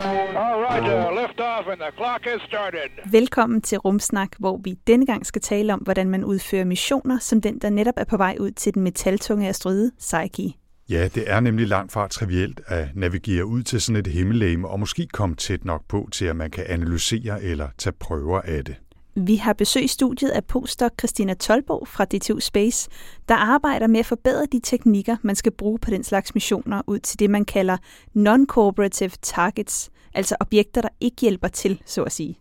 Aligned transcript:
All 0.00 0.60
right, 0.62 0.82
uh, 0.82 1.22
lift 1.22 1.40
off 1.40 1.66
and 1.68 1.80
the 1.80 1.92
clock 1.96 2.24
has 2.24 2.40
started. 2.48 3.10
Velkommen 3.12 3.62
til 3.62 3.78
Rumsnak, 3.78 4.28
hvor 4.38 4.60
vi 4.64 4.74
denne 4.86 5.06
gang 5.06 5.26
skal 5.26 5.42
tale 5.42 5.72
om, 5.72 5.78
hvordan 5.78 6.10
man 6.10 6.24
udfører 6.24 6.64
missioner, 6.64 7.18
som 7.18 7.40
den, 7.40 7.58
der 7.58 7.70
netop 7.70 7.94
er 7.96 8.04
på 8.04 8.16
vej 8.16 8.36
ud 8.40 8.50
til 8.50 8.74
den 8.74 8.82
metaltunge 8.82 9.48
asteroide 9.48 9.90
Psyche. 9.98 10.54
Ja, 10.88 11.08
det 11.14 11.30
er 11.30 11.40
nemlig 11.40 11.68
langt 11.68 11.92
fra 11.92 12.08
trivielt 12.08 12.60
at 12.66 12.88
navigere 12.94 13.46
ud 13.46 13.62
til 13.62 13.80
sådan 13.80 14.00
et 14.00 14.06
himmellegeme 14.06 14.68
og 14.68 14.80
måske 14.80 15.06
komme 15.06 15.36
tæt 15.36 15.64
nok 15.64 15.82
på 15.88 16.08
til, 16.12 16.24
at 16.24 16.36
man 16.36 16.50
kan 16.50 16.64
analysere 16.68 17.42
eller 17.42 17.68
tage 17.78 17.92
prøver 17.92 18.40
af 18.40 18.64
det. 18.64 18.74
Vi 19.18 19.36
har 19.36 19.52
besøg 19.52 19.84
i 19.84 19.88
studiet 19.88 20.30
af 20.30 20.44
postdoc 20.44 20.90
Christina 20.98 21.34
Tolbo 21.34 21.84
fra 21.84 22.04
DTU 22.04 22.40
Space, 22.40 22.90
der 23.28 23.34
arbejder 23.34 23.86
med 23.86 24.00
at 24.00 24.06
forbedre 24.06 24.46
de 24.52 24.60
teknikker, 24.60 25.16
man 25.22 25.36
skal 25.36 25.52
bruge 25.52 25.78
på 25.78 25.90
den 25.90 26.04
slags 26.04 26.34
missioner 26.34 26.82
ud 26.86 26.98
til 26.98 27.18
det, 27.18 27.30
man 27.30 27.44
kalder 27.44 27.76
non-cooperative 28.14 29.12
targets, 29.22 29.90
altså 30.16 30.36
objekter, 30.40 30.80
der 30.80 30.88
ikke 31.00 31.16
hjælper 31.20 31.48
til, 31.48 31.82
så 31.86 32.02
at 32.02 32.12
sige. 32.12 32.38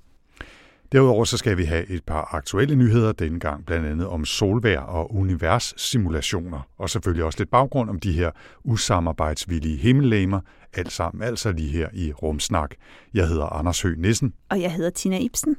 Derudover 0.92 1.26
så 1.26 1.38
skal 1.38 1.58
vi 1.58 1.64
have 1.64 1.90
et 1.90 2.04
par 2.04 2.36
aktuelle 2.36 2.76
nyheder 2.76 3.12
denne 3.12 3.40
gang, 3.40 3.66
blandt 3.66 3.88
andet 3.88 4.08
om 4.08 4.26
solvær 4.26 4.80
og 4.80 5.16
universsimulationer, 5.16 6.68
og 6.78 6.90
selvfølgelig 6.90 7.24
også 7.24 7.40
lidt 7.40 7.50
baggrund 7.50 7.90
om 7.90 8.00
de 8.00 8.12
her 8.12 8.32
usamarbejdsvillige 8.64 9.78
himmellegemer, 9.78 10.40
alt 10.74 10.92
sammen 10.92 11.24
altså 11.24 11.52
lige 11.52 11.70
her 11.70 11.90
i 11.94 12.12
Rumsnak. 12.12 12.76
Jeg 13.14 13.28
hedder 13.28 13.46
Anders 13.46 13.82
Høgh 13.82 14.00
Nissen. 14.00 14.34
Og 14.50 14.62
jeg 14.62 14.72
hedder 14.72 14.90
Tina 14.90 15.18
Ibsen. 15.18 15.56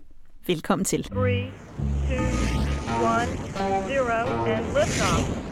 Velkommen 0.46 0.84
til. 0.84 1.04
Three, 1.04 1.50
two, 2.08 2.16
one, 3.02 3.28
zero, 3.88 4.44
and 4.44 4.64
liftoff. 4.66 5.46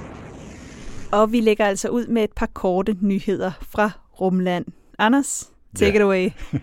Og 1.12 1.32
vi 1.32 1.40
lægger 1.40 1.66
altså 1.66 1.88
ud 1.88 2.06
med 2.06 2.24
et 2.24 2.32
par 2.36 2.46
korte 2.46 2.96
nyheder 3.00 3.52
fra 3.62 3.90
Rumland. 4.20 4.66
Anders, 4.98 5.53
take 5.74 5.90
Ja. 5.90 5.96
it 5.96 6.02
away. 6.02 6.30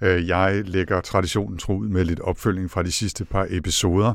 Øh, 0.00 0.28
Jeg 0.28 0.62
lægger 0.64 1.00
traditionen 1.00 1.58
tro 1.58 1.76
ud 1.76 1.88
med 1.88 2.04
lidt 2.04 2.20
opfølging 2.20 2.70
fra 2.70 2.82
de 2.82 2.92
sidste 2.92 3.24
par 3.24 3.46
episoder. 3.50 4.14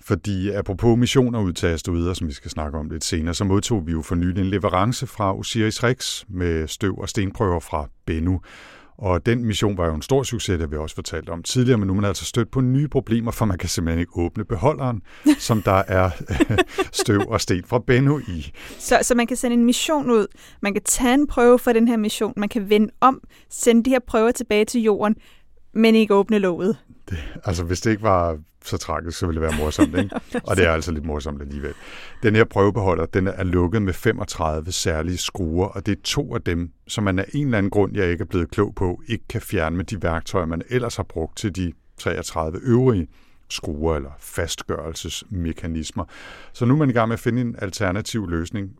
Fordi 0.00 0.50
apropos 0.50 0.98
missioner 0.98 1.40
ud 1.40 1.52
til 1.52 1.66
asteroider, 1.66 2.14
som 2.14 2.28
vi 2.28 2.32
skal 2.32 2.50
snakke 2.50 2.78
om 2.78 2.90
lidt 2.90 3.04
senere, 3.04 3.34
så 3.34 3.44
modtog 3.44 3.86
vi 3.86 3.92
jo 3.92 4.02
for 4.02 4.14
nylig 4.14 4.40
en 4.40 4.46
leverance 4.46 5.06
fra 5.06 5.34
Osiris-Rex 5.34 6.24
med 6.28 6.68
støv 6.68 6.98
og 6.98 7.08
stenprøver 7.08 7.60
fra 7.60 7.88
Bennu. 8.06 8.40
Og 8.98 9.26
den 9.26 9.44
mission 9.44 9.78
var 9.78 9.86
jo 9.86 9.94
en 9.94 10.02
stor 10.02 10.22
succes, 10.22 10.58
det 10.58 10.70
vi 10.70 10.76
også 10.76 10.94
fortalt 10.94 11.28
om 11.28 11.42
tidligere, 11.42 11.78
men 11.78 11.86
nu 11.86 11.92
er 11.92 11.96
man 11.96 12.04
altså 12.04 12.24
stødt 12.24 12.50
på 12.50 12.60
nye 12.60 12.88
problemer, 12.88 13.30
for 13.30 13.44
man 13.44 13.58
kan 13.58 13.68
simpelthen 13.68 14.00
ikke 14.00 14.12
åbne 14.16 14.44
beholderen, 14.44 15.02
som 15.48 15.62
der 15.62 15.82
er 15.88 16.10
støv 17.02 17.20
og 17.28 17.40
sten 17.40 17.64
fra 17.64 17.78
Bennu 17.86 18.18
i. 18.18 18.52
Så, 18.78 18.98
så 19.02 19.14
man 19.14 19.26
kan 19.26 19.36
sende 19.36 19.54
en 19.54 19.64
mission 19.64 20.10
ud, 20.10 20.26
man 20.62 20.72
kan 20.72 20.82
tage 20.82 21.14
en 21.14 21.26
prøve 21.26 21.58
for 21.58 21.72
den 21.72 21.88
her 21.88 21.96
mission, 21.96 22.32
man 22.36 22.48
kan 22.48 22.70
vende 22.70 22.90
om, 23.00 23.20
sende 23.50 23.82
de 23.82 23.90
her 23.90 24.00
prøver 24.06 24.30
tilbage 24.30 24.64
til 24.64 24.82
jorden, 24.82 25.16
men 25.74 25.94
ikke 25.94 26.14
åbne 26.14 26.38
låget. 26.38 26.76
Altså, 27.44 27.64
hvis 27.64 27.80
det 27.80 27.90
ikke 27.90 28.02
var 28.02 28.38
så 28.64 28.76
tragisk, 28.76 29.18
så 29.18 29.26
ville 29.26 29.40
det 29.40 29.50
være 29.50 29.58
morsomt, 29.58 29.98
ikke? 29.98 30.20
Og 30.48 30.56
det 30.56 30.66
er 30.66 30.72
altså 30.72 30.92
lidt 30.92 31.04
morsomt 31.04 31.42
alligevel. 31.42 31.74
Den 32.22 32.36
her 32.36 32.44
prøvebeholder, 32.44 33.06
den 33.06 33.26
er 33.26 33.44
lukket 33.44 33.82
med 33.82 33.92
35 33.92 34.72
særlige 34.72 35.18
skruer, 35.18 35.66
og 35.66 35.86
det 35.86 35.98
er 35.98 36.02
to 36.04 36.34
af 36.34 36.42
dem, 36.42 36.70
som 36.88 37.04
man 37.04 37.18
af 37.18 37.26
en 37.34 37.44
eller 37.44 37.58
anden 37.58 37.70
grund, 37.70 37.96
jeg 37.96 38.10
ikke 38.10 38.22
er 38.22 38.26
blevet 38.26 38.50
klog 38.50 38.74
på, 38.74 39.02
ikke 39.08 39.24
kan 39.28 39.40
fjerne 39.40 39.76
med 39.76 39.84
de 39.84 40.02
værktøjer, 40.02 40.46
man 40.46 40.62
ellers 40.68 40.96
har 40.96 41.02
brugt 41.02 41.36
til 41.36 41.56
de 41.56 41.72
33 41.98 42.58
øvrige 42.62 43.08
skruer 43.50 43.96
eller 43.96 44.10
fastgørelsesmekanismer. 44.18 46.04
Så 46.52 46.64
nu 46.64 46.74
er 46.74 46.78
man 46.78 46.90
i 46.90 46.92
gang 46.92 47.08
med 47.08 47.14
at 47.14 47.20
finde 47.20 47.40
en 47.40 47.56
alternativ 47.58 48.28
løsning, 48.28 48.70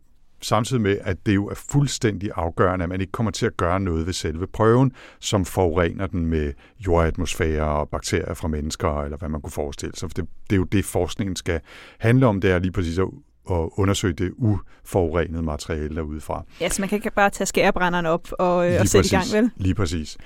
samtidig 0.41 0.81
med, 0.81 0.97
at 1.01 1.25
det 1.25 1.35
jo 1.35 1.47
er 1.47 1.55
fuldstændig 1.55 2.31
afgørende, 2.35 2.83
at 2.83 2.89
man 2.89 3.01
ikke 3.01 3.11
kommer 3.11 3.31
til 3.31 3.45
at 3.45 3.57
gøre 3.57 3.79
noget 3.79 4.05
ved 4.05 4.13
selve 4.13 4.47
prøven, 4.47 4.91
som 5.19 5.45
forurener 5.45 6.07
den 6.07 6.25
med 6.25 6.53
jordatmosfære 6.79 7.65
og 7.65 7.89
bakterier 7.89 8.33
fra 8.33 8.47
mennesker, 8.47 9.03
eller 9.03 9.17
hvad 9.17 9.29
man 9.29 9.41
kunne 9.41 9.51
forestille 9.51 9.95
sig. 9.95 10.09
For 10.09 10.13
det, 10.13 10.25
det 10.49 10.55
er 10.55 10.57
jo 10.57 10.63
det, 10.63 10.85
forskningen 10.85 11.35
skal 11.35 11.59
handle 11.99 12.25
om, 12.25 12.41
det 12.41 12.51
er 12.51 12.59
lige 12.59 12.71
præcis 12.71 12.97
at 12.99 13.07
at 13.51 13.69
undersøge 13.77 14.13
det 14.13 14.31
uforurenede 14.37 15.43
materiale 15.43 15.95
derudefra. 15.95 16.43
Ja, 16.61 16.69
så 16.69 16.81
man 16.81 16.89
kan 16.89 16.95
ikke 16.95 17.11
bare 17.11 17.29
tage 17.29 17.45
skærebrænderen 17.45 18.05
op 18.05 18.27
og, 18.31 18.71
øh, 18.71 18.79
og 18.79 18.87
sætte 18.87 19.07
i 19.07 19.09
gang, 19.09 19.21
præcis. 19.21 19.33
vel? 19.33 19.51
Lige 19.55 19.75
præcis. 19.75 20.17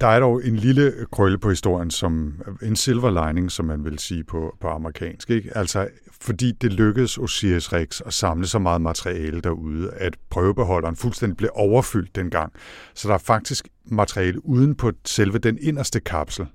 Der 0.00 0.06
er 0.06 0.20
dog 0.20 0.46
en 0.46 0.56
lille 0.56 0.92
krølle 1.12 1.38
på 1.38 1.50
historien, 1.50 1.90
som 1.90 2.42
en 2.62 2.76
silver 2.76 3.26
lining, 3.26 3.50
som 3.50 3.64
man 3.64 3.84
vil 3.84 3.98
sige 3.98 4.24
på, 4.24 4.56
på 4.60 4.68
amerikansk. 4.68 5.30
Ikke? 5.30 5.56
Altså, 5.56 5.88
fordi 6.20 6.52
det 6.52 6.72
lykkedes 6.72 7.18
Osiris 7.18 7.72
Rex 7.72 8.00
at 8.00 8.12
samle 8.12 8.46
så 8.46 8.58
meget 8.58 8.80
materiale 8.80 9.40
derude, 9.40 9.90
at 9.92 10.16
prøvebeholderen 10.30 10.96
fuldstændig 10.96 11.36
blev 11.36 11.50
overfyldt 11.54 12.16
dengang. 12.16 12.52
Så 12.94 13.08
der 13.08 13.14
er 13.14 13.18
faktisk 13.18 13.68
materiale 13.84 14.46
uden 14.46 14.74
på 14.74 14.92
selve 15.04 15.38
den 15.38 15.58
inderste 15.60 16.00
kapsel, 16.00 16.46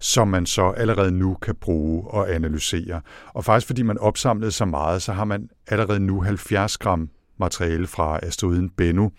som 0.00 0.28
man 0.28 0.46
så 0.46 0.70
allerede 0.70 1.10
nu 1.10 1.34
kan 1.34 1.54
bruge 1.54 2.10
og 2.10 2.34
analysere. 2.34 3.00
Og 3.34 3.44
faktisk 3.44 3.66
fordi 3.66 3.82
man 3.82 3.98
opsamlede 3.98 4.50
så 4.50 4.64
meget, 4.64 5.02
så 5.02 5.12
har 5.12 5.24
man 5.24 5.48
allerede 5.66 6.00
nu 6.00 6.20
70 6.20 6.78
gram 6.78 7.10
materiale 7.38 7.86
fra 7.86 8.18
asteroiden 8.22 8.70
Bennu, 8.70 9.10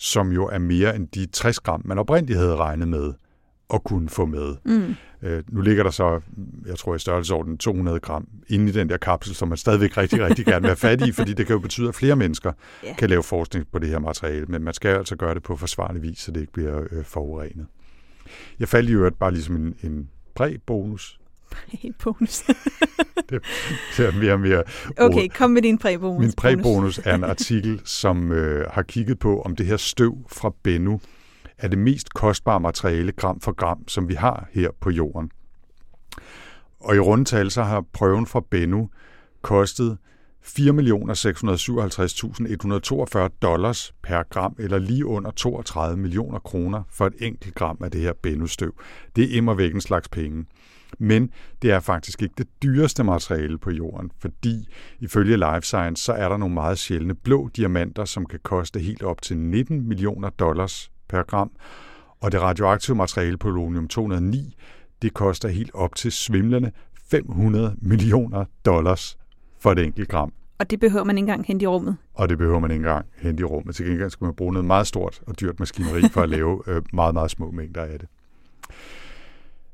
som 0.00 0.32
jo 0.32 0.46
er 0.46 0.58
mere 0.58 0.96
end 0.96 1.08
de 1.08 1.26
60 1.26 1.60
gram, 1.60 1.82
man 1.84 1.98
oprindeligt 1.98 2.38
havde 2.38 2.56
regnet 2.56 2.88
med 2.88 3.12
at 3.74 3.84
kunne 3.84 4.08
få 4.08 4.26
med. 4.26 4.56
Mm. 4.64 4.94
Øh, 5.22 5.42
nu 5.48 5.60
ligger 5.60 5.82
der 5.82 5.90
så, 5.90 6.20
jeg 6.66 6.76
tror 6.78 6.94
i 6.94 6.98
størrelsesorden 6.98 7.58
200 7.58 8.00
gram 8.00 8.28
inde 8.48 8.68
i 8.68 8.72
den 8.72 8.88
der 8.88 8.96
kapsel, 8.96 9.34
som 9.34 9.48
man 9.48 9.58
stadigvæk 9.58 9.96
rigtig, 9.96 10.24
rigtig 10.26 10.44
gerne 10.44 10.60
vil 10.60 10.68
have 10.68 10.76
fat 10.76 11.06
i, 11.06 11.12
fordi 11.18 11.32
det 11.32 11.46
kan 11.46 11.54
jo 11.54 11.60
betyde, 11.60 11.88
at 11.88 11.94
flere 11.94 12.16
mennesker 12.16 12.52
Ja. 12.84 12.94
kan 12.94 13.10
lave 13.10 13.22
forskning 13.22 13.66
på 13.72 13.78
det 13.78 13.88
her 13.88 13.98
materiale, 13.98 14.46
men 14.46 14.62
man 14.62 14.74
skal 14.74 14.88
altså 14.96 15.16
gøre 15.16 15.34
det 15.34 15.42
på 15.42 15.56
forsvarlig 15.56 16.02
vis, 16.02 16.18
så 16.18 16.30
det 16.32 16.40
ikke 16.40 16.52
bliver 16.52 16.80
øh, 16.90 17.04
forurenet. 17.04 17.66
Jeg 18.60 18.68
faldt 18.68 18.90
i 18.90 18.92
øvrigt 18.92 19.18
bare 19.18 19.32
ligesom 19.32 19.56
en, 19.56 19.74
en 19.82 20.08
præbonus. 20.34 21.19
Helt 21.82 21.98
bonus. 21.98 22.42
Det 23.96 24.06
er 24.06 24.18
mere 24.18 24.32
og 24.32 24.40
mere 24.40 24.62
Okay, 24.98 25.28
kom 25.28 25.50
med 25.50 25.62
din 25.62 25.78
præbonus. 25.78 26.20
Min 26.20 26.32
præbonus 26.32 27.00
er 27.04 27.14
en 27.14 27.24
artikel, 27.24 27.80
som 27.84 28.32
øh, 28.32 28.66
har 28.70 28.82
kigget 28.82 29.18
på, 29.18 29.40
om 29.40 29.56
det 29.56 29.66
her 29.66 29.76
støv 29.76 30.18
fra 30.28 30.52
Bennu 30.62 31.00
er 31.58 31.68
det 31.68 31.78
mest 31.78 32.14
kostbare 32.14 32.60
materiale 32.60 33.12
gram 33.12 33.40
for 33.40 33.52
gram, 33.52 33.88
som 33.88 34.08
vi 34.08 34.14
har 34.14 34.48
her 34.52 34.70
på 34.80 34.90
jorden. 34.90 35.30
Og 36.80 36.96
i 36.96 36.98
rundetal 36.98 37.50
så 37.50 37.62
har 37.62 37.84
prøven 37.92 38.26
fra 38.26 38.42
Bennu 38.50 38.90
kostet 39.42 39.98
4.657.142 40.44 43.28
dollars 43.42 43.94
per 44.02 44.22
gram, 44.30 44.56
eller 44.58 44.78
lige 44.78 45.06
under 45.06 45.30
32 45.30 45.96
millioner 45.96 46.38
kroner 46.38 46.82
for 46.90 47.06
et 47.06 47.14
enkelt 47.20 47.54
gram 47.54 47.78
af 47.84 47.90
det 47.90 48.00
her 48.00 48.12
Bennu-støv. 48.22 48.74
Det 49.16 49.24
er 49.24 49.28
immer 49.36 49.54
væk 49.54 49.74
en 49.74 49.80
slags 49.80 50.08
penge. 50.08 50.44
Men 50.98 51.30
det 51.62 51.70
er 51.70 51.80
faktisk 51.80 52.22
ikke 52.22 52.34
det 52.38 52.46
dyreste 52.62 53.04
materiale 53.04 53.58
på 53.58 53.70
jorden, 53.70 54.10
fordi 54.18 54.68
ifølge 55.00 55.36
Life 55.36 55.62
Science, 55.62 56.04
så 56.04 56.12
er 56.12 56.28
der 56.28 56.36
nogle 56.36 56.54
meget 56.54 56.78
sjældne 56.78 57.14
blå 57.14 57.48
diamanter, 57.56 58.04
som 58.04 58.26
kan 58.26 58.38
koste 58.42 58.80
helt 58.80 59.02
op 59.02 59.22
til 59.22 59.36
19 59.36 59.88
millioner 59.88 60.30
dollars 60.30 60.90
per 61.08 61.22
gram. 61.22 61.50
Og 62.20 62.32
det 62.32 62.40
radioaktive 62.40 62.96
materiale 62.96 63.38
polonium-209, 63.38 64.52
det 65.02 65.14
koster 65.14 65.48
helt 65.48 65.70
op 65.74 65.94
til 65.94 66.12
svimlende 66.12 66.70
500 67.10 67.76
millioner 67.78 68.44
dollars 68.64 69.18
for 69.58 69.72
et 69.72 69.78
enkelt 69.78 70.08
gram. 70.08 70.32
Og 70.58 70.70
det 70.70 70.80
behøver 70.80 71.04
man 71.04 71.18
ikke 71.18 71.22
engang 71.22 71.46
hente 71.46 71.62
i 71.62 71.66
rummet. 71.66 71.96
Og 72.14 72.28
det 72.28 72.38
behøver 72.38 72.58
man 72.58 72.70
ikke 72.70 72.80
engang 72.80 73.06
hente 73.16 73.40
i 73.40 73.44
rummet. 73.44 73.74
Til 73.74 73.86
gengæld 73.86 74.10
skal 74.10 74.24
man 74.24 74.34
bruge 74.34 74.52
noget 74.52 74.66
meget 74.66 74.86
stort 74.86 75.20
og 75.26 75.40
dyrt 75.40 75.60
maskineri 75.60 76.08
for 76.12 76.20
at 76.20 76.28
lave 76.28 76.62
øh, 76.68 76.82
meget, 76.92 77.14
meget 77.14 77.30
små 77.30 77.50
mængder 77.50 77.82
af 77.82 77.98
det. 77.98 78.08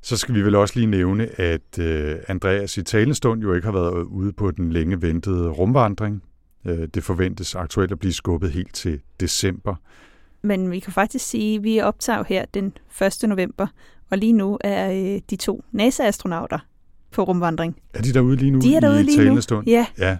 Så 0.06 0.17
skal 0.17 0.35
vi 0.35 0.43
vel 0.43 0.55
også 0.55 0.75
lige 0.76 0.87
nævne, 0.87 1.41
at 1.41 1.79
øh, 1.79 2.17
Andreas 2.29 2.76
i 2.76 2.82
talestund 2.82 3.43
jo 3.43 3.55
ikke 3.55 3.64
har 3.64 3.73
været 3.73 4.03
ude 4.05 4.32
på 4.32 4.50
den 4.50 4.73
længe 4.73 5.03
ventede 5.03 5.49
rumvandring. 5.49 6.23
Øh, 6.67 6.88
det 6.94 7.05
forventes 7.05 7.55
aktuelt 7.55 7.93
at 7.93 7.99
blive 7.99 8.12
skubbet 8.12 8.50
helt 8.50 8.75
til 8.75 9.00
december. 9.20 9.75
Men 10.43 10.70
vi 10.70 10.79
kan 10.79 10.93
faktisk 10.93 11.26
sige, 11.29 11.56
at 11.56 11.62
vi 11.62 11.81
optager 11.81 12.25
her 12.29 12.44
den 12.55 12.73
1. 13.23 13.29
november, 13.29 13.67
og 14.11 14.19
lige 14.19 14.32
nu 14.32 14.58
er 14.61 14.91
øh, 14.91 15.20
de 15.31 15.37
to 15.37 15.64
NASA-astronauter 15.73 16.59
på 17.12 17.23
rumvandring. 17.23 17.76
Er 17.94 18.02
de 18.02 18.12
derude 18.14 18.37
lige 18.37 18.50
nu 18.50 18.59
De 18.59 18.76
er 18.76 18.81
derude 18.81 19.00
i 19.00 19.02
lige 19.02 19.17
nu. 19.17 19.23
talende 19.23 19.43
stund? 19.43 19.69
Ja. 19.69 19.87
ja. 19.99 20.17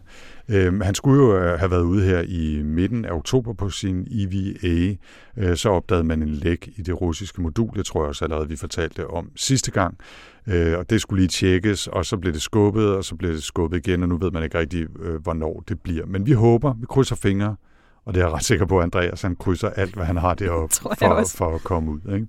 Øhm, 0.49 0.81
han 0.81 0.95
skulle 0.95 1.23
jo 1.23 1.37
øh, 1.37 1.59
have 1.59 1.71
været 1.71 1.83
ude 1.83 2.05
her 2.05 2.21
i 2.21 2.63
midten 2.63 3.05
af 3.05 3.13
oktober 3.13 3.53
på 3.53 3.71
sin 3.71 4.07
EVA. 4.11 4.97
Øh, 5.37 5.57
så 5.57 5.69
opdagede 5.69 6.05
man 6.05 6.23
en 6.23 6.29
læk 6.29 6.69
i 6.77 6.83
det 6.83 7.01
russiske 7.01 7.43
modul. 7.43 7.71
Det 7.77 7.87
tror 7.87 8.03
jeg 8.03 8.09
også 8.09 8.25
allerede, 8.25 8.49
vi 8.49 8.57
fortalte 8.57 9.07
om 9.07 9.31
sidste 9.37 9.71
gang. 9.71 9.99
Øh, 10.47 10.79
og 10.79 10.91
det 10.91 11.01
skulle 11.01 11.21
lige 11.21 11.29
tjekkes, 11.29 11.87
og 11.87 12.07
så 12.07 12.17
blev 12.17 12.33
det 12.33 12.43
skubbet, 12.43 12.97
og 12.97 13.05
så 13.05 13.17
blev 13.17 13.33
det 13.33 13.43
skubbet 13.43 13.87
igen, 13.87 14.03
og 14.03 14.09
nu 14.09 14.17
ved 14.17 14.31
man 14.31 14.43
ikke 14.43 14.59
rigtig, 14.59 14.87
øh, 15.01 15.23
hvornår 15.23 15.65
det 15.69 15.81
bliver. 15.81 16.07
Men 16.07 16.27
vi 16.27 16.33
håber, 16.33 16.75
vi 16.75 16.87
krydser 16.89 17.17
fingre, 17.17 17.57
og 18.05 18.15
det 18.15 18.21
er 18.21 18.27
jeg 18.27 18.35
ret 18.35 18.45
sikker 18.45 18.67
på, 18.67 18.79
at 18.79 18.83
Andreas 18.83 19.23
han 19.23 19.37
krydser 19.37 19.71
alt, 19.71 19.95
hvad 19.95 20.05
han 20.05 20.17
har 20.17 20.35
deroppe 20.35 20.75
jeg 20.91 20.97
for, 20.99 21.37
for 21.37 21.55
at 21.55 21.61
komme 21.61 21.91
ud. 21.91 22.15
Ikke? 22.15 22.27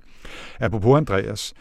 Apropos 0.59 0.97
Andreas, 0.97 1.53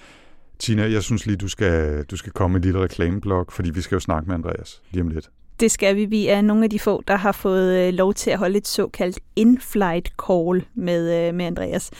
Tina, 0.58 0.90
jeg 0.90 1.02
synes 1.02 1.26
lige, 1.26 1.36
du 1.36 1.48
skal, 1.48 2.04
du 2.04 2.16
skal 2.16 2.32
komme 2.32 2.52
med 2.52 2.60
en 2.60 2.64
lille 2.64 2.80
reklameblok, 2.80 3.52
fordi 3.52 3.70
vi 3.70 3.80
skal 3.80 3.96
jo 3.96 4.00
snakke 4.00 4.26
med 4.26 4.34
Andreas 4.34 4.82
lige 4.90 5.02
om 5.02 5.08
lidt. 5.08 5.30
Det 5.60 5.70
skal 5.70 5.96
vi. 5.96 6.04
Vi 6.04 6.28
er 6.28 6.40
nogle 6.40 6.64
af 6.64 6.70
de 6.70 6.78
få, 6.78 7.02
der 7.08 7.16
har 7.16 7.32
fået 7.32 7.88
øh, 7.88 7.94
lov 7.94 8.14
til 8.14 8.30
at 8.30 8.38
holde 8.38 8.58
et 8.58 8.68
såkaldt 8.68 9.18
in-flight 9.36 10.12
call 10.26 10.64
med, 10.74 11.28
øh, 11.28 11.34
med 11.34 11.46
Andreas. 11.46 11.90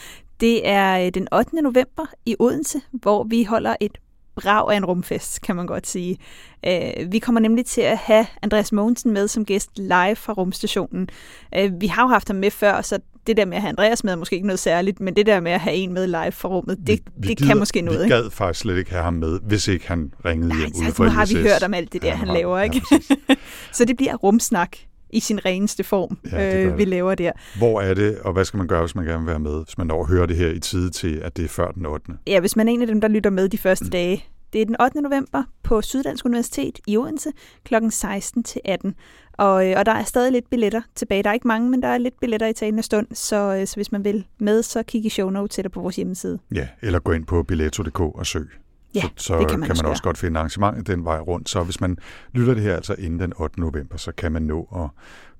Det 0.40 0.68
er 0.68 1.06
øh, 1.06 1.10
den 1.14 1.28
8. 1.32 1.62
november 1.62 2.06
i 2.26 2.36
Odense, 2.38 2.80
hvor 2.92 3.24
vi 3.24 3.44
holder 3.44 3.76
et 3.80 3.98
brag 4.36 4.72
af 4.72 4.76
en 4.76 4.84
rumfest, 4.84 5.40
kan 5.40 5.56
man 5.56 5.66
godt 5.66 5.86
sige. 5.86 6.18
Øh, 6.66 7.12
vi 7.12 7.18
kommer 7.18 7.40
nemlig 7.40 7.66
til 7.66 7.80
at 7.80 7.98
have 7.98 8.26
Andreas 8.42 8.72
Mogensen 8.72 9.12
med 9.12 9.28
som 9.28 9.44
gæst 9.44 9.78
live 9.78 10.16
fra 10.16 10.32
rumstationen. 10.32 11.08
Øh, 11.54 11.80
vi 11.80 11.86
har 11.86 12.02
jo 12.02 12.08
haft 12.08 12.28
ham 12.28 12.36
med 12.36 12.50
før, 12.50 12.80
så 12.82 12.98
det 13.26 13.36
der 13.36 13.44
med 13.44 13.56
at 13.56 13.60
have 13.62 13.68
Andreas 13.68 14.04
med 14.04 14.12
er 14.12 14.16
måske 14.16 14.34
ikke 14.36 14.46
noget 14.46 14.58
særligt, 14.58 15.00
men 15.00 15.16
det 15.16 15.26
der 15.26 15.40
med 15.40 15.52
at 15.52 15.60
have 15.60 15.76
en 15.76 15.92
med 15.94 16.06
live 16.06 16.32
fra 16.32 16.48
rummet, 16.48 16.78
det, 16.86 17.00
det 17.22 17.38
kan 17.38 17.58
måske 17.58 17.80
noget. 17.80 18.04
Vi 18.04 18.08
gad 18.08 18.30
faktisk 18.30 18.60
slet 18.60 18.78
ikke 18.78 18.90
have 18.90 19.02
ham 19.02 19.14
med, 19.14 19.38
hvis 19.42 19.68
ikke 19.68 19.88
han 19.88 20.12
ringede 20.24 20.48
Nej, 20.48 20.58
hjem 20.58 20.66
ude 20.76 20.86
så 20.86 20.92
fra 20.94 21.04
nu 21.04 21.10
har 21.10 21.26
vi 21.26 21.34
hørt 21.48 21.62
om 21.62 21.74
alt 21.74 21.92
det 21.92 22.02
der, 22.02 22.08
Ja, 22.08 22.14
han 22.14 22.28
har- 22.28 22.34
laver, 22.34 22.58
ja, 22.58 22.64
ikke? 22.64 22.80
præcis. 22.88 23.12
så 23.78 23.84
det 23.84 23.96
bliver 23.96 24.14
rumsnak 24.14 24.76
i 25.10 25.20
sin 25.20 25.44
reneste 25.46 25.84
form, 25.84 26.18
Ja, 26.32 26.64
øh, 26.64 26.78
vi 26.78 26.84
laver 26.84 27.14
der. 27.14 27.32
Hvor 27.58 27.80
er 27.80 27.94
det, 27.94 28.18
og 28.18 28.32
hvad 28.32 28.44
skal 28.44 28.58
man 28.58 28.66
gøre, 28.66 28.80
hvis 28.80 28.94
man 28.94 29.04
gerne 29.04 29.18
vil 29.18 29.26
være 29.26 29.38
med, 29.38 29.64
hvis 29.64 29.78
man 29.78 29.86
når 29.86 30.00
at 30.02 30.08
høre 30.08 30.26
det 30.26 30.36
her 30.36 30.48
i 30.50 30.58
tide 30.60 30.90
til, 30.90 31.16
at 31.24 31.36
det 31.36 31.44
er 31.44 31.48
før 31.48 31.70
den 31.70 31.86
8. 31.86 32.12
Ja, 32.26 32.40
hvis 32.40 32.56
man 32.56 32.68
er 32.68 32.72
en 32.72 32.80
af 32.80 32.86
dem, 32.86 33.00
der 33.00 33.08
lytter 33.08 33.30
med 33.30 33.48
de 33.48 33.58
første 33.58 33.84
mm. 33.84 33.90
dage. 33.90 34.24
Det 34.56 34.62
er 34.62 34.66
den 34.66 34.76
8. 34.80 35.00
november 35.00 35.42
på 35.62 35.82
Syddansk 35.82 36.24
Universitet 36.24 36.78
i 36.86 36.96
Odense 36.96 37.32
kl. 37.64 37.74
16 37.90 38.42
til 38.42 38.60
18. 38.64 38.94
Og, 39.32 39.70
øh, 39.70 39.74
og 39.78 39.86
der 39.86 39.92
er 39.92 40.04
stadig 40.04 40.32
lidt 40.32 40.50
billetter 40.50 40.82
tilbage. 40.94 41.22
Der 41.22 41.30
er 41.30 41.34
ikke 41.34 41.48
mange, 41.48 41.70
men 41.70 41.82
der 41.82 41.88
er 41.88 41.98
lidt 41.98 42.20
billetter 42.20 42.46
i 42.46 42.52
talende 42.52 42.82
stund. 42.82 43.06
Så, 43.12 43.56
øh, 43.60 43.66
så 43.66 43.76
hvis 43.76 43.92
man 43.92 44.04
vil 44.04 44.26
med, 44.38 44.62
så 44.62 44.82
kig 44.82 45.04
i 45.04 45.08
show 45.08 45.30
notes 45.30 45.58
eller 45.58 45.70
på 45.70 45.80
vores 45.80 45.96
hjemmeside. 45.96 46.38
Ja, 46.54 46.68
eller 46.82 46.98
gå 46.98 47.12
ind 47.12 47.26
på 47.26 47.42
billetto.dk 47.42 48.00
og 48.00 48.26
søg. 48.26 48.48
Ja, 48.94 49.02
så 49.16 49.24
så 49.26 49.38
det 49.38 49.50
kan 49.50 49.60
man, 49.60 49.70
også 49.70 49.86
også 49.86 50.02
gøre. 50.02 50.08
godt 50.08 50.18
finde 50.18 50.38
arrangementet 50.38 50.86
den 50.86 51.04
vej 51.04 51.18
rundt. 51.18 51.48
Så 51.48 51.62
hvis 51.62 51.80
man 51.80 51.96
lytter 52.32 52.54
det 52.54 52.62
her 52.62 52.76
altså 52.76 52.94
inden 52.98 53.20
den 53.20 53.32
8. 53.36 53.60
november, 53.60 53.96
så 53.96 54.12
kan 54.12 54.32
man 54.32 54.42
nå 54.42 54.68
at 54.76 54.88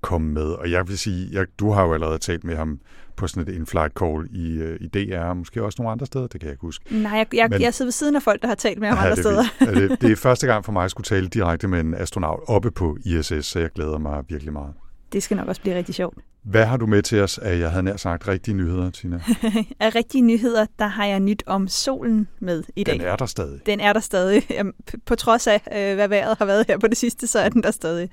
komme 0.00 0.32
med. 0.32 0.42
Og 0.44 0.70
jeg 0.70 0.88
vil 0.88 0.98
sige, 0.98 1.28
jeg, 1.32 1.46
du 1.60 1.70
har 1.70 1.84
jo 1.84 1.94
allerede 1.94 2.18
talt 2.18 2.44
med 2.44 2.56
ham 2.56 2.80
på 3.16 3.26
sådan 3.26 3.42
et 3.48 3.54
in-flight 3.56 3.92
call 3.98 4.28
i, 4.32 4.50
øh, 4.58 4.78
i 4.80 4.86
DR, 4.88 5.18
og 5.18 5.36
måske 5.36 5.62
også 5.64 5.76
nogle 5.82 5.92
andre 5.92 6.06
steder, 6.06 6.26
det 6.26 6.40
kan 6.40 6.46
jeg 6.46 6.52
ikke 6.52 6.60
huske. 6.60 6.84
Nej, 7.02 7.12
jeg, 7.18 7.26
jeg, 7.34 7.48
Men- 7.50 7.60
jeg 7.60 7.74
sidder 7.74 7.86
ved 7.86 7.92
siden 7.92 8.16
af 8.16 8.22
folk, 8.22 8.42
der 8.42 8.48
har 8.48 8.54
talt 8.54 8.78
med 8.80 8.88
ham 8.88 8.96
Ja, 8.98 9.02
andre 9.02 9.16
det, 9.16 9.24
steder. 9.24 9.44
er. 9.60 9.66
Ja, 9.66 9.80
det, 9.88 9.96
det 10.00 10.12
er 10.12 10.16
første 10.16 10.46
gang 10.46 10.64
for 10.64 10.72
mig 10.72 10.84
at 10.84 10.90
skulle 10.90 11.04
tale 11.04 11.28
direkte 11.28 11.68
med 11.68 11.80
en 11.80 11.94
astronaut 11.94 12.40
oppe 12.46 12.70
på 12.70 12.96
ISS, 13.04 13.46
så 13.46 13.58
jeg 13.58 13.70
glæder 13.74 13.98
mig 13.98 14.24
virkelig 14.28 14.52
meget. 14.52 14.74
Det 15.12 15.22
skal 15.22 15.36
nok 15.36 15.48
også 15.48 15.60
blive 15.60 15.76
rigtig 15.76 15.94
sjovt. 15.94 16.18
Hvad 16.42 16.64
har 16.66 16.76
du 16.76 16.86
med 16.86 17.02
til 17.02 17.20
os 17.20 17.38
af, 17.38 17.58
jeg 17.58 17.70
havde 17.70 17.82
nær 17.82 17.96
sagt, 17.96 18.28
rigtige 18.28 18.54
nyheder, 18.54 18.90
Tina? 18.90 19.16
Af 19.80 19.94
rigtige 19.94 20.22
nyheder, 20.22 20.66
der 20.78 20.86
har 20.86 21.06
jeg 21.06 21.20
nyt 21.20 21.42
om 21.46 21.68
solen 21.68 22.28
med 22.40 22.62
i 22.76 22.84
dag. 22.84 22.94
Den 22.94 23.00
er 23.02 23.16
der 23.16 23.26
stadig. 23.26 23.60
Den 23.66 23.80
er 23.80 23.92
der 23.92 24.00
stadig. 24.00 24.42
Jamen, 24.50 24.72
På 25.06 25.14
trods 25.14 25.46
af, 25.46 25.60
øh, 25.72 25.94
hvad 25.94 26.08
vejret 26.08 26.38
har 26.38 26.44
været 26.44 26.64
her 26.68 26.78
på 26.78 26.86
det 26.86 26.96
sidste, 26.96 27.26
så 27.26 27.38
er 27.38 27.48
den 27.48 27.62
der 27.62 27.70
stadig. 27.70 28.10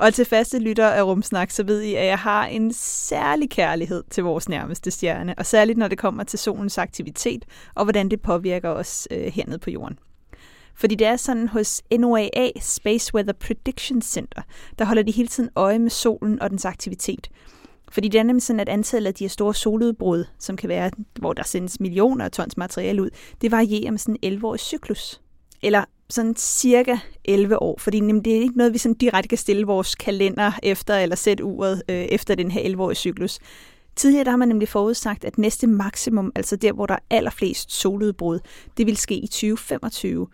Og 0.00 0.14
til 0.14 0.24
faste 0.24 0.58
lytter 0.58 0.86
af 0.86 1.02
Rumsnak, 1.02 1.50
så 1.50 1.62
ved 1.62 1.82
I, 1.82 1.94
at 1.94 2.06
jeg 2.06 2.18
har 2.18 2.46
en 2.46 2.72
særlig 2.72 3.50
kærlighed 3.50 4.04
til 4.10 4.24
vores 4.24 4.48
nærmeste 4.48 4.90
stjerne, 4.90 5.34
og 5.38 5.46
særligt 5.46 5.78
når 5.78 5.88
det 5.88 5.98
kommer 5.98 6.24
til 6.24 6.38
solens 6.38 6.78
aktivitet, 6.78 7.44
og 7.74 7.84
hvordan 7.84 8.08
det 8.08 8.22
påvirker 8.22 8.68
os 8.68 9.08
øh, 9.10 9.26
hernede 9.26 9.58
på 9.58 9.70
jorden. 9.70 9.98
Fordi 10.74 10.94
det 10.94 11.06
er 11.06 11.16
sådan 11.16 11.48
hos 11.48 11.82
NOAA, 11.98 12.50
Space 12.60 13.14
Weather 13.14 13.32
Prediction 13.32 14.02
Center, 14.02 14.42
der 14.78 14.84
holder 14.84 15.02
de 15.02 15.12
hele 15.12 15.28
tiden 15.28 15.50
øje 15.56 15.78
med 15.78 15.90
solen 15.90 16.42
og 16.42 16.50
dens 16.50 16.64
aktivitet. 16.64 17.28
Fordi 17.90 18.08
det 18.08 18.18
er 18.18 18.22
nemlig 18.22 18.42
sådan, 18.42 18.60
at 18.60 18.68
antallet 18.68 19.08
af 19.08 19.14
de 19.14 19.24
her 19.24 19.28
store 19.28 19.54
soludbrud, 19.54 20.24
som 20.38 20.56
kan 20.56 20.68
være, 20.68 20.90
hvor 21.18 21.32
der 21.32 21.42
sendes 21.42 21.80
millioner 21.80 22.24
af 22.24 22.30
tons 22.30 22.56
materiale 22.56 23.02
ud, 23.02 23.10
det 23.40 23.50
varierer 23.50 23.90
med 23.90 23.98
sådan 23.98 24.16
en 24.22 24.38
11-årig 24.38 24.60
cyklus. 24.60 25.20
Eller 25.62 25.84
sådan 26.08 26.36
cirka 26.36 26.96
11 27.24 27.62
år, 27.62 27.78
fordi 27.78 28.00
nemlig 28.00 28.24
det 28.24 28.36
er 28.36 28.40
ikke 28.40 28.58
noget, 28.58 28.72
vi 28.72 28.78
sådan 28.78 28.94
direkte 28.94 29.28
kan 29.28 29.38
stille 29.38 29.66
vores 29.66 29.94
kalender 29.94 30.52
efter, 30.62 30.96
eller 30.96 31.16
sætte 31.16 31.44
uret 31.44 31.82
øh, 31.88 31.96
efter 31.96 32.34
den 32.34 32.50
her 32.50 32.74
11-årige 32.74 32.96
cyklus. 32.96 33.38
Tidligere 33.96 34.24
der 34.24 34.30
har 34.30 34.36
man 34.36 34.48
nemlig 34.48 34.68
forudsagt, 34.68 35.24
at 35.24 35.38
næste 35.38 35.66
maksimum, 35.66 36.32
altså 36.34 36.56
der, 36.56 36.72
hvor 36.72 36.86
der 36.86 36.94
er 36.94 36.98
allerflest 37.10 37.72
soludbrud, 37.72 38.38
det 38.76 38.86
vil 38.86 38.96
ske 38.96 39.14
i 39.14 39.26
2025. 39.26 40.26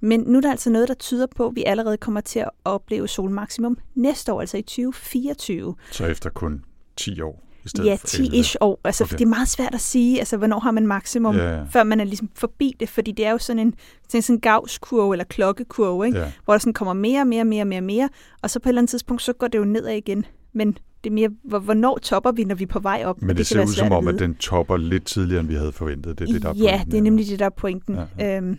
Men 0.00 0.20
nu 0.20 0.38
er 0.38 0.40
der 0.40 0.50
altså 0.50 0.70
noget, 0.70 0.88
der 0.88 0.94
tyder 0.94 1.26
på, 1.36 1.46
at 1.46 1.54
vi 1.54 1.64
allerede 1.66 1.96
kommer 1.96 2.20
til 2.20 2.38
at 2.38 2.50
opleve 2.64 3.08
solmaksimum 3.08 3.78
næste 3.94 4.32
år, 4.32 4.40
altså 4.40 4.56
i 4.56 4.62
2024. 4.62 5.74
Så 5.90 6.06
efter 6.06 6.30
kun 6.30 6.64
10 6.96 7.20
år 7.20 7.47
i 7.68 7.70
stedet 7.70 7.88
Ja, 7.88 7.94
for 7.94 8.16
11. 8.18 8.28
10-ish 8.38 8.54
år. 8.60 8.80
Altså, 8.84 9.04
Okay. 9.04 9.16
det 9.18 9.24
er 9.24 9.28
meget 9.28 9.48
svært 9.48 9.74
at 9.74 9.80
sige, 9.80 10.18
altså, 10.18 10.36
hvornår 10.36 10.58
har 10.60 10.70
man 10.70 10.86
maksimum, 10.86 11.36
Ja, 11.36 11.56
ja. 11.56 11.62
før 11.70 11.82
man 11.84 12.00
er 12.00 12.04
ligesom 12.04 12.28
forbi 12.36 12.74
det, 12.80 12.88
fordi 12.88 13.12
det 13.12 13.26
er 13.26 13.30
jo 13.30 13.38
sådan 13.38 13.58
en, 13.58 13.74
sådan 14.08 14.34
en 14.34 14.40
Gauss-kurve 14.40 15.14
eller 15.14 15.24
klokkekurve, 15.24 16.06
ikke? 16.06 16.18
Ja. 16.18 16.32
hvor 16.44 16.54
der 16.54 16.58
sådan 16.58 16.72
kommer 16.72 16.92
mere, 16.94 17.24
mere, 17.24 17.44
mere, 17.44 17.64
mere, 17.64 17.80
mere, 17.80 18.08
og 18.42 18.50
så 18.50 18.60
på 18.60 18.68
et 18.68 18.70
eller 18.70 18.80
andet 18.80 18.90
tidspunkt, 18.90 19.22
så 19.22 19.32
går 19.32 19.46
det 19.48 19.58
jo 19.58 19.64
nedad 19.64 19.92
igen. 19.94 20.24
Men 20.52 20.72
det 21.04 21.10
er 21.10 21.14
mere, 21.14 21.28
hvor- 21.44 21.58
hvornår 21.58 21.98
topper 22.02 22.32
vi, 22.32 22.44
når 22.44 22.54
vi 22.54 22.62
er 22.64 22.68
på 22.68 22.78
vej 22.80 23.02
op? 23.06 23.20
Men 23.22 23.28
det, 23.28 23.36
kan 23.36 23.44
ser 23.44 23.62
ud 23.62 23.66
som 23.66 23.92
om, 23.92 24.08
at 24.08 24.14
vide. 24.14 24.24
den 24.24 24.34
topper 24.34 24.76
lidt 24.76 25.04
tidligere, 25.04 25.40
end 25.40 25.48
vi 25.48 25.54
havde 25.54 25.72
forventet. 25.72 26.18
Det 26.18 26.28
er 26.28 26.32
det, 26.32 26.42
der 26.42 26.48
er 26.48 26.54
Ja, 26.54 26.70
pointen, 26.70 26.90
det 26.90 26.98
er 26.98 27.02
nemlig 27.02 27.26
det, 27.26 27.38
der 27.38 27.44
er 27.44 27.50
pointen. 27.50 27.94
Ja, 27.94 28.02
Ja, 28.18 28.26
ja. 28.26 28.36
Øhm, 28.36 28.58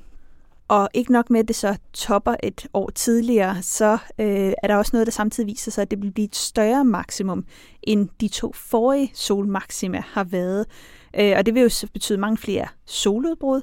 og 0.69 0.89
ikke 0.93 1.11
nok 1.11 1.29
med, 1.29 1.39
at 1.39 1.47
det 1.47 1.55
så 1.55 1.77
topper 1.93 2.35
et 2.43 2.67
år 2.73 2.89
tidligere, 2.89 3.61
så 3.61 3.97
øh, 4.19 4.53
er 4.63 4.67
der 4.67 4.75
også 4.75 4.89
noget, 4.93 5.07
der 5.07 5.11
samtidig 5.11 5.47
viser 5.47 5.71
sig, 5.71 5.81
at 5.81 5.91
det 5.91 6.01
vil 6.01 6.11
blive 6.11 6.25
et 6.25 6.35
større 6.35 6.85
maksimum, 6.85 7.45
end 7.83 8.09
de 8.21 8.27
to 8.27 8.53
forrige 8.53 9.11
solmaxima 9.13 10.03
har 10.07 10.23
været. 10.23 10.65
Øh, 11.19 11.33
og 11.37 11.45
det 11.45 11.53
vil 11.53 11.63
jo 11.63 11.69
så 11.69 11.87
betyde 11.93 12.17
mange 12.17 12.37
flere 12.37 12.67
soludbrud, 12.85 13.61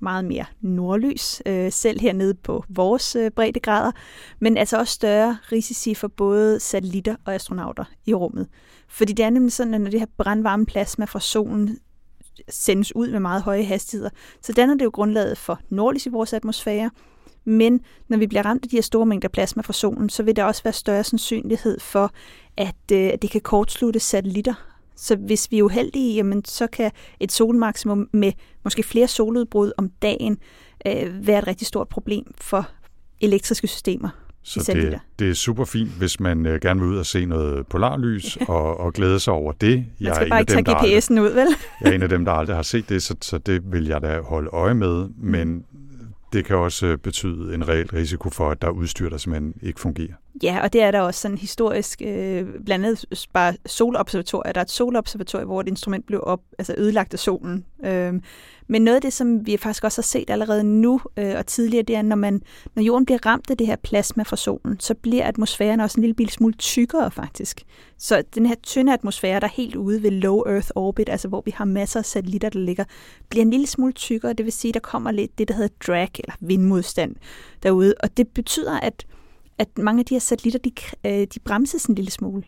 meget 0.00 0.24
mere 0.24 0.44
nordlys, 0.60 1.42
øh, 1.46 1.72
selv 1.72 2.00
hernede 2.00 2.34
på 2.34 2.64
vores 2.68 3.16
øh, 3.16 3.30
breddegrader, 3.30 3.92
men 4.40 4.56
altså 4.56 4.78
også 4.78 4.94
større 4.94 5.38
risici 5.52 5.94
for 5.94 6.08
både 6.08 6.60
satellitter 6.60 7.16
og 7.24 7.34
astronauter 7.34 7.84
i 8.06 8.14
rummet. 8.14 8.48
Fordi 8.88 9.12
det 9.12 9.24
er 9.24 9.30
nemlig 9.30 9.52
sådan, 9.52 9.74
at 9.74 9.80
når 9.80 9.90
det 9.90 10.00
her 10.00 10.06
brandvarme 10.16 10.66
plasma 10.66 11.04
fra 11.04 11.20
solen 11.20 11.78
sendes 12.48 12.96
ud 12.96 13.10
med 13.10 13.20
meget 13.20 13.42
høje 13.42 13.64
hastigheder, 13.64 14.10
så 14.42 14.52
danner 14.52 14.74
det 14.74 14.84
jo 14.84 14.90
grundlaget 14.92 15.38
for 15.38 15.60
nordlys 15.70 16.06
i 16.06 16.08
vores 16.08 16.32
atmosfære. 16.32 16.90
Men 17.44 17.80
når 18.08 18.18
vi 18.18 18.26
bliver 18.26 18.46
ramt 18.46 18.64
af 18.64 18.68
de 18.68 18.76
her 18.76 18.82
store 18.82 19.06
mængder 19.06 19.28
plasma 19.28 19.62
fra 19.62 19.72
solen, 19.72 20.08
så 20.08 20.22
vil 20.22 20.36
der 20.36 20.44
også 20.44 20.62
være 20.62 20.72
større 20.72 21.04
sandsynlighed 21.04 21.80
for, 21.80 22.10
at, 22.56 22.74
øh, 22.92 23.12
det 23.22 23.30
kan 23.30 23.40
kortslutte 23.40 24.00
satellitter. 24.00 24.54
Så 24.96 25.16
hvis 25.16 25.50
vi 25.50 25.58
er 25.58 25.62
uheldige, 25.62 26.14
jamen, 26.14 26.44
så 26.44 26.66
kan 26.66 26.90
et 27.20 27.32
solmaksimum 27.32 28.08
med 28.12 28.32
måske 28.64 28.82
flere 28.82 29.08
soludbrud 29.08 29.72
om 29.78 29.90
dagen 30.02 30.38
øh, 30.86 31.26
være 31.26 31.38
et 31.38 31.46
rigtig 31.46 31.66
stort 31.66 31.88
problem 31.88 32.34
for 32.40 32.68
elektriske 33.20 33.66
systemer. 33.66 34.21
Så 34.44 34.72
det, 34.74 34.98
det 35.18 35.30
er 35.30 35.34
super 35.34 35.64
fint, 35.64 35.90
hvis 35.98 36.20
man 36.20 36.46
øh, 36.46 36.60
gerne 36.60 36.80
vil 36.80 36.88
ud 36.88 36.96
og 36.98 37.06
se 37.06 37.24
noget 37.26 37.66
polarlys 37.66 38.36
og, 38.48 38.80
og 38.80 38.92
glæde 38.92 39.20
sig 39.20 39.32
over 39.32 39.52
det. 39.52 39.76
Man 39.78 39.86
Jeg 40.00 40.10
er 40.10 40.14
skal 40.14 40.26
en 40.26 40.30
bare 40.30 40.40
ikke 40.40 40.54
dem, 40.54 40.64
tage 40.64 40.76
aldrig- 40.76 40.98
GPS'en 40.98 41.20
ud, 41.20 41.32
vel? 41.34 41.46
Jeg 41.80 41.88
er 41.90 41.92
en 41.94 42.02
af 42.02 42.08
dem, 42.08 42.24
der 42.24 42.32
aldrig 42.32 42.56
har 42.56 42.62
set 42.62 42.88
det, 42.88 43.02
så, 43.02 43.14
så 43.20 43.38
det 43.38 43.72
vil 43.72 43.86
jeg 43.86 44.02
da 44.02 44.20
holde 44.20 44.48
øje 44.52 44.74
med. 44.74 45.08
Men 45.16 45.64
det 46.32 46.44
kan 46.44 46.56
også 46.56 46.86
øh, 46.86 46.98
betyde 46.98 47.54
en 47.54 47.68
reel 47.68 47.86
risiko 47.90 48.30
for, 48.30 48.50
at 48.50 48.62
der 48.62 48.68
er 48.68 48.72
udstyr, 48.72 49.08
der 49.08 49.16
simpelthen 49.16 49.54
ikke 49.62 49.80
fungerer. 49.80 50.12
Ja, 50.42 50.60
og 50.62 50.72
det 50.72 50.82
er 50.82 50.90
der 50.90 51.00
også 51.00 51.20
sådan 51.20 51.38
historisk, 51.38 52.02
øh, 52.06 52.44
blandt 52.64 52.86
andet 52.86 53.26
bare 53.32 53.54
solobservatorier. 53.66 54.52
Der 54.52 54.60
er 54.60 54.64
et 54.64 54.70
solobservatorium, 54.70 55.48
hvor 55.48 55.60
et 55.60 55.68
instrument 55.68 56.06
blev 56.06 56.20
op, 56.22 56.40
altså 56.58 56.74
ødelagt 56.78 57.12
af 57.12 57.18
solen. 57.18 57.64
Øh, 57.84 58.12
men 58.72 58.82
noget 58.82 58.96
af 58.96 59.02
det, 59.02 59.12
som 59.12 59.46
vi 59.46 59.56
faktisk 59.56 59.84
også 59.84 59.98
har 59.98 60.02
set 60.02 60.30
allerede 60.30 60.64
nu 60.64 61.00
øh, 61.16 61.34
og 61.36 61.46
tidligere, 61.46 61.82
det 61.82 61.96
er, 61.96 62.02
når, 62.02 62.16
man, 62.16 62.42
når 62.74 62.82
jorden 62.82 63.04
bliver 63.04 63.26
ramt 63.26 63.50
af 63.50 63.56
det 63.56 63.66
her 63.66 63.76
plasma 63.76 64.22
fra 64.22 64.36
solen, 64.36 64.80
så 64.80 64.94
bliver 64.94 65.24
atmosfæren 65.24 65.80
også 65.80 65.98
en 65.98 66.02
lille 66.02 66.14
bitte 66.14 66.32
smule 66.32 66.54
tykkere 66.54 67.10
faktisk. 67.10 67.62
Så 67.98 68.22
den 68.34 68.46
her 68.46 68.54
tynde 68.62 68.92
atmosfære, 68.92 69.40
der 69.40 69.46
er 69.46 69.50
helt 69.50 69.76
ude 69.76 70.02
ved 70.02 70.10
low 70.10 70.42
Earth 70.46 70.68
orbit, 70.74 71.08
altså 71.08 71.28
hvor 71.28 71.42
vi 71.44 71.50
har 71.50 71.64
masser 71.64 71.98
af 72.00 72.04
satellitter, 72.04 72.48
der 72.48 72.58
ligger, 72.58 72.84
bliver 73.28 73.44
en 73.44 73.50
lille 73.50 73.66
smule 73.66 73.92
tykkere. 73.92 74.32
Det 74.32 74.44
vil 74.44 74.52
sige, 74.52 74.72
der 74.72 74.80
kommer 74.80 75.10
lidt 75.10 75.38
det, 75.38 75.48
der 75.48 75.54
hedder 75.54 75.74
drag, 75.86 76.10
eller 76.14 76.34
vindmodstand 76.40 77.16
derude. 77.62 77.94
Og 78.02 78.16
det 78.16 78.28
betyder, 78.28 78.80
at 78.80 79.06
at 79.58 79.78
mange 79.78 80.00
af 80.00 80.04
de 80.04 80.14
her 80.14 80.20
satellitter, 80.20 80.58
de, 80.58 80.72
øh, 81.06 81.26
de 81.34 81.40
bremses 81.44 81.84
en 81.84 81.94
lille 81.94 82.10
smule. 82.10 82.42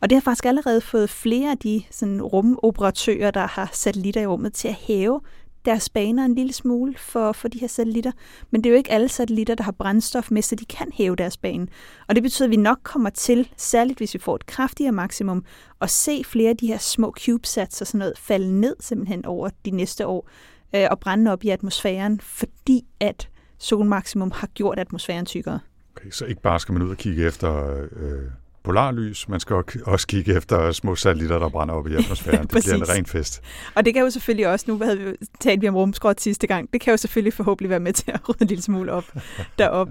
Og 0.00 0.10
det 0.10 0.16
har 0.16 0.20
faktisk 0.20 0.44
allerede 0.44 0.80
fået 0.80 1.10
flere 1.10 1.50
af 1.50 1.58
de 1.58 1.82
sådan, 1.90 2.22
rumoperatører, 2.22 3.30
der 3.30 3.46
har 3.46 3.70
satellitter 3.72 4.20
i 4.20 4.26
rummet, 4.26 4.52
til 4.52 4.68
at 4.68 4.74
hæve 4.74 5.20
deres 5.66 5.88
baner 5.88 6.24
en 6.24 6.34
lille 6.34 6.52
smule 6.52 6.94
for, 6.98 7.32
for 7.32 7.48
de 7.48 7.58
her 7.58 7.68
satellitter. 7.68 8.12
Men 8.50 8.64
det 8.64 8.70
er 8.70 8.74
jo 8.74 8.76
ikke 8.76 8.90
alle 8.90 9.08
satellitter, 9.08 9.54
der 9.54 9.64
har 9.64 9.72
brændstof 9.72 10.30
med, 10.30 10.42
så 10.42 10.54
de 10.54 10.64
kan 10.64 10.92
hæve 10.94 11.16
deres 11.16 11.36
bane. 11.36 11.66
Og 12.08 12.14
det 12.14 12.22
betyder, 12.22 12.46
at 12.46 12.50
vi 12.50 12.56
nok 12.56 12.78
kommer 12.82 13.10
til, 13.10 13.48
særligt 13.56 13.98
hvis 13.98 14.14
vi 14.14 14.18
får 14.18 14.34
et 14.34 14.46
kraftigere 14.46 14.92
maksimum, 14.92 15.44
at 15.80 15.90
se 15.90 16.24
flere 16.24 16.50
af 16.50 16.56
de 16.56 16.66
her 16.66 16.78
små 16.78 17.14
CubeSats 17.24 17.80
og 17.80 17.86
sådan 17.86 17.98
noget 17.98 18.18
falde 18.18 18.60
ned 18.60 18.76
simpelthen 18.80 19.24
over 19.24 19.50
de 19.64 19.70
næste 19.70 20.06
år 20.06 20.28
øh, 20.74 20.86
og 20.90 21.00
brænde 21.00 21.32
op 21.32 21.44
i 21.44 21.48
atmosfæren, 21.48 22.20
fordi 22.20 22.84
at 23.00 23.28
solmaksimum 23.58 24.30
har 24.30 24.46
gjort 24.46 24.78
atmosfæren 24.78 25.26
tykkere. 25.26 25.60
Okay, 25.96 26.10
så 26.10 26.24
ikke 26.24 26.42
bare 26.42 26.60
skal 26.60 26.72
man 26.72 26.82
ud 26.82 26.90
og 26.90 26.96
kigge 26.96 27.26
efter 27.26 27.76
øh, 27.96 28.22
polarlys, 28.66 29.28
man 29.28 29.40
skal 29.40 29.56
også 29.84 30.06
kigge 30.06 30.36
efter 30.36 30.72
små 30.72 30.96
satellitter, 30.96 31.38
der 31.38 31.48
brænder 31.48 31.74
op 31.74 31.88
i 31.88 31.94
atmosfæren. 31.94 32.46
det 32.46 32.50
bliver 32.50 32.74
en 32.74 32.88
ren 32.88 33.06
fest. 33.06 33.42
Og 33.74 33.84
det 33.84 33.94
kan 33.94 34.02
jo 34.02 34.10
selvfølgelig 34.10 34.48
også, 34.48 34.64
nu 34.68 34.78
havde 34.78 34.98
vi 34.98 35.26
talt 35.40 35.62
vi 35.62 35.68
om 35.68 35.76
rumskrot 35.76 36.20
sidste 36.20 36.46
gang, 36.46 36.72
det 36.72 36.80
kan 36.80 36.90
jo 36.90 36.96
selvfølgelig 36.96 37.32
forhåbentlig 37.32 37.70
være 37.70 37.80
med 37.80 37.92
til 37.92 38.10
at 38.10 38.28
rydde 38.28 38.42
en 38.42 38.48
lille 38.48 38.62
smule 38.62 38.92
op 38.92 39.04
derop. 39.58 39.88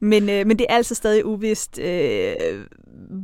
Men, 0.00 0.28
øh, 0.28 0.46
men 0.46 0.58
det 0.58 0.66
er 0.68 0.74
altså 0.74 0.94
stadig 0.94 1.26
uvist, 1.26 1.78
øh, 1.78 2.34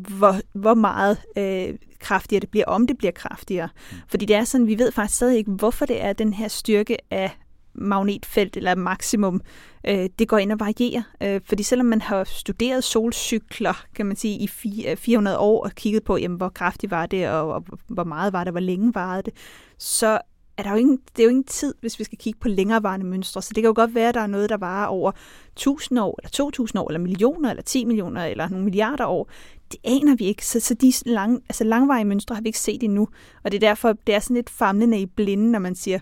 hvor, 0.09 0.37
hvor 0.53 0.75
meget 0.75 1.19
øh, 1.39 1.79
kraftigere 2.01 2.41
det 2.41 2.49
bliver, 2.49 2.65
om 2.65 2.87
det 2.87 2.99
bliver 2.99 3.13
kraftigere. 3.13 3.69
Mm. 3.91 3.97
Fordi 4.09 4.27
det 4.27 4.37
er 4.37 4.45
sådan, 4.45 4.67
vi 4.67 4.79
ved 4.79 4.93
faktisk 4.93 5.17
stadig 5.17 5.39
ikke, 5.39 5.51
hvorfor 5.51 5.87
det 5.87 6.05
er 6.05 6.13
den 6.13 6.33
her 6.33 6.49
styrke 6.49 6.97
af 7.11 7.31
magnetfelt 7.75 8.57
eller 8.57 8.75
maksimum, 8.75 9.41
øh, 9.87 10.09
det 10.19 10.29
går 10.29 10.39
ind 10.39 10.53
og 10.53 10.61
varierer. 10.61 11.03
Øh, 11.23 11.41
fordi 11.45 11.63
selvom 11.63 11.87
man 11.87 12.01
har 12.01 12.25
studeret 12.25 12.85
solcykler, 12.85 13.85
kan 13.95 14.07
man 14.07 14.17
sige, 14.17 14.39
i 14.39 14.47
400 14.97 15.37
øh, 15.37 15.43
år 15.43 15.65
og 15.65 15.73
kigget 15.73 16.05
på, 16.05 16.17
jamen, 16.17 16.37
hvor 16.37 16.49
kraftigt 16.49 16.91
var 16.91 17.07
det, 17.07 17.29
og, 17.29 17.53
og 17.53 17.65
hvor 17.89 18.05
meget 18.05 18.33
var 18.33 18.45
det, 18.45 18.53
hvor 18.53 18.61
længe 18.61 18.95
varede 18.95 19.23
det, 19.23 19.33
så 19.79 20.19
er 20.57 20.63
der 20.63 20.71
jo 20.71 20.77
ingen, 20.77 20.99
det 21.17 21.23
er 21.23 21.25
jo 21.25 21.31
ingen 21.31 21.45
tid, 21.45 21.75
hvis 21.81 21.99
vi 21.99 22.05
skal 22.05 22.19
kigge 22.19 22.39
på 22.39 22.49
længerevarende 22.49 23.07
mønstre. 23.07 23.43
Så 23.43 23.51
det 23.55 23.63
kan 23.63 23.69
jo 23.69 23.73
godt 23.77 23.95
være, 23.95 24.09
at 24.09 24.15
der 24.15 24.21
er 24.21 24.27
noget, 24.27 24.51
der 24.51 24.57
varer 24.57 24.87
over 24.87 25.13
1000 25.53 26.01
år, 26.01 26.19
eller 26.19 26.31
2000 26.31 26.81
år, 26.81 26.89
eller 26.89 27.01
millioner, 27.01 27.51
eller 27.51 27.63
10 27.63 27.85
millioner, 27.85 28.25
eller 28.25 28.49
nogle 28.49 28.65
milliarder 28.65 29.07
år. 29.07 29.31
Det 29.73 29.81
aner 29.85 30.17
vi 30.17 30.25
ikke. 30.25 30.47
Så, 30.47 30.61
så 30.61 30.75
de 30.75 30.93
lang, 31.07 31.43
altså 31.49 31.65
langvarige 31.65 32.05
mønstre 32.05 32.35
har 32.35 32.43
vi 32.43 32.49
ikke 32.49 32.59
set 32.59 32.83
endnu. 32.83 33.09
Og 33.43 33.53
det 33.53 33.63
er 33.63 33.69
derfor, 33.69 33.93
det 34.07 34.15
er 34.15 34.21
sådan 34.21 34.37
lidt 34.37 34.51
famlende 34.51 34.99
i 35.01 35.07
blinde, 35.07 35.51
når 35.51 35.59
man 35.59 35.75
siger, 35.75 35.99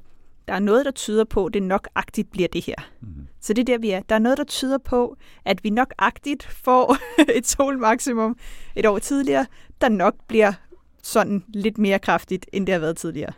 der 0.51 0.57
er 0.57 0.61
noget, 0.61 0.85
der 0.85 0.91
tyder 0.91 1.25
på, 1.25 1.47
at 1.47 1.55
det 1.55 1.63
nok 1.63 1.89
agtigt 1.95 2.31
bliver 2.31 2.49
det 2.49 2.65
her. 2.65 2.75
Mm. 3.01 3.09
Så 3.41 3.53
det 3.53 3.63
er 3.63 3.65
der, 3.65 3.79
vi 3.79 3.91
er. 3.91 4.01
Der 4.09 4.15
er 4.15 4.19
noget, 4.19 4.39
der 4.39 4.45
tyder 4.45 4.79
på, 4.79 5.17
at 5.45 5.65
vi 5.65 5.71
nok 5.71 5.95
agtigt 5.99 6.43
får 6.43 6.97
et 7.39 7.47
solmaksimum 7.47 8.37
et 8.77 8.87
år 8.87 8.99
tidligere, 8.99 9.47
der 9.81 9.89
nok 9.89 10.15
bliver 10.29 10.53
sådan 11.03 11.45
lidt 11.49 11.79
mere 11.79 11.99
kraftigt, 11.99 12.47
end 12.53 12.67
det 12.67 12.73
har 12.73 12.81
været 12.81 12.97
tidligere. 12.97 13.33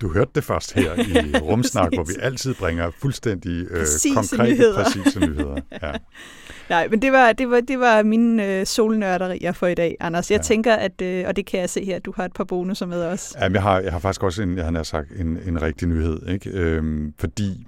Du 0.00 0.12
hørte 0.12 0.30
det 0.34 0.44
først 0.44 0.72
her 0.74 0.94
i 0.94 1.38
Rumsnak, 1.48 1.94
hvor 1.94 2.04
vi 2.04 2.12
altid 2.20 2.54
bringer 2.54 2.90
fuldstændig 3.02 3.66
øh, 3.70 3.86
konkrete, 4.14 4.52
nyheder. 4.52 4.84
præcise 4.84 5.20
nyheder. 5.20 5.56
Ja. 5.82 5.92
Nej, 6.68 6.88
men 6.88 7.02
det 7.02 7.12
var, 7.12 7.32
det 7.32 7.50
var, 7.50 7.60
det 7.60 7.80
var 7.80 8.02
mine 8.02 8.46
øh, 8.46 8.66
solnørderier 8.66 9.52
for 9.52 9.66
i 9.66 9.74
dag, 9.74 9.96
Anders. 10.00 10.30
Jeg 10.30 10.38
ja. 10.38 10.42
tænker, 10.42 10.74
at, 10.74 11.02
øh, 11.02 11.24
og 11.28 11.36
det 11.36 11.46
kan 11.46 11.60
jeg 11.60 11.70
se 11.70 11.84
her, 11.84 11.96
at 11.96 12.04
du 12.04 12.12
har 12.16 12.24
et 12.24 12.32
par 12.32 12.44
bonusser 12.44 12.86
med 12.86 13.04
os. 13.04 13.34
Ja, 13.40 13.48
jeg 13.52 13.62
har, 13.62 13.80
jeg 13.80 13.92
har 13.92 13.98
faktisk 13.98 14.22
også 14.22 14.42
en, 14.42 14.56
jeg 14.56 14.64
har 14.64 14.82
sagt, 14.82 15.10
en, 15.20 15.38
en 15.46 15.62
rigtig 15.62 15.88
nyhed, 15.88 16.28
ikke? 16.28 16.50
Øhm, 16.50 17.14
fordi 17.20 17.66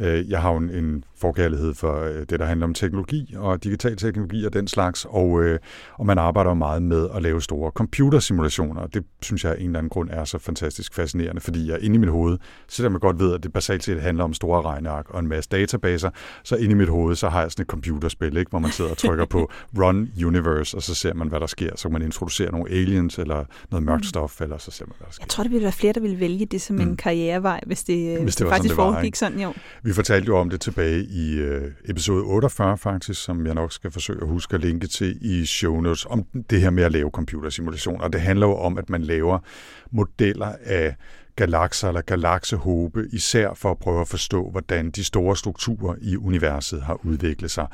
jeg 0.00 0.42
har 0.42 0.52
jo 0.52 0.56
en, 0.56 0.70
en 0.70 1.04
forkærlighed 1.20 1.74
for 1.74 2.00
øh, 2.00 2.14
det, 2.30 2.40
der 2.40 2.44
handler 2.44 2.66
om 2.66 2.74
teknologi 2.74 3.34
og 3.38 3.64
digital 3.64 3.96
teknologi 3.96 4.44
og 4.44 4.52
den 4.52 4.68
slags, 4.68 5.06
og, 5.08 5.42
øh, 5.42 5.58
og 5.94 6.06
man 6.06 6.18
arbejder 6.18 6.54
meget 6.54 6.82
med 6.82 7.08
at 7.14 7.22
lave 7.22 7.42
store 7.42 7.70
computersimulationer. 7.70 8.86
Det 8.86 9.04
synes 9.22 9.44
jeg 9.44 9.52
af 9.52 9.56
en 9.56 9.66
eller 9.66 9.78
anden 9.78 9.90
grund 9.90 10.10
er 10.12 10.24
så 10.24 10.38
fantastisk 10.38 10.94
fascinerende, 10.94 11.40
fordi 11.40 11.70
jeg 11.70 11.80
inde 11.80 11.94
i 11.94 11.98
mit 11.98 12.08
hoved, 12.08 12.38
selvom 12.68 12.92
jeg 12.92 13.00
godt 13.00 13.18
ved, 13.18 13.34
at 13.34 13.42
det 13.42 13.52
basalt 13.52 13.84
set 13.84 14.02
handler 14.02 14.24
om 14.24 14.34
store 14.34 14.62
regneark 14.62 15.10
og 15.10 15.20
en 15.20 15.28
masse 15.28 15.50
databaser, 15.50 16.10
så 16.44 16.56
inde 16.56 16.70
i 16.70 16.74
mit 16.74 16.88
hoved, 16.88 17.16
så 17.16 17.28
har 17.28 17.40
jeg 17.40 17.50
sådan 17.50 17.62
et 17.62 17.68
computerspil, 17.68 18.36
ikke, 18.36 18.50
hvor 18.50 18.58
man 18.58 18.70
sidder 18.70 18.90
og 18.90 18.96
trykker 18.96 19.24
på 19.24 19.50
Run 19.78 20.12
Universe, 20.24 20.76
og 20.76 20.82
så 20.82 20.94
ser 20.94 21.14
man, 21.14 21.28
hvad 21.28 21.40
der 21.40 21.46
sker. 21.46 21.70
Så 21.76 21.88
kan 21.88 21.92
man 21.92 22.02
introducere 22.02 22.52
nogle 22.52 22.70
aliens 22.70 23.18
eller 23.18 23.44
noget 23.70 23.86
mørkt 23.86 24.00
mm. 24.00 24.04
stof, 24.04 24.40
eller 24.40 24.58
så 24.58 24.70
ser 24.70 24.84
man, 24.86 24.94
hvad 24.98 25.06
der 25.06 25.12
sker. 25.12 25.24
Jeg 25.24 25.28
tror, 25.28 25.44
det 25.44 25.52
ville 25.52 25.64
være 25.64 25.72
flere, 25.72 25.92
der 25.92 26.00
ville 26.00 26.20
vælge 26.20 26.46
det 26.46 26.60
som 26.60 26.76
mm. 26.76 26.82
en 26.82 26.96
karrierevej, 26.96 27.60
hvis 27.66 27.84
det, 27.84 28.22
hvis 28.22 28.36
det, 28.36 28.44
det 28.44 28.52
faktisk 28.52 28.74
sådan, 28.74 28.78
det 28.78 28.86
var, 28.86 28.92
foregik 28.92 29.16
sådan, 29.16 29.40
jo. 29.40 29.52
Vi 29.82 29.89
vi 29.90 29.94
fortalte 29.94 30.26
jo 30.26 30.36
om 30.36 30.50
det 30.50 30.60
tilbage 30.60 31.04
i 31.04 31.38
øh, 31.38 31.72
episode 31.84 32.24
48 32.24 32.78
faktisk, 32.78 33.22
som 33.22 33.46
jeg 33.46 33.54
nok 33.54 33.72
skal 33.72 33.90
forsøge 33.90 34.22
at 34.22 34.28
huske 34.28 34.54
at 34.54 34.60
linke 34.60 34.86
til 34.86 35.18
i 35.20 35.46
show 35.46 35.80
notes, 35.80 36.06
om 36.10 36.24
det 36.50 36.60
her 36.60 36.70
med 36.70 36.84
at 36.84 36.92
lave 36.92 37.10
computersimulationer. 37.10 38.08
Det 38.08 38.20
handler 38.20 38.46
jo 38.46 38.56
om, 38.56 38.78
at 38.78 38.90
man 38.90 39.02
laver 39.02 39.38
modeller 39.90 40.52
af 40.64 40.96
galakser 41.36 41.88
eller 41.88 42.00
galaksehobe, 42.00 43.08
især 43.12 43.54
for 43.54 43.70
at 43.70 43.78
prøve 43.78 44.00
at 44.00 44.08
forstå, 44.08 44.50
hvordan 44.50 44.90
de 44.90 45.04
store 45.04 45.36
strukturer 45.36 45.94
i 46.00 46.16
universet 46.16 46.82
har 46.82 47.00
udviklet 47.04 47.50
sig. 47.50 47.66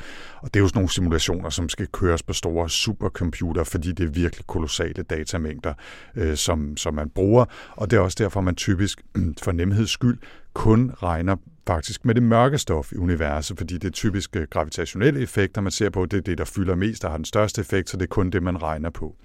Og 0.43 0.55
det 0.55 0.61
er 0.61 0.63
jo 0.63 0.69
sådan 0.69 0.79
nogle 0.79 0.91
simulationer, 0.91 1.51
som 1.51 1.69
skal 1.69 1.87
køres 1.87 2.23
på 2.23 2.33
store 2.33 2.71
supercomputer, 2.71 3.65
fordi 3.65 3.93
det 3.93 4.05
er 4.05 4.11
virkelig 4.11 4.47
kolossale 4.47 5.03
datamængder, 5.03 5.75
øh, 6.17 6.37
som, 6.37 6.77
som 6.77 6.95
man 6.95 7.11
bruger. 7.11 7.45
Og 7.71 7.91
det 7.91 7.97
er 7.97 8.01
også 8.01 8.17
derfor, 8.21 8.41
man 8.41 8.55
typisk 8.55 9.03
for 9.45 9.53
nemheds 9.53 9.91
skyld 9.91 10.19
kun 10.57 10.93
regner 11.03 11.37
faktisk 11.67 12.05
med 12.05 12.15
det 12.15 12.23
mørke 12.23 12.59
stof 12.59 12.93
i 12.93 12.97
universet, 12.97 13.59
fordi 13.59 13.75
det 13.75 13.89
er 13.89 13.93
typisk 13.93 14.37
øh, 14.37 14.47
gravitationelle 14.51 15.21
effekter, 15.21 15.61
man 15.61 15.73
ser 15.73 15.91
på, 15.91 16.07
det 16.07 16.17
er 16.17 16.21
det, 16.21 16.39
der 16.39 16.45
fylder 16.45 16.75
mest 16.75 17.05
og 17.05 17.11
har 17.11 17.19
den 17.19 17.25
største 17.25 17.61
effekt, 17.61 17.91
så 17.91 17.97
det 17.97 18.03
er 18.03 18.09
kun 18.09 18.31
det, 18.31 18.43
man 18.43 18.63
regner 18.63 18.91
på. 18.91 19.17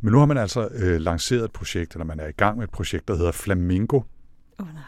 Men 0.00 0.12
nu 0.12 0.18
har 0.18 0.26
man 0.26 0.36
altså 0.36 0.68
øh, 0.74 1.00
lanceret 1.00 1.44
et 1.44 1.52
projekt, 1.52 1.92
eller 1.92 2.04
man 2.04 2.20
er 2.20 2.28
i 2.28 2.32
gang 2.32 2.56
med 2.56 2.64
et 2.64 2.70
projekt, 2.70 3.08
der 3.08 3.16
hedder 3.16 3.32
Flamingo. 3.32 4.00
Oh, 4.58 4.66
nej. 4.66 4.82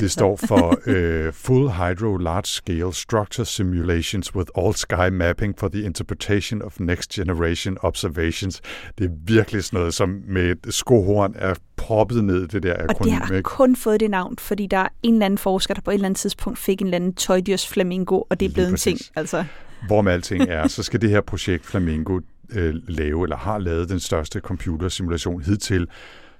Det 0.00 0.10
står 0.10 0.36
for 0.36 0.68
uh, 0.86 1.32
Full 1.32 1.70
Hydro 1.70 2.16
Large 2.16 2.44
Scale 2.44 2.92
Structure 2.92 3.44
Simulations 3.44 4.34
with 4.34 4.50
All 4.58 4.74
Sky 4.74 5.08
Mapping 5.12 5.58
for 5.58 5.68
the 5.68 5.82
Interpretation 5.82 6.62
of 6.62 6.80
Next 6.80 7.12
Generation 7.12 7.76
Observations. 7.80 8.60
Det 8.98 9.04
er 9.04 9.10
virkelig 9.24 9.64
sådan 9.64 9.78
noget, 9.78 9.94
som 9.94 10.22
med 10.28 10.50
et 10.50 10.74
skohorn 10.74 11.34
er 11.38 11.54
proppet 11.76 12.24
ned 12.24 12.48
det 12.48 12.62
der 12.62 12.74
akronym. 12.74 13.14
Og 13.14 13.28
det 13.28 13.34
har 13.34 13.42
kun 13.42 13.76
fået 13.76 14.00
det 14.00 14.10
navn, 14.10 14.38
fordi 14.38 14.66
der 14.66 14.76
er 14.76 14.88
en 15.02 15.14
eller 15.14 15.26
anden 15.26 15.38
forsker, 15.38 15.74
der 15.74 15.80
på 15.80 15.90
et 15.90 15.94
eller 15.94 16.06
andet 16.06 16.18
tidspunkt 16.18 16.58
fik 16.58 16.80
en 16.80 16.86
eller 16.86 16.96
anden 16.96 17.14
tøjdyrs 17.14 17.68
flamingo, 17.68 18.22
og 18.30 18.40
det 18.40 18.48
er 18.48 18.52
blevet 18.52 18.68
en 18.68 18.76
ting. 18.76 18.98
Altså. 19.16 19.44
Hvor 19.86 20.02
med 20.02 20.12
alting 20.12 20.42
er, 20.48 20.68
så 20.68 20.82
skal 20.82 21.00
det 21.00 21.10
her 21.10 21.20
projekt 21.20 21.66
Flamingo 21.66 22.20
øh, 22.50 22.74
lave, 22.88 23.24
eller 23.24 23.36
har 23.36 23.58
lavet 23.58 23.88
den 23.88 24.00
største 24.00 24.40
computersimulation 24.40 25.42
hidtil, 25.42 25.86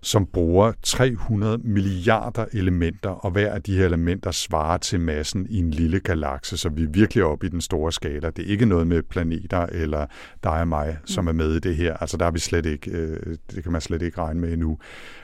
som 0.02 0.26
bruger 0.26 0.73
300 0.82 1.59
milliarder 1.59 2.44
elementer, 2.52 3.11
og 3.11 3.30
hver 3.30 3.52
af 3.52 3.62
de 3.62 3.76
her 3.76 3.87
elementer 3.87 4.30
svarer 4.30 4.78
til 4.78 5.00
massen 5.00 5.47
i 5.50 5.59
en 5.59 5.71
lille 5.71 6.00
galakse, 6.00 6.56
så 6.56 6.68
vi 6.68 6.82
er 6.82 6.88
virkelig 6.88 7.25
oppe 7.25 7.47
i 7.47 7.49
den 7.49 7.61
store 7.61 7.92
skala. 7.92 8.30
Det 8.30 8.47
er 8.47 8.50
ikke 8.50 8.66
noget 8.66 8.87
med 8.87 9.02
planeter 9.02 9.66
eller 9.66 10.06
dig 10.44 10.61
og 10.61 10.68
mig, 10.68 10.99
som 11.04 11.26
er 11.26 11.32
med 11.32 11.56
i 11.56 11.59
det 11.59 11.76
her. 11.76 11.97
Altså 11.97 12.16
der 12.16 12.26
er 12.26 12.30
vi 12.30 12.38
slet 12.38 12.66
ikke, 12.66 12.90
øh, 12.90 13.37
det 13.54 13.62
kan 13.62 13.73
man 13.73 13.80
slet 13.80 14.02
ikke 14.02 14.18
regne 14.18 14.40
med 14.40 14.52
endnu. 14.52 14.78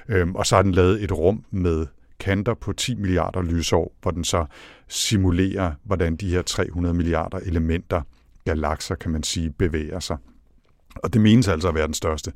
Øhm, 0.08 0.34
og 0.34 0.46
så 0.46 0.54
har 0.54 0.62
den 0.62 0.72
lavet 0.72 1.02
et 1.02 1.12
rum 1.12 1.44
med 1.50 1.86
kanter 2.20 2.54
på 2.54 2.72
10 2.72 2.94
milliarder 2.94 3.42
lysår, 3.42 3.96
hvor 4.02 4.10
den 4.10 4.24
så 4.24 4.46
simulerer, 4.88 5.72
hvordan 5.84 6.16
de 6.16 6.30
her 6.30 6.42
300 6.42 6.94
milliarder 6.94 7.38
elementer, 7.38 8.02
galakser 8.44 8.94
kan 8.94 9.10
man 9.10 9.22
sige, 9.22 9.50
bevæger 9.50 10.00
sig. 10.00 10.16
Og 10.94 11.12
det 11.12 11.20
menes 11.20 11.48
altså 11.48 11.68
at 11.68 11.74
være 11.74 11.86
den 11.86 11.94
største 11.94 12.32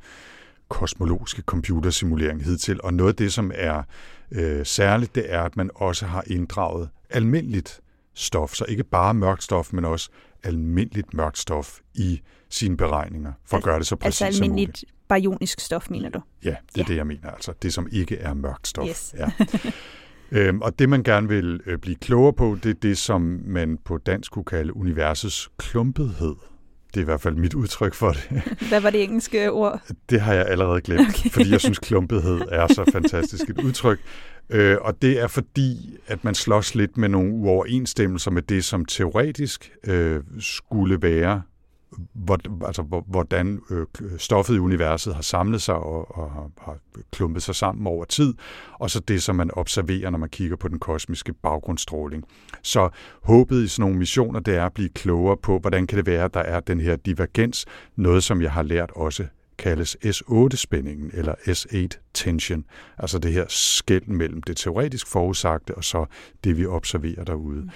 kosmologiske 0.73 1.41
computersimulering 1.41 2.43
hidtil. 2.43 2.79
Og 2.83 2.93
noget 2.93 3.09
af 3.09 3.15
det, 3.15 3.33
som 3.33 3.51
er 3.55 3.83
øh, 4.31 4.65
særligt, 4.65 5.15
det 5.15 5.33
er, 5.33 5.41
at 5.41 5.57
man 5.57 5.69
også 5.75 6.05
har 6.05 6.23
inddraget 6.27 6.89
almindeligt 7.09 7.81
stof, 8.13 8.53
så 8.53 8.65
ikke 8.67 8.83
bare 8.83 9.13
mørkt 9.13 9.43
stof, 9.43 9.73
men 9.73 9.85
også 9.85 10.09
almindeligt 10.43 11.13
mørkt 11.13 11.37
stof 11.37 11.79
i 11.93 12.21
sine 12.49 12.77
beregninger, 12.77 13.33
for 13.45 13.57
at 13.57 13.63
gøre 13.63 13.79
det 13.79 13.87
så 13.87 13.95
præcis 13.95 14.21
altså 14.21 14.37
som 14.37 14.49
muligt. 14.49 14.67
Altså 14.69 14.85
almindeligt 14.85 14.85
baryonisk 15.07 15.59
stof, 15.59 15.89
mener 15.89 16.09
du? 16.09 16.21
Ja, 16.43 16.49
det 16.49 16.55
er 16.55 16.57
ja. 16.77 16.83
det, 16.83 16.95
jeg 16.95 17.07
mener. 17.07 17.29
Altså 17.29 17.53
det, 17.61 17.73
som 17.73 17.87
ikke 17.91 18.17
er 18.17 18.33
mørkt 18.33 18.67
stof. 18.67 18.87
Yes. 18.87 19.15
Ja. 19.17 19.31
øhm, 20.37 20.61
og 20.61 20.79
det, 20.79 20.89
man 20.89 21.03
gerne 21.03 21.27
vil 21.27 21.61
øh, 21.65 21.77
blive 21.77 21.95
klogere 21.95 22.33
på, 22.33 22.57
det 22.63 22.69
er 22.69 22.79
det, 22.81 22.97
som 22.97 23.41
man 23.45 23.77
på 23.85 23.97
dansk 23.97 24.31
kunne 24.31 24.45
kalde 24.45 24.75
universets 24.75 25.49
klumpethed. 25.57 26.35
Det 26.93 26.99
er 26.99 27.01
i 27.01 27.05
hvert 27.05 27.21
fald 27.21 27.35
mit 27.35 27.53
udtryk 27.53 27.93
for 27.93 28.11
det. 28.11 28.41
Hvad 28.69 28.81
var 28.81 28.89
det 28.89 29.03
engelske 29.03 29.51
ord? 29.51 29.81
Det 30.09 30.21
har 30.21 30.33
jeg 30.33 30.45
allerede 30.45 30.81
glemt, 30.81 31.09
okay. 31.09 31.29
fordi 31.29 31.51
jeg 31.51 31.61
synes, 31.61 31.79
klumpethed 31.79 32.41
er 32.51 32.67
så 32.67 32.89
fantastisk 32.91 33.49
et 33.49 33.63
udtryk. 33.63 33.99
Øh, 34.49 34.77
og 34.81 35.01
det 35.01 35.21
er 35.21 35.27
fordi, 35.27 35.97
at 36.07 36.23
man 36.23 36.35
slås 36.35 36.75
lidt 36.75 36.97
med 36.97 37.09
nogle 37.09 37.33
uoverensstemmelser 37.33 38.31
med 38.31 38.41
det, 38.41 38.65
som 38.65 38.85
teoretisk 38.85 39.71
øh, 39.87 40.21
skulle 40.39 41.01
være 41.01 41.41
Altså, 42.65 42.81
hvordan 43.07 43.61
øh, 43.69 43.85
stoffet 44.17 44.55
i 44.55 44.59
universet 44.59 45.15
har 45.15 45.21
samlet 45.21 45.61
sig 45.61 45.75
og, 45.75 46.17
og 46.17 46.31
har, 46.31 46.49
har 46.61 46.77
klumpet 47.11 47.43
sig 47.43 47.55
sammen 47.55 47.87
over 47.87 48.05
tid, 48.05 48.33
og 48.73 48.89
så 48.89 48.99
det, 48.99 49.23
som 49.23 49.35
man 49.35 49.49
observerer, 49.53 50.09
når 50.09 50.17
man 50.17 50.29
kigger 50.29 50.55
på 50.55 50.67
den 50.67 50.79
kosmiske 50.79 51.33
baggrundsstråling. 51.33 52.23
Så 52.61 52.89
håbet 53.23 53.63
i 53.63 53.67
sådan 53.67 53.83
nogle 53.83 53.97
missioner, 53.97 54.39
det 54.39 54.55
er 54.55 54.65
at 54.65 54.73
blive 54.73 54.89
klogere 54.89 55.37
på, 55.37 55.59
hvordan 55.59 55.87
kan 55.87 55.97
det 55.97 56.05
være, 56.05 56.25
at 56.25 56.33
der 56.33 56.39
er 56.39 56.59
den 56.59 56.79
her 56.79 56.95
divergens, 56.95 57.65
noget 57.95 58.23
som 58.23 58.41
jeg 58.41 58.51
har 58.51 58.63
lært 58.63 58.91
også 58.95 59.25
kaldes 59.57 59.97
S8-spændingen, 60.05 61.11
eller 61.13 61.33
S8 61.35 62.11
tension, 62.13 62.65
altså 62.97 63.19
det 63.19 63.33
her 63.33 63.45
skæld 63.49 64.07
mellem 64.07 64.43
det 64.43 64.57
teoretisk 64.57 65.07
forudsagte 65.07 65.75
og 65.75 65.83
så 65.83 66.05
det, 66.43 66.57
vi 66.57 66.65
observerer 66.65 67.23
derude. 67.23 67.61
Mm. 67.61 67.69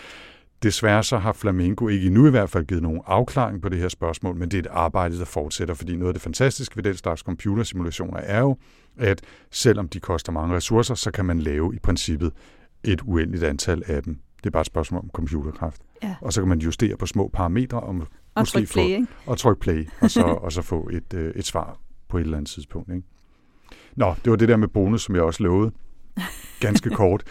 Desværre 0.64 1.04
så 1.04 1.18
har 1.18 1.34
Flamingo 1.34 1.88
ikke 1.88 2.08
endnu 2.08 2.28
i 2.28 2.30
hvert 2.30 2.50
fald 2.50 2.66
givet 2.66 2.84
nogen 2.84 3.02
afklaring 3.06 3.62
på 3.62 3.70
det 3.70 3.80
her 3.80 3.88
spørgsmål, 3.88 4.36
men 4.36 4.52
det 4.52 4.58
er 4.58 4.62
et 4.62 4.68
arbejde, 4.72 5.20
der 5.20 5.26
fortsætter, 5.26 5.74
fordi 5.74 5.96
noget 5.96 6.08
af 6.10 6.14
det 6.14 6.22
fantastiske 6.22 6.76
ved 6.78 6.84
den 6.84 6.94
slags 6.94 7.22
computersimulationer 7.22 8.18
er 8.18 8.40
jo, 8.40 8.58
at 8.98 9.22
selvom 9.52 9.90
de 9.90 10.00
koster 10.00 10.32
mange 10.32 10.56
ressourcer, 10.56 10.96
så 10.96 11.12
kan 11.12 11.26
man 11.26 11.40
lave 11.40 11.76
i 11.76 11.80
princippet 11.80 12.32
et 12.84 13.02
uendeligt 13.06 13.44
antal 13.44 13.84
af 13.86 14.04
dem. 14.04 14.20
Det 14.38 14.46
er 14.46 14.52
bare 14.52 14.62
et 14.62 14.68
spørgsmål 14.68 15.02
om 15.02 15.10
computerkraft. 15.14 15.82
Ja. 16.04 16.16
Og 16.22 16.34
så 16.34 16.42
kan 16.42 16.50
man 16.50 16.60
justere 16.60 16.98
på 16.98 17.06
små 17.06 17.30
parametre 17.34 17.80
og, 17.80 17.88
Og 17.88 18.08
måske 18.40 18.60
tryk 18.60 18.68
play, 18.72 18.84
få, 18.84 18.88
ikke? 18.88 19.08
og 19.26 19.38
trykke 19.38 19.60
play, 19.60 19.88
og 20.02 20.12
så, 20.12 20.24
og 20.46 20.52
så 20.52 20.62
få 20.62 20.90
et, 20.94 21.14
øh, 21.14 21.34
et 21.36 21.46
svar 21.46 21.78
på 22.08 22.18
et 22.18 22.22
eller 22.22 22.38
andet 22.38 22.52
tidspunkt. 22.52 22.90
Ikke? 22.90 23.08
Nå, 23.96 24.16
det 24.24 24.32
var 24.32 24.38
det 24.38 24.50
der 24.50 24.58
med 24.58 24.68
bonus, 24.68 25.04
som 25.04 25.16
jeg 25.16 25.24
også 25.24 25.44
lovede. 25.44 25.72
Ganske 26.60 26.90
kort. 27.02 27.24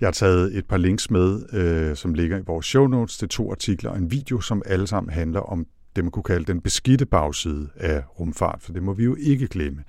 Jeg 0.00 0.06
har 0.06 0.12
taget 0.12 0.56
et 0.56 0.66
par 0.66 0.76
links 0.76 1.10
med, 1.10 1.54
øh, 1.54 1.96
som 1.96 2.14
ligger 2.14 2.38
i 2.38 2.42
vores 2.46 2.66
show 2.66 2.86
notes 2.86 3.18
til 3.18 3.28
to 3.28 3.50
artikler 3.50 3.90
og 3.90 3.96
en 3.96 4.10
video, 4.10 4.40
som 4.40 4.62
alle 4.66 4.86
sammen 4.86 5.12
handler 5.12 5.40
om 5.40 5.66
det, 5.96 6.04
man 6.04 6.10
kunne 6.10 6.22
kalde 6.22 6.44
den 6.44 6.60
beskidte 6.60 7.06
bagside 7.06 7.68
af 7.76 8.02
rumfart, 8.20 8.62
for 8.62 8.72
det 8.72 8.82
må 8.82 8.92
vi 8.92 9.04
jo 9.04 9.16
ikke 9.20 9.48
glemme. 9.48 9.84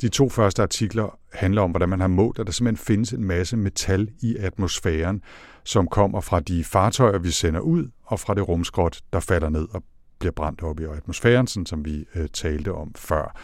De 0.00 0.08
to 0.08 0.28
første 0.28 0.62
artikler 0.62 1.18
handler 1.32 1.62
om, 1.62 1.70
hvordan 1.70 1.88
man 1.88 2.00
har 2.00 2.08
målt, 2.08 2.38
at 2.38 2.46
der 2.46 2.52
simpelthen 2.52 2.84
findes 2.84 3.12
en 3.12 3.24
masse 3.24 3.56
metal 3.56 4.08
i 4.20 4.36
atmosfæren, 4.36 5.22
som 5.64 5.88
kommer 5.88 6.20
fra 6.20 6.40
de 6.40 6.64
fartøjer, 6.64 7.18
vi 7.18 7.30
sender 7.30 7.60
ud, 7.60 7.88
og 8.04 8.20
fra 8.20 8.34
det 8.34 8.48
rumskrot, 8.48 9.00
der 9.12 9.20
falder 9.20 9.48
ned 9.48 9.66
og 9.70 9.82
bliver 10.18 10.32
brændt 10.32 10.62
op 10.62 10.80
i 10.80 10.84
atmosfæren, 10.84 11.46
sådan 11.46 11.66
som 11.66 11.84
vi 11.84 12.04
øh, 12.14 12.28
talte 12.28 12.72
om 12.72 12.94
før. 12.96 13.36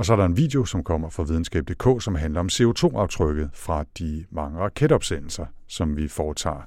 Og 0.00 0.06
så 0.06 0.12
er 0.12 0.16
der 0.16 0.24
en 0.24 0.36
video, 0.36 0.64
som 0.64 0.84
kommer 0.84 1.10
fra 1.10 1.22
videnskab.dk, 1.22 2.02
som 2.02 2.14
handler 2.14 2.40
om 2.40 2.48
CO2-aftrykket 2.52 3.50
fra 3.54 3.84
de 3.98 4.24
mange 4.30 4.58
raketopsendelser, 4.58 5.46
som 5.68 5.96
vi 5.96 6.08
foretager 6.08 6.66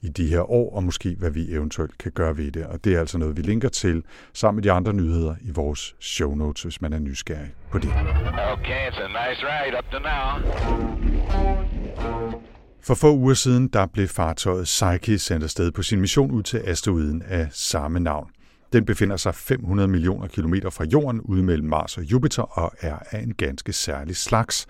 i 0.00 0.08
de 0.08 0.26
her 0.26 0.50
år, 0.50 0.76
og 0.76 0.84
måske 0.84 1.16
hvad 1.18 1.30
vi 1.30 1.52
eventuelt 1.52 1.98
kan 1.98 2.12
gøre 2.12 2.36
ved 2.36 2.50
det. 2.52 2.66
Og 2.66 2.84
det 2.84 2.94
er 2.94 3.00
altså 3.00 3.18
noget, 3.18 3.36
vi 3.36 3.42
linker 3.42 3.68
til 3.68 4.02
sammen 4.32 4.56
med 4.56 4.62
de 4.62 4.72
andre 4.72 4.92
nyheder 4.92 5.34
i 5.40 5.50
vores 5.50 5.94
show 6.00 6.34
notes, 6.34 6.62
hvis 6.62 6.80
man 6.80 6.92
er 6.92 6.98
nysgerrig 6.98 7.54
på 7.70 7.78
det. 7.78 7.90
Okay, 8.52 8.90
it's 8.90 9.00
a 9.02 9.08
nice 9.08 9.42
ride 9.46 9.78
up 9.78 9.84
to 9.92 9.98
now. 9.98 10.24
For 12.80 12.94
få 12.94 13.16
uger 13.16 13.34
siden, 13.34 13.68
der 13.68 13.86
blev 13.86 14.08
fartøjet 14.08 14.64
Psyche 14.64 15.18
sendt 15.18 15.44
afsted 15.44 15.72
på 15.72 15.82
sin 15.82 16.00
mission 16.00 16.30
ud 16.30 16.42
til 16.42 16.58
asteroiden 16.58 17.22
af 17.22 17.48
samme 17.50 18.00
navn. 18.00 18.30
Den 18.74 18.84
befinder 18.84 19.16
sig 19.16 19.34
500 19.34 19.88
millioner 19.88 20.28
kilometer 20.28 20.70
fra 20.70 20.84
Jorden 20.84 21.20
ude 21.20 21.42
mellem 21.42 21.68
Mars 21.68 21.98
og 21.98 22.04
Jupiter 22.04 22.42
og 22.42 22.72
er 22.80 22.98
af 23.10 23.22
en 23.22 23.34
ganske 23.34 23.72
særlig 23.72 24.16
slags. 24.16 24.66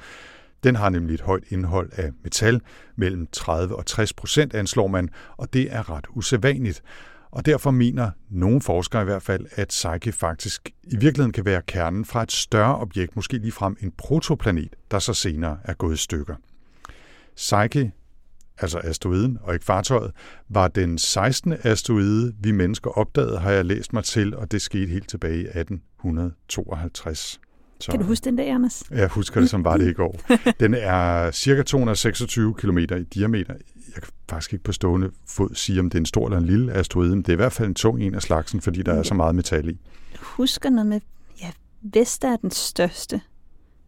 Den 0.64 0.76
har 0.76 0.90
nemlig 0.90 1.14
et 1.14 1.20
højt 1.20 1.44
indhold 1.48 1.90
af 1.96 2.10
metal, 2.22 2.60
mellem 2.96 3.26
30 3.32 3.76
og 3.76 3.86
60 3.86 4.12
procent 4.12 4.54
anslår 4.54 4.86
man, 4.86 5.08
og 5.36 5.52
det 5.52 5.72
er 5.74 5.90
ret 5.90 6.04
usædvanligt. 6.10 6.82
Og 7.30 7.46
derfor 7.46 7.70
mener 7.70 8.10
nogle 8.30 8.60
forskere 8.60 9.02
i 9.02 9.04
hvert 9.04 9.22
fald, 9.22 9.46
at 9.54 9.68
Psyche 9.68 10.12
faktisk 10.12 10.70
i 10.82 10.96
virkeligheden 10.96 11.32
kan 11.32 11.44
være 11.44 11.62
kernen 11.62 12.04
fra 12.04 12.22
et 12.22 12.32
større 12.32 12.76
objekt, 12.76 13.16
måske 13.16 13.38
ligefrem 13.38 13.76
en 13.80 13.92
protoplanet, 13.98 14.76
der 14.90 14.98
så 14.98 15.14
senere 15.14 15.58
er 15.64 15.74
gået 15.74 15.94
i 15.94 15.98
stykker. 15.98 16.34
Psyche, 17.36 17.92
altså 18.58 18.78
asteroiden 18.78 19.38
og 19.42 19.54
ikke 19.54 19.66
fartøjet, 19.66 20.12
var 20.48 20.68
den 20.68 20.98
16. 20.98 21.54
asteroide, 21.62 22.34
vi 22.40 22.52
mennesker 22.52 22.90
opdagede, 22.90 23.38
har 23.38 23.50
jeg 23.50 23.64
læst 23.64 23.92
mig 23.92 24.04
til, 24.04 24.36
og 24.36 24.52
det 24.52 24.62
skete 24.62 24.86
helt 24.86 25.08
tilbage 25.08 25.36
i 25.36 25.46
1852. 25.46 27.40
Så, 27.80 27.90
Kan 27.90 28.00
du 28.00 28.06
huske 28.06 28.24
den 28.24 28.38
der, 28.38 28.54
Anders? 28.54 28.82
Jeg 28.90 29.08
husker 29.08 29.40
det, 29.40 29.50
som 29.50 29.64
var 29.64 29.76
det 29.76 29.90
i 29.90 29.92
går. 29.92 30.20
Den 30.60 30.74
er 30.74 31.30
cirka 31.30 31.62
226 31.62 32.54
km 32.54 32.78
i 32.78 32.84
diameter. 32.84 33.54
Jeg 33.94 34.02
kan 34.02 34.12
faktisk 34.30 34.52
ikke 34.52 34.64
på 34.64 34.72
stående 34.72 35.10
fod 35.28 35.54
sige, 35.54 35.80
om 35.80 35.90
det 35.90 35.98
er 35.98 36.00
en 36.00 36.06
stor 36.06 36.26
eller 36.26 36.38
en 36.38 36.46
lille 36.46 36.72
asteroide, 36.72 37.10
men 37.10 37.22
det 37.22 37.28
er 37.28 37.32
i 37.32 37.36
hvert 37.36 37.52
fald 37.52 37.68
en 37.68 37.74
tung 37.74 38.02
en 38.02 38.14
af 38.14 38.22
slagsen, 38.22 38.60
fordi 38.60 38.82
der 38.82 38.92
er 38.92 39.02
så 39.02 39.14
meget 39.14 39.34
metal 39.34 39.68
i. 39.68 39.78
Jeg 40.12 40.20
husker 40.22 40.70
noget 40.70 40.86
med, 40.86 41.00
ja, 41.40 41.50
Vesta 41.82 42.26
er 42.26 42.36
den 42.36 42.50
største, 42.50 43.20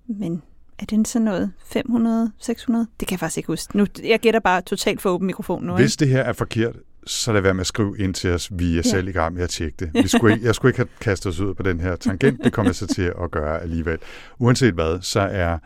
men 0.07 0.43
er 0.79 0.85
den 0.85 1.05
så 1.05 1.19
noget 1.19 1.53
500, 1.67 2.33
600? 2.39 2.87
Det 3.01 3.09
kan 3.09 3.15
jeg 3.15 3.21
faktisk 3.21 3.37
ikke 3.37 3.47
huske. 3.47 3.77
Nu, 3.77 3.87
jeg 4.05 4.21
gætter 4.21 4.41
bare 4.41 4.63
totalt 4.63 5.03
for 5.03 5.11
åben 5.11 5.27
mikrofon 5.27 5.65
nu. 5.65 5.75
Hvis 5.75 5.97
det 5.97 6.09
her 6.09 6.23
er 6.23 6.33
forkert, 6.33 6.77
så 7.07 7.33
lad 7.33 7.41
være 7.41 7.55
med 7.55 7.61
at 7.61 7.67
skrive 7.67 7.99
ind 7.99 8.15
til 8.15 8.31
os. 8.31 8.49
Vi 8.53 8.73
er 8.73 8.77
ja. 8.77 8.83
selv 8.83 9.09
i 9.09 9.13
gang 9.13 9.35
med 9.35 9.43
at 9.43 9.51
tjekke 9.51 9.77
det. 9.79 9.91
Vi 10.03 10.09
skulle 10.09 10.35
ikke, 10.35 10.47
jeg 10.47 10.55
skulle 10.55 10.71
ikke 10.71 10.79
have 10.79 10.89
kastet 11.01 11.31
os 11.31 11.41
ud 11.41 11.55
på 11.55 11.63
den 11.63 11.81
her 11.81 11.97
tangent. 11.97 12.45
Det 12.45 12.53
kommer 12.53 12.69
jeg 12.69 12.77
så 12.77 12.87
til 12.87 13.13
at 13.23 13.31
gøre 13.31 13.63
alligevel. 13.63 13.99
Uanset 14.39 14.75
hvad, 14.75 14.99
så 15.03 15.21
er 15.21 15.59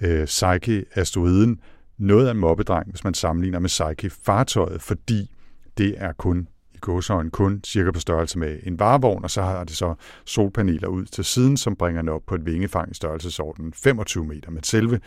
øh, 0.00 0.24
Psyche 0.24 0.84
asteroiden 0.94 1.60
noget 1.98 2.26
af 2.26 2.30
en 2.30 2.38
mobbedreng, 2.38 2.90
hvis 2.90 3.04
man 3.04 3.14
sammenligner 3.14 3.58
med 3.58 3.68
Psyche 3.68 4.10
fartøjet, 4.24 4.82
fordi 4.82 5.30
det 5.78 5.94
er 5.96 6.12
kun 6.12 6.48
gåsøjne 6.84 7.30
kun 7.30 7.60
cirka 7.64 7.90
på 7.90 8.00
størrelse 8.00 8.38
med 8.38 8.58
en 8.62 8.78
varevogn, 8.78 9.24
og 9.24 9.30
så 9.30 9.42
har 9.42 9.64
det 9.64 9.76
så 9.76 9.94
solpaneler 10.24 10.88
ud 10.88 11.04
til 11.04 11.24
siden, 11.24 11.56
som 11.56 11.76
bringer 11.76 12.02
den 12.02 12.08
op 12.08 12.22
på 12.26 12.34
et 12.34 12.46
vingefang 12.46 12.90
i 12.90 12.94
størrelsesorden 12.94 13.72
25 13.72 14.24
meter, 14.24 14.50
med 14.50 14.62
selve 14.62 15.00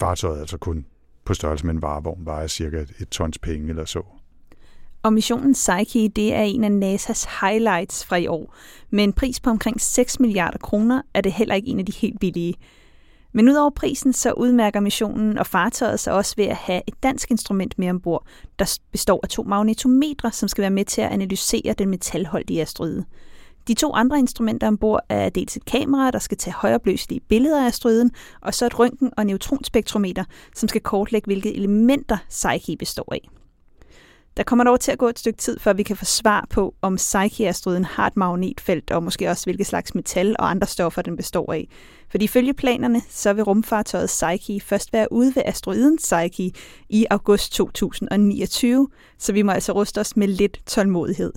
fartøjet 0.00 0.40
altså 0.40 0.58
kun 0.58 0.86
på 1.24 1.34
størrelse 1.34 1.66
med 1.66 1.74
en 1.74 1.82
varevogn, 1.82 2.26
vejer 2.26 2.46
cirka 2.46 2.84
et 3.00 3.08
tons 3.08 3.38
penge 3.38 3.68
eller 3.68 3.84
så. 3.84 4.02
Og 5.02 5.12
missionen 5.12 5.52
Psyche, 5.52 6.08
det 6.08 6.34
er 6.34 6.42
en 6.42 6.64
af 6.64 6.96
NASA's 6.96 7.46
highlights 7.46 8.06
fra 8.06 8.16
i 8.16 8.26
år. 8.26 8.54
Med 8.90 9.04
en 9.04 9.12
pris 9.12 9.40
på 9.40 9.50
omkring 9.50 9.80
6 9.80 10.20
milliarder 10.20 10.58
kroner 10.58 11.02
er 11.14 11.20
det 11.20 11.32
heller 11.32 11.54
ikke 11.54 11.68
en 11.68 11.78
af 11.78 11.86
de 11.86 11.92
helt 11.92 12.20
billige. 12.20 12.54
Men 13.38 13.48
udover 13.48 13.70
prisen, 13.70 14.12
så 14.12 14.32
udmærker 14.32 14.80
missionen 14.80 15.38
og 15.38 15.46
fartøjet 15.46 16.00
sig 16.00 16.12
også 16.12 16.34
ved 16.36 16.44
at 16.44 16.56
have 16.56 16.82
et 16.86 16.94
dansk 17.02 17.30
instrument 17.30 17.78
med 17.78 17.90
ombord, 17.90 18.26
der 18.58 18.78
består 18.92 19.20
af 19.22 19.28
to 19.28 19.42
magnetometre, 19.42 20.32
som 20.32 20.48
skal 20.48 20.62
være 20.62 20.70
med 20.70 20.84
til 20.84 21.00
at 21.00 21.10
analysere 21.10 21.74
den 21.78 21.88
metalholdige 21.88 22.62
asteroide. 22.62 23.04
De 23.68 23.74
to 23.74 23.94
andre 23.94 24.18
instrumenter 24.18 24.66
ombord 24.66 25.00
er 25.08 25.28
dels 25.28 25.56
et 25.56 25.64
kamera, 25.64 26.10
der 26.10 26.18
skal 26.18 26.38
tage 26.38 26.54
højopløselige 26.54 27.20
billeder 27.20 27.62
af 27.62 27.66
asteroiden, 27.66 28.10
og 28.40 28.54
så 28.54 28.66
et 28.66 28.74
røntgen- 28.78 29.12
og 29.16 29.26
neutronspektrometer, 29.26 30.24
som 30.54 30.68
skal 30.68 30.80
kortlægge, 30.80 31.26
hvilke 31.26 31.56
elementer 31.56 32.18
Psyche 32.28 32.76
består 32.76 33.14
af. 33.14 33.28
Der 34.36 34.42
kommer 34.44 34.64
dog 34.64 34.80
til 34.80 34.92
at 34.92 34.98
gå 34.98 35.08
et 35.08 35.18
stykke 35.18 35.38
tid, 35.38 35.58
før 35.58 35.72
vi 35.72 35.82
kan 35.82 35.96
få 35.96 36.04
svar 36.04 36.46
på, 36.50 36.74
om 36.82 36.96
Psyche-asteroiden 36.96 37.84
har 37.84 38.06
et 38.06 38.16
magnetfelt, 38.16 38.90
og 38.90 39.02
måske 39.02 39.30
også 39.30 39.44
hvilke 39.46 39.64
slags 39.64 39.94
metal 39.94 40.36
og 40.38 40.50
andre 40.50 40.66
stoffer 40.66 41.02
den 41.02 41.16
består 41.16 41.52
af. 41.52 41.68
For 42.10 42.18
ifølge 42.20 42.54
planerne, 42.54 43.02
så 43.08 43.32
vil 43.32 43.44
rumfartøjet 43.44 44.06
Psyche 44.06 44.60
først 44.60 44.92
være 44.92 45.12
ude 45.12 45.32
ved 45.34 45.42
asteroiden 45.46 45.96
Psyche 45.96 46.52
i 46.88 47.06
august 47.10 47.52
2029, 47.52 48.88
så 49.18 49.32
vi 49.32 49.42
må 49.42 49.52
altså 49.52 49.72
ruste 49.72 50.00
os 50.00 50.16
med 50.16 50.28
lidt 50.28 50.60
tålmodighed. 50.66 51.32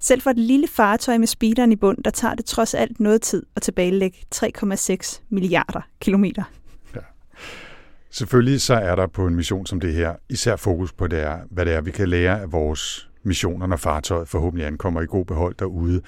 Selv 0.00 0.20
for 0.20 0.30
et 0.30 0.38
lille 0.38 0.68
fartøj 0.68 1.18
med 1.18 1.26
speederen 1.26 1.72
i 1.72 1.76
bund, 1.76 1.98
der 2.04 2.10
tager 2.10 2.34
det 2.34 2.44
trods 2.44 2.74
alt 2.74 3.00
noget 3.00 3.22
tid 3.22 3.42
at 3.56 3.62
tilbagelægge 3.62 4.18
3,6 4.34 5.20
milliarder 5.28 5.80
kilometer. 6.00 6.44
Ja. 6.94 7.00
Selvfølgelig 8.10 8.60
så 8.60 8.74
er 8.74 8.94
der 8.94 9.06
på 9.06 9.26
en 9.26 9.34
mission 9.34 9.66
som 9.66 9.80
det 9.80 9.94
her 9.94 10.14
især 10.28 10.56
fokus 10.56 10.92
på, 10.92 11.06
det 11.06 11.20
er, 11.20 11.38
hvad 11.50 11.66
det 11.66 11.74
er, 11.74 11.80
vi 11.80 11.90
kan 11.90 12.08
lære 12.08 12.40
af 12.40 12.52
vores 12.52 13.08
missioner, 13.22 13.66
når 13.66 13.76
fartøjet 13.76 14.28
forhåbentlig 14.28 14.66
ankommer 14.66 15.02
i 15.02 15.06
god 15.06 15.24
behold 15.24 15.54
derude. 15.58 16.02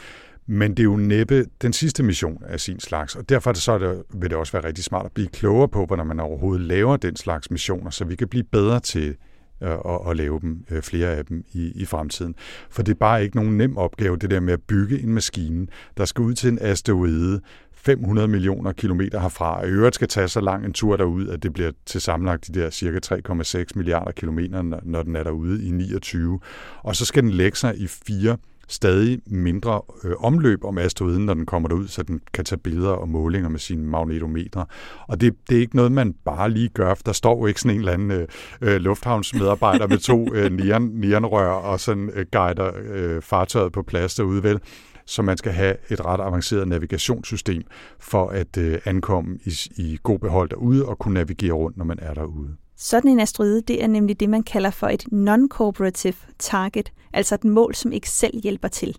Men 0.46 0.70
det 0.70 0.78
er 0.78 0.84
jo 0.84 0.96
næppe 0.96 1.46
den 1.62 1.72
sidste 1.72 2.02
mission 2.02 2.42
af 2.46 2.60
sin 2.60 2.80
slags, 2.80 3.16
og 3.16 3.28
derfor 3.28 3.52
så 3.52 3.78
det, 3.78 4.02
vil 4.14 4.30
det 4.30 4.38
også 4.38 4.52
være 4.52 4.64
rigtig 4.64 4.84
smart 4.84 5.06
at 5.06 5.12
blive 5.12 5.28
klogere 5.28 5.68
på, 5.68 5.86
hvordan 5.86 6.06
man 6.06 6.20
overhovedet 6.20 6.66
laver 6.66 6.96
den 6.96 7.16
slags 7.16 7.50
missioner, 7.50 7.90
så 7.90 8.04
vi 8.04 8.16
kan 8.16 8.28
blive 8.28 8.44
bedre 8.44 8.80
til 8.80 9.16
øh, 9.62 10.10
at, 10.10 10.16
lave 10.16 10.40
dem, 10.40 10.64
øh, 10.70 10.82
flere 10.82 11.08
af 11.08 11.26
dem 11.26 11.44
i, 11.52 11.72
i 11.74 11.84
fremtiden. 11.84 12.34
For 12.70 12.82
det 12.82 12.92
er 12.92 12.98
bare 12.98 13.24
ikke 13.24 13.36
nogen 13.36 13.58
nem 13.58 13.76
opgave, 13.76 14.16
det 14.16 14.30
der 14.30 14.40
med 14.40 14.52
at 14.52 14.62
bygge 14.62 15.02
en 15.02 15.14
maskine, 15.14 15.66
der 15.96 16.04
skal 16.04 16.22
ud 16.22 16.34
til 16.34 16.48
en 16.48 16.58
asteroide, 16.60 17.40
500 17.72 18.28
millioner 18.28 18.72
kilometer 18.72 19.20
herfra, 19.20 19.60
og 19.60 19.68
i 19.68 19.70
øvrigt 19.70 19.94
skal 19.94 20.08
tage 20.08 20.28
så 20.28 20.40
lang 20.40 20.64
en 20.64 20.72
tur 20.72 20.96
derud, 20.96 21.28
at 21.28 21.42
det 21.42 21.52
bliver 21.52 21.70
til 21.86 22.00
sammenlagt 22.00 22.46
de 22.46 22.60
der 22.60 22.70
cirka 22.70 22.98
3,6 23.06 23.64
milliarder 23.74 24.12
kilometer, 24.12 24.80
når 24.82 25.02
den 25.02 25.16
er 25.16 25.22
derude 25.22 25.66
i 25.66 25.70
29. 25.70 26.40
Og 26.82 26.96
så 26.96 27.04
skal 27.04 27.22
den 27.22 27.30
lægge 27.30 27.58
sig 27.58 27.78
i 27.78 27.86
fire 27.86 28.36
stadig 28.68 29.20
mindre 29.26 29.82
øh, 30.04 30.12
omløb 30.18 30.64
om 30.64 30.78
asteroiden, 30.78 31.26
når 31.26 31.34
den 31.34 31.46
kommer 31.46 31.68
derud, 31.68 31.88
så 31.88 32.02
den 32.02 32.20
kan 32.34 32.44
tage 32.44 32.58
billeder 32.58 32.90
og 32.90 33.08
målinger 33.08 33.48
med 33.48 33.58
sine 33.58 33.86
magnetometre. 33.86 34.66
Og 35.08 35.20
det, 35.20 35.34
det 35.48 35.56
er 35.56 35.60
ikke 35.60 35.76
noget, 35.76 35.92
man 35.92 36.14
bare 36.24 36.50
lige 36.50 36.68
gør, 36.68 36.94
for 36.94 37.02
der 37.02 37.12
står 37.12 37.38
jo 37.38 37.46
ikke 37.46 37.60
sådan 37.60 37.74
en 37.74 37.80
eller 37.80 37.92
anden 37.92 38.10
øh, 38.10 38.28
øh 38.60 38.76
lufthavnsmedarbejder 38.76 39.86
med 39.86 39.98
to 39.98 40.34
øh, 40.34 40.52
neon, 40.58 40.82
neonrør 40.82 41.48
og 41.48 41.80
sådan 41.80 42.10
øh, 42.14 42.26
guider 42.32 42.70
øh, 42.84 43.22
fartøjet 43.22 43.72
på 43.72 43.82
plads 43.82 44.14
derude, 44.14 44.42
vel? 44.42 44.60
så 45.06 45.22
man 45.22 45.36
skal 45.36 45.52
have 45.52 45.76
et 45.90 46.04
ret 46.04 46.20
avanceret 46.20 46.68
navigationssystem 46.68 47.62
for 48.00 48.28
at 48.28 48.56
øh, 48.56 48.78
ankomme 48.84 49.38
i, 49.44 49.52
i 49.76 49.98
god 50.02 50.18
behold 50.18 50.50
derude 50.50 50.86
og 50.86 50.98
kunne 50.98 51.14
navigere 51.14 51.52
rundt, 51.52 51.76
når 51.76 51.84
man 51.84 51.98
er 52.02 52.14
derude. 52.14 52.56
Sådan 52.76 53.10
en 53.10 53.20
asteroide, 53.20 53.60
det 53.60 53.82
er 53.82 53.86
nemlig 53.86 54.20
det, 54.20 54.30
man 54.30 54.42
kalder 54.42 54.70
for 54.70 54.86
et 54.86 55.04
non-cooperative 55.12 56.34
target, 56.38 56.92
altså 57.12 57.34
et 57.34 57.44
mål, 57.44 57.74
som 57.74 57.92
ikke 57.92 58.10
selv 58.10 58.40
hjælper 58.42 58.68
til. 58.68 58.98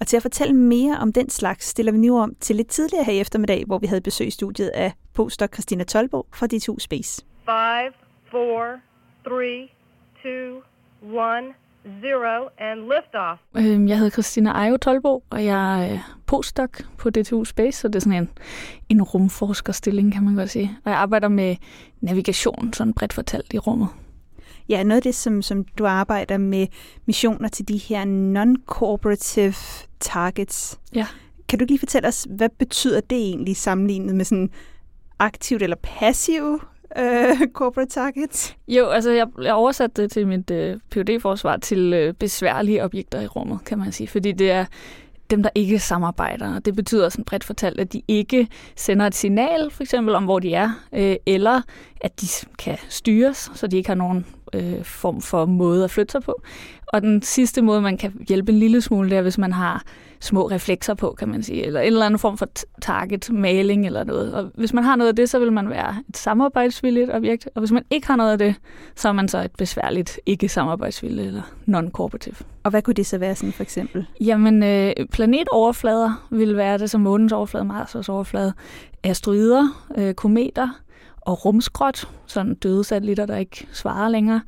Og 0.00 0.06
til 0.06 0.16
at 0.16 0.22
fortælle 0.22 0.54
mere 0.54 0.98
om 0.98 1.12
den 1.12 1.30
slags, 1.30 1.66
stiller 1.66 1.92
vi 1.92 1.98
nu 1.98 2.20
om 2.20 2.34
til 2.40 2.56
lidt 2.56 2.68
tidligere 2.68 3.04
her 3.04 3.12
i 3.12 3.20
eftermiddag, 3.20 3.64
hvor 3.66 3.78
vi 3.78 3.86
havde 3.86 4.00
besøg 4.00 4.26
i 4.26 4.30
studiet 4.30 4.68
af 4.68 4.92
postdoc 5.14 5.52
Christina 5.52 5.84
Tolbo 5.84 6.26
fra 6.34 6.48
D2 6.52 6.78
Space. 6.78 7.24
5, 7.44 7.92
4, 8.30 8.80
3, 9.24 9.68
2, 10.22 10.28
1, 11.08 11.54
0, 11.86 12.48
and 12.58 12.80
liftoff. 12.80 13.40
Øhm, 13.56 13.88
Jeg 13.88 13.96
hedder 13.96 14.10
Christina 14.10 14.50
Ejo 14.50 14.76
Tolbo, 14.76 15.22
og 15.30 15.44
jeg 15.44 15.90
er 15.90 16.18
postdoc 16.26 16.70
på 16.98 17.10
DTU 17.10 17.44
Space, 17.44 17.80
så 17.80 17.88
det 17.88 17.96
er 17.96 18.00
sådan 18.00 18.22
en, 18.22 18.28
en 18.88 19.02
rumforskerstilling, 19.02 20.12
kan 20.12 20.24
man 20.24 20.34
godt 20.34 20.50
sige. 20.50 20.76
Og 20.84 20.90
jeg 20.90 20.98
arbejder 20.98 21.28
med 21.28 21.56
navigation, 22.00 22.72
sådan 22.72 22.94
bredt 22.94 23.12
fortalt 23.12 23.54
i 23.54 23.58
rummet. 23.58 23.88
Ja, 24.68 24.82
noget 24.82 24.96
af 24.96 25.02
det, 25.02 25.14
som, 25.14 25.42
som 25.42 25.64
du 25.64 25.86
arbejder 25.86 26.38
med 26.38 26.66
missioner 27.06 27.48
til 27.48 27.68
de 27.68 27.76
her 27.76 28.04
non-cooperative 28.04 29.86
targets. 30.00 30.80
Ja. 30.94 31.06
Kan 31.48 31.58
du 31.58 31.62
ikke 31.62 31.72
lige 31.72 31.78
fortælle 31.78 32.08
os, 32.08 32.26
hvad 32.30 32.48
betyder 32.58 33.00
det 33.00 33.18
egentlig 33.18 33.56
sammenlignet 33.56 34.14
med 34.14 34.24
sådan 34.24 34.50
aktivt 35.18 35.62
eller 35.62 35.76
passivt 35.82 36.62
øh, 36.98 37.48
corporate 37.58 37.90
targets? 37.90 38.56
Jo, 38.68 38.86
altså 38.86 39.10
jeg, 39.10 39.26
jeg 39.42 39.54
oversatte 39.54 40.02
det 40.02 40.12
til 40.12 40.26
mit 40.26 40.50
øh, 40.50 40.76
phd 40.90 41.20
forsvar 41.20 41.56
til 41.56 41.92
øh, 41.92 42.14
besværlige 42.14 42.84
objekter 42.84 43.20
i 43.20 43.26
rummet, 43.26 43.58
kan 43.64 43.78
man 43.78 43.92
sige. 43.92 44.08
Fordi 44.08 44.32
det 44.32 44.50
er 44.50 44.64
dem, 45.30 45.42
der 45.42 45.50
ikke 45.54 45.78
samarbejder. 45.78 46.54
Og 46.54 46.64
det 46.64 46.76
betyder 46.76 47.08
sådan 47.08 47.24
bredt 47.24 47.44
fortalt, 47.44 47.80
at 47.80 47.92
de 47.92 48.02
ikke 48.08 48.48
sender 48.76 49.06
et 49.06 49.14
signal, 49.14 49.70
for 49.70 49.82
eksempel 49.82 50.14
om, 50.14 50.24
hvor 50.24 50.38
de 50.38 50.54
er, 50.54 50.70
øh, 50.92 51.16
eller 51.26 51.60
at 52.00 52.20
de 52.20 52.26
kan 52.58 52.78
styres, 52.88 53.50
så 53.54 53.66
de 53.66 53.76
ikke 53.76 53.88
har 53.88 53.94
nogen 53.94 54.26
øh, 54.52 54.84
form 54.84 55.20
for 55.20 55.46
måde 55.46 55.84
at 55.84 55.90
flytte 55.90 56.12
sig 56.12 56.22
på. 56.22 56.42
Og 56.86 57.02
den 57.02 57.22
sidste 57.22 57.62
måde, 57.62 57.80
man 57.80 57.96
kan 57.96 58.12
hjælpe 58.28 58.52
en 58.52 58.58
lille 58.58 58.80
smule, 58.80 59.10
det 59.10 59.18
er, 59.18 59.22
hvis 59.22 59.38
man 59.38 59.52
har 59.52 59.82
små 60.20 60.50
reflekser 60.50 60.94
på, 60.94 61.14
kan 61.18 61.28
man 61.28 61.42
sige, 61.42 61.66
eller 61.66 61.80
en 61.80 61.86
eller 61.86 62.06
anden 62.06 62.18
form 62.18 62.38
for 62.38 62.48
target, 62.82 63.30
maling 63.30 63.86
eller 63.86 64.04
noget. 64.04 64.34
Og 64.34 64.50
hvis 64.54 64.72
man 64.72 64.84
har 64.84 64.96
noget 64.96 65.08
af 65.08 65.16
det, 65.16 65.30
så 65.30 65.38
vil 65.38 65.52
man 65.52 65.70
være 65.70 65.94
et 66.08 66.16
samarbejdsvilligt 66.16 67.10
objekt, 67.14 67.48
og 67.54 67.60
hvis 67.60 67.72
man 67.72 67.82
ikke 67.90 68.06
har 68.06 68.16
noget 68.16 68.32
af 68.32 68.38
det, 68.38 68.54
så 68.96 69.08
er 69.08 69.12
man 69.12 69.28
så 69.28 69.38
et 69.38 69.52
besværligt 69.58 70.20
ikke-samarbejdsvilligt 70.26 71.26
eller 71.26 71.42
non-cooperative. 71.66 72.42
Og 72.64 72.70
hvad 72.70 72.82
kunne 72.82 72.94
det 72.94 73.06
så 73.06 73.18
være 73.18 73.34
sådan 73.34 73.52
for 73.52 73.62
eksempel? 73.62 74.06
Jamen, 74.20 74.62
øh, 74.62 74.92
planetoverflader 75.12 76.26
vil 76.30 76.56
være 76.56 76.78
det 76.78 76.90
som 76.90 77.00
månens 77.00 77.32
overflade, 77.32 77.64
Mars' 77.64 78.08
overflade, 78.08 78.52
asteroider, 79.02 79.88
øh, 79.96 80.14
kometer 80.14 80.68
og 81.26 81.44
rumskrot, 81.44 82.08
sådan 82.26 82.54
døde 82.54 82.84
satellitter, 82.84 83.26
der 83.26 83.36
ikke 83.36 83.66
svarer 83.72 84.08
længere. 84.08 84.40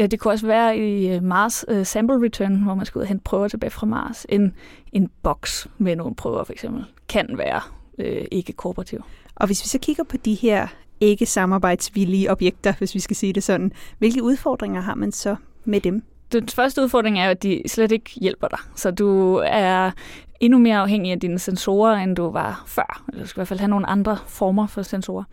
Øh, 0.00 0.10
det 0.10 0.20
kunne 0.20 0.32
også 0.32 0.46
være 0.46 0.78
i 0.78 1.08
øh, 1.08 1.22
Mars 1.22 1.64
øh, 1.68 1.86
Sample 1.86 2.24
Return, 2.24 2.62
hvor 2.62 2.74
man 2.74 2.86
skal 2.86 2.98
ud 2.98 3.02
og 3.02 3.08
hente 3.08 3.24
prøver 3.24 3.48
tilbage 3.48 3.70
fra 3.70 3.86
Mars. 3.86 4.26
En, 4.28 4.54
en 4.92 5.10
boks 5.22 5.68
med 5.78 5.96
nogle 5.96 6.14
prøver 6.14 6.44
for 6.44 6.52
eksempel 6.52 6.84
kan 7.08 7.38
være 7.38 7.60
øh, 7.98 8.24
ikke 8.30 8.52
kooperativ. 8.52 9.04
Og 9.34 9.46
hvis 9.46 9.64
vi 9.64 9.68
så 9.68 9.78
kigger 9.78 10.04
på 10.04 10.16
de 10.16 10.34
her 10.34 10.66
ikke 11.00 11.26
samarbejdsvillige 11.26 12.30
objekter, 12.30 12.72
hvis 12.78 12.94
vi 12.94 13.00
skal 13.00 13.16
sige 13.16 13.32
det 13.32 13.42
sådan, 13.42 13.72
hvilke 13.98 14.22
udfordringer 14.22 14.80
har 14.80 14.94
man 14.94 15.12
så 15.12 15.36
med 15.64 15.80
dem? 15.80 16.02
Den 16.32 16.48
første 16.48 16.82
udfordring 16.82 17.18
er 17.18 17.30
at 17.30 17.42
de 17.42 17.62
slet 17.66 17.92
ikke 17.92 18.10
hjælper 18.20 18.48
dig. 18.48 18.58
Så 18.74 18.90
du 18.90 19.34
er 19.34 19.90
endnu 20.40 20.58
mere 20.58 20.76
afhængig 20.76 21.12
af 21.12 21.20
dine 21.20 21.38
sensorer, 21.38 21.96
end 21.96 22.16
du 22.16 22.30
var 22.30 22.62
før. 22.66 23.04
Eller 23.08 23.22
du 23.22 23.28
skal 23.28 23.38
i 23.38 23.40
hvert 23.40 23.48
fald 23.48 23.60
have 23.60 23.70
nogle 23.70 23.86
andre 23.86 24.18
former 24.26 24.66
for 24.66 24.82
sensorer. 24.82 25.24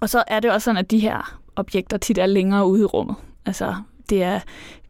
Og 0.00 0.08
så 0.08 0.24
er 0.26 0.40
det 0.40 0.50
også 0.50 0.64
sådan, 0.64 0.78
at 0.78 0.90
de 0.90 0.98
her 0.98 1.38
objekter 1.56 1.96
tit 1.96 2.18
er 2.18 2.26
længere 2.26 2.66
ude 2.66 2.82
i 2.82 2.84
rummet. 2.84 3.16
Altså, 3.46 3.74
det 4.10 4.22
er 4.22 4.40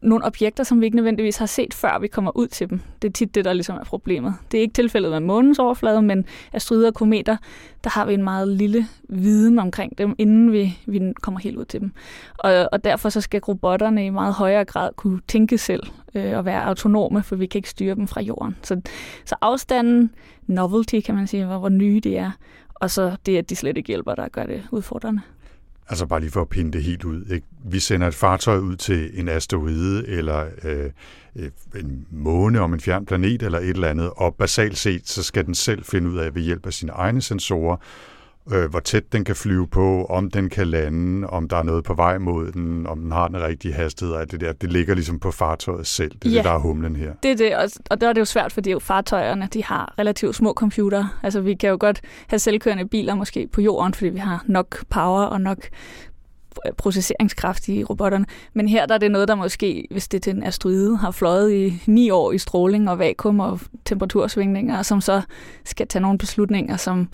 nogle 0.02 0.24
objekter, 0.24 0.64
som 0.64 0.80
vi 0.80 0.84
ikke 0.84 0.96
nødvendigvis 0.96 1.36
har 1.36 1.46
set, 1.46 1.74
før 1.74 1.98
vi 1.98 2.08
kommer 2.08 2.36
ud 2.36 2.48
til 2.48 2.70
dem. 2.70 2.80
Det 3.02 3.08
er 3.08 3.12
tit 3.12 3.34
det, 3.34 3.44
der 3.44 3.52
ligesom 3.52 3.76
er 3.76 3.84
problemet. 3.84 4.34
Det 4.52 4.58
er 4.58 4.62
ikke 4.62 4.74
tilfældet 4.74 5.10
med 5.10 5.20
månens 5.20 5.58
overflade, 5.58 6.02
men 6.02 6.24
asteroider 6.52 6.88
og 6.88 6.94
kometer, 6.94 7.36
der 7.84 7.90
har 7.90 8.06
vi 8.06 8.14
en 8.14 8.22
meget 8.22 8.48
lille 8.48 8.86
viden 9.08 9.58
omkring 9.58 9.98
dem, 9.98 10.14
inden 10.18 10.52
vi, 10.52 10.78
vi 10.86 11.12
kommer 11.22 11.40
helt 11.40 11.56
ud 11.56 11.64
til 11.64 11.80
dem. 11.80 11.92
Og, 12.38 12.68
og 12.72 12.84
derfor 12.84 13.08
så 13.08 13.20
skal 13.20 13.40
robotterne 13.40 14.06
i 14.06 14.10
meget 14.10 14.34
højere 14.34 14.64
grad 14.64 14.90
kunne 14.96 15.20
tænke 15.28 15.58
selv 15.58 15.82
øh, 16.14 16.38
og 16.38 16.44
være 16.44 16.64
autonome, 16.64 17.22
for 17.22 17.36
vi 17.36 17.46
kan 17.46 17.58
ikke 17.58 17.70
styre 17.70 17.94
dem 17.94 18.08
fra 18.08 18.20
jorden. 18.20 18.56
Så, 18.62 18.80
så 19.24 19.34
afstanden, 19.40 20.10
novelty 20.46 21.00
kan 21.00 21.14
man 21.14 21.26
sige, 21.26 21.44
hvor, 21.44 21.58
hvor 21.58 21.68
nye 21.68 22.00
de 22.00 22.16
er, 22.16 22.30
og 22.74 22.90
så 22.90 23.16
det, 23.26 23.38
at 23.38 23.50
de 23.50 23.56
slet 23.56 23.76
ikke 23.76 23.86
hjælper, 23.86 24.14
der 24.14 24.28
gør 24.28 24.44
det 24.44 24.62
udfordrende. 24.70 25.20
Altså 25.92 26.06
bare 26.06 26.20
lige 26.20 26.30
for 26.30 26.40
at 26.40 26.48
pinde 26.48 26.72
det 26.72 26.82
helt 26.82 27.04
ud. 27.04 27.24
Ikke? 27.30 27.46
Vi 27.64 27.80
sender 27.80 28.08
et 28.08 28.14
fartøj 28.14 28.58
ud 28.58 28.76
til 28.76 29.10
en 29.20 29.28
asteroide 29.28 30.08
eller 30.08 30.46
øh, 30.64 30.90
øh, 31.36 31.50
en 31.76 32.06
måne 32.10 32.60
om 32.60 32.74
en 32.74 32.80
fjern 32.80 33.06
planet 33.06 33.42
eller 33.42 33.58
et 33.58 33.68
eller 33.68 33.88
andet, 33.88 34.10
og 34.16 34.34
basalt 34.34 34.78
set, 34.78 35.08
så 35.08 35.22
skal 35.22 35.46
den 35.46 35.54
selv 35.54 35.84
finde 35.84 36.10
ud 36.10 36.18
af 36.18 36.34
ved 36.34 36.42
hjælp 36.42 36.66
af 36.66 36.72
sine 36.72 36.92
egne 36.92 37.22
sensorer, 37.22 37.76
øh, 38.52 38.70
hvor 38.70 38.80
tæt 38.80 39.12
den 39.12 39.24
kan 39.24 39.36
flyve 39.36 39.66
på, 39.68 40.04
om 40.04 40.30
den 40.30 40.48
kan 40.50 40.66
lande, 40.66 41.26
om 41.26 41.48
der 41.48 41.56
er 41.56 41.62
noget 41.62 41.84
på 41.84 41.94
vej 41.94 42.18
mod 42.18 42.52
den, 42.52 42.86
om 42.86 43.00
den 43.00 43.12
har 43.12 43.28
den 43.28 43.42
rigtige 43.42 43.74
hastighed, 43.74 44.14
og 44.14 44.30
det 44.30 44.40
der. 44.40 44.52
Det 44.52 44.72
ligger 44.72 44.94
ligesom 44.94 45.18
på 45.18 45.30
fartøjet 45.30 45.86
selv. 45.86 46.12
Det 46.22 46.24
er 46.28 46.30
Ja. 46.30 46.36
det, 46.36 46.44
der 46.44 46.50
er 46.52 46.58
humlen 46.58 46.96
her. 46.96 47.12
Det 47.22 47.30
er 47.30 47.36
det, 47.36 47.56
og, 47.56 47.68
og 47.90 48.00
der 48.00 48.08
er 48.08 48.12
det 48.12 48.20
jo 48.20 48.24
svært, 48.24 48.52
fordi 48.52 48.70
jo 48.70 48.78
fartøjerne 48.78 49.48
de 49.52 49.64
har 49.64 49.94
relativt 49.98 50.36
små 50.36 50.52
computere. 50.52 51.08
Altså 51.22 51.40
vi 51.40 51.54
kan 51.54 51.70
jo 51.70 51.76
godt 51.80 52.00
have 52.26 52.38
selvkørende 52.38 52.88
biler 52.88 53.14
måske 53.14 53.46
på 53.52 53.60
jorden, 53.60 53.94
fordi 53.94 54.08
vi 54.10 54.18
har 54.18 54.44
nok 54.46 54.84
power 54.90 55.22
og 55.22 55.40
nok 55.40 55.58
processeringskraft 56.78 57.68
i 57.68 57.84
robotterne. 57.84 58.24
Men 58.54 58.68
her 58.68 58.86
der 58.86 58.94
er 58.94 58.98
det 58.98 59.10
noget, 59.10 59.28
der 59.28 59.34
måske, 59.34 59.86
hvis 59.90 60.08
det 60.08 60.18
er 60.18 60.20
til 60.20 60.36
en 60.36 60.42
asteroide, 60.42 60.96
har 60.96 61.10
fløjet 61.10 61.52
i 61.52 61.82
ni 61.86 62.10
år 62.10 62.32
i 62.32 62.38
stråling 62.38 62.90
og 62.90 62.98
vakuum 62.98 63.40
og 63.40 63.60
temperatursvingninger, 63.84 64.82
som 64.82 65.00
så 65.00 65.22
skal 65.64 65.88
tage 65.88 66.02
nogle 66.02 66.18
beslutninger, 66.18 66.76
som 66.76 67.08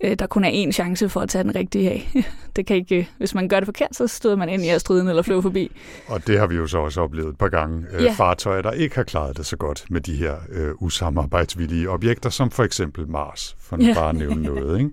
øh, 0.00 0.16
der 0.18 0.26
kun 0.26 0.44
er 0.44 0.50
én 0.66 0.72
chance 0.72 1.08
for 1.08 1.20
at 1.20 1.28
tage 1.28 1.44
den 1.44 1.54
rigtige 1.54 1.90
af. 1.90 2.10
Det 2.56 2.66
kan 2.66 2.76
ikke, 2.76 3.08
hvis 3.18 3.34
man 3.34 3.48
gør 3.48 3.60
det 3.60 3.66
forkert, 3.66 3.96
så 3.96 4.06
støder 4.06 4.36
man 4.36 4.48
ind 4.48 4.62
i 4.64 4.68
asteroiden 4.68 5.08
eller 5.08 5.22
flyver 5.22 5.40
forbi. 5.40 5.70
Og 6.06 6.26
det 6.26 6.38
har 6.38 6.46
vi 6.46 6.54
jo 6.56 6.66
så 6.66 6.78
også 6.78 7.00
oplevet 7.00 7.28
et 7.28 7.38
par 7.38 7.48
gange. 7.48 7.86
Øh, 7.92 8.02
Ja. 8.02 8.12
Fartøjer, 8.12 8.62
der 8.62 8.70
ikke 8.72 8.96
har 8.96 9.02
klaret 9.02 9.36
det 9.36 9.46
så 9.46 9.56
godt 9.56 9.84
med 9.90 10.00
de 10.00 10.14
her 10.16 10.34
øh, 10.52 10.70
usamarbejdsvillige 10.82 11.90
objekter, 11.90 12.30
som 12.30 12.50
for 12.50 12.62
eksempel 12.64 13.08
Mars, 13.08 13.56
for 13.60 13.76
nu 13.76 13.84
Ja. 13.84 13.94
bare 13.94 14.08
at 14.08 14.16
nævne 14.16 14.42
noget. 14.42 14.78
Ikke? 14.78 14.90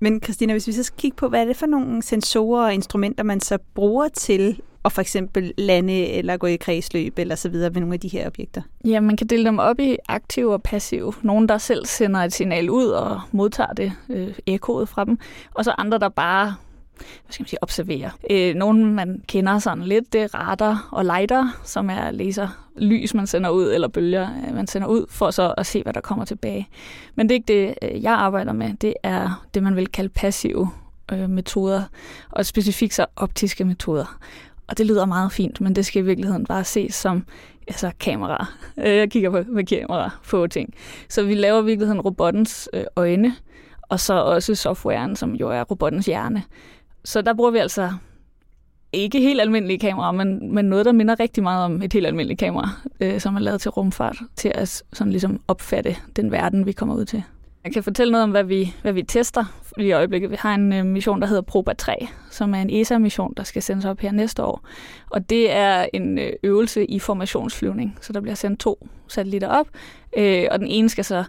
Men 0.00 0.20
Christina, 0.22 0.52
hvis 0.52 0.66
vi 0.66 0.72
så 0.72 0.82
skal 0.82 0.96
kigge 0.98 1.16
på, 1.16 1.28
hvad 1.28 1.40
er 1.40 1.44
det 1.44 1.56
for 1.56 1.66
nogle 1.66 2.02
sensorer 2.02 2.64
og 2.66 2.74
instrumenter, 2.74 3.24
man 3.24 3.40
så 3.40 3.58
bruger 3.74 4.08
til 4.08 4.60
og 4.82 4.92
for 4.92 5.00
eksempel 5.00 5.52
lande 5.58 6.06
eller 6.06 6.36
gå 6.36 6.46
i 6.46 6.56
kredsløb 6.56 7.18
eller 7.18 7.34
så 7.34 7.48
videre 7.48 7.70
med 7.70 7.80
nogle 7.80 7.94
af 7.94 8.00
de 8.00 8.08
her 8.08 8.26
objekter? 8.26 8.62
Ja, 8.84 9.00
man 9.00 9.16
kan 9.16 9.26
dele 9.26 9.44
dem 9.44 9.58
op 9.58 9.80
i 9.80 9.96
aktiv 10.08 10.48
og 10.48 10.62
passiv. 10.62 11.14
Nogle, 11.22 11.48
der 11.48 11.58
selv 11.58 11.86
sender 11.86 12.20
et 12.20 12.32
signal 12.32 12.70
ud 12.70 12.86
og 12.86 13.20
modtager 13.32 13.72
det, 13.72 13.92
øh, 14.08 14.34
ekkoet 14.46 14.88
fra 14.88 15.04
dem. 15.04 15.18
Og 15.54 15.64
så 15.64 15.74
andre, 15.78 15.98
der 15.98 16.08
bare 16.08 16.54
hvad 16.96 17.32
skal 17.32 17.42
man 17.42 17.48
sige, 17.48 17.62
observerer. 17.62 18.10
Øh, 18.30 18.54
nogle, 18.54 18.86
man 18.86 19.22
kender 19.26 19.58
sådan 19.58 19.84
lidt, 19.84 20.12
det 20.12 20.22
er 20.22 20.34
radar 20.34 20.88
og 20.92 21.04
lighter, 21.04 21.60
som 21.64 21.90
er 21.90 22.10
laser 22.10 22.48
lys, 22.76 23.14
man 23.14 23.26
sender 23.26 23.50
ud, 23.50 23.72
eller 23.72 23.88
bølger, 23.88 24.28
øh, 24.48 24.54
man 24.54 24.66
sender 24.66 24.88
ud, 24.88 25.06
for 25.08 25.30
så 25.30 25.54
at 25.56 25.66
se, 25.66 25.82
hvad 25.82 25.92
der 25.92 26.00
kommer 26.00 26.24
tilbage. 26.24 26.68
Men 27.14 27.28
det 27.28 27.34
er 27.34 27.36
ikke 27.36 27.66
det, 27.66 27.74
øh, 27.82 28.02
jeg 28.02 28.12
arbejder 28.12 28.52
med. 28.52 28.74
Det 28.74 28.94
er 29.02 29.44
det, 29.54 29.62
man 29.62 29.76
vil 29.76 29.86
kalde 29.86 30.08
passive 30.08 30.70
øh, 31.12 31.30
metoder, 31.30 31.82
og 32.30 32.46
specifikt 32.46 32.94
så 32.94 33.06
optiske 33.16 33.64
metoder. 33.64 34.18
Og 34.72 34.78
det 34.78 34.86
lyder 34.86 35.06
meget 35.06 35.32
fint, 35.32 35.60
men 35.60 35.76
det 35.76 35.86
skal 35.86 36.02
i 36.02 36.04
virkeligheden 36.04 36.46
bare 36.46 36.64
ses 36.64 36.94
som 36.94 37.24
altså 37.68 37.90
kameraer. 38.00 38.56
Øh, 38.78 38.96
jeg 38.96 39.10
kigger 39.10 39.30
på 39.30 39.42
med 39.48 39.64
kameraer 39.64 40.20
på 40.30 40.46
ting. 40.46 40.74
Så 41.08 41.22
vi 41.22 41.34
laver 41.34 41.62
i 41.62 41.64
virkeligheden 41.64 42.00
robottens 42.00 42.68
øh, 42.72 42.84
øjne, 42.96 43.34
og 43.82 44.00
så 44.00 44.14
også 44.14 44.54
softwaren, 44.54 45.16
som 45.16 45.34
jo 45.34 45.48
er 45.48 45.62
robottens 45.62 46.06
hjerne. 46.06 46.42
Så 47.04 47.22
der 47.22 47.34
bruger 47.34 47.50
vi 47.50 47.58
altså 47.58 47.92
ikke 48.92 49.20
helt 49.20 49.40
almindelige 49.40 49.78
kameraer, 49.78 50.12
men, 50.12 50.54
men 50.54 50.64
noget, 50.64 50.86
der 50.86 50.92
minder 50.92 51.20
rigtig 51.20 51.42
meget 51.42 51.64
om 51.64 51.82
et 51.82 51.92
helt 51.92 52.06
almindeligt 52.06 52.40
kamera, 52.40 52.68
øh, 53.00 53.20
som 53.20 53.36
er 53.36 53.40
lavet 53.40 53.60
til 53.60 53.70
rumfart, 53.70 54.16
til 54.36 54.52
at 54.54 54.82
sådan 54.92 55.10
ligesom 55.10 55.40
opfatte 55.48 55.96
den 56.16 56.30
verden, 56.30 56.66
vi 56.66 56.72
kommer 56.72 56.94
ud 56.94 57.04
til. 57.04 57.22
Jeg 57.64 57.72
kan 57.72 57.82
fortælle 57.82 58.10
noget 58.10 58.24
om, 58.24 58.30
hvad 58.30 58.44
vi, 58.44 58.74
hvad 58.82 58.92
vi 58.92 59.02
tester 59.02 59.44
i 59.78 59.92
øjeblikket. 59.92 60.30
Vi 60.30 60.36
har 60.38 60.54
en 60.54 60.72
øh, 60.72 60.86
mission, 60.86 61.20
der 61.20 61.26
hedder 61.26 61.42
Proba 61.42 61.72
3, 61.72 62.06
som 62.30 62.54
er 62.54 62.62
en 62.62 62.70
ESA-mission, 62.70 63.34
der 63.36 63.42
skal 63.42 63.62
sendes 63.62 63.84
op 63.84 64.00
her 64.00 64.12
næste 64.12 64.44
år. 64.44 64.64
Og 65.10 65.30
det 65.30 65.52
er 65.52 65.86
en 65.92 66.18
øh, 66.18 66.32
øvelse 66.42 66.84
i 66.84 66.98
formationsflyvning, 66.98 67.98
så 68.00 68.12
der 68.12 68.20
bliver 68.20 68.34
sendt 68.34 68.60
to 68.60 68.88
satellitter 69.08 69.48
op, 69.48 69.66
øh, 70.16 70.46
og 70.50 70.58
den 70.58 70.68
ene 70.68 70.88
skal 70.88 71.04
så 71.04 71.24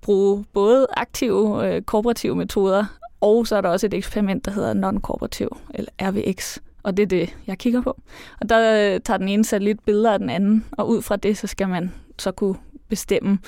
bruge 0.00 0.44
både 0.52 0.86
aktive, 0.96 1.68
øh, 1.68 1.82
kooperative 1.82 2.36
metoder, 2.36 2.84
og 3.20 3.46
så 3.46 3.56
er 3.56 3.60
der 3.60 3.68
også 3.68 3.86
et 3.86 3.94
eksperiment, 3.94 4.44
der 4.44 4.50
hedder 4.50 4.74
non-kooperativ, 4.74 5.48
eller 5.74 5.90
RVX. 6.02 6.58
Og 6.82 6.96
det 6.96 7.02
er 7.02 7.06
det, 7.06 7.36
jeg 7.46 7.58
kigger 7.58 7.80
på. 7.80 8.00
Og 8.40 8.48
der 8.48 8.94
øh, 8.94 9.00
tager 9.00 9.18
den 9.18 9.28
ene 9.28 9.44
satellit 9.44 9.80
billeder 9.80 10.12
af 10.12 10.18
den 10.18 10.30
anden, 10.30 10.64
og 10.72 10.88
ud 10.88 11.02
fra 11.02 11.16
det, 11.16 11.38
så 11.38 11.46
skal 11.46 11.68
man 11.68 11.92
så 12.18 12.32
kunne 12.32 12.56
bestemme 12.88 13.38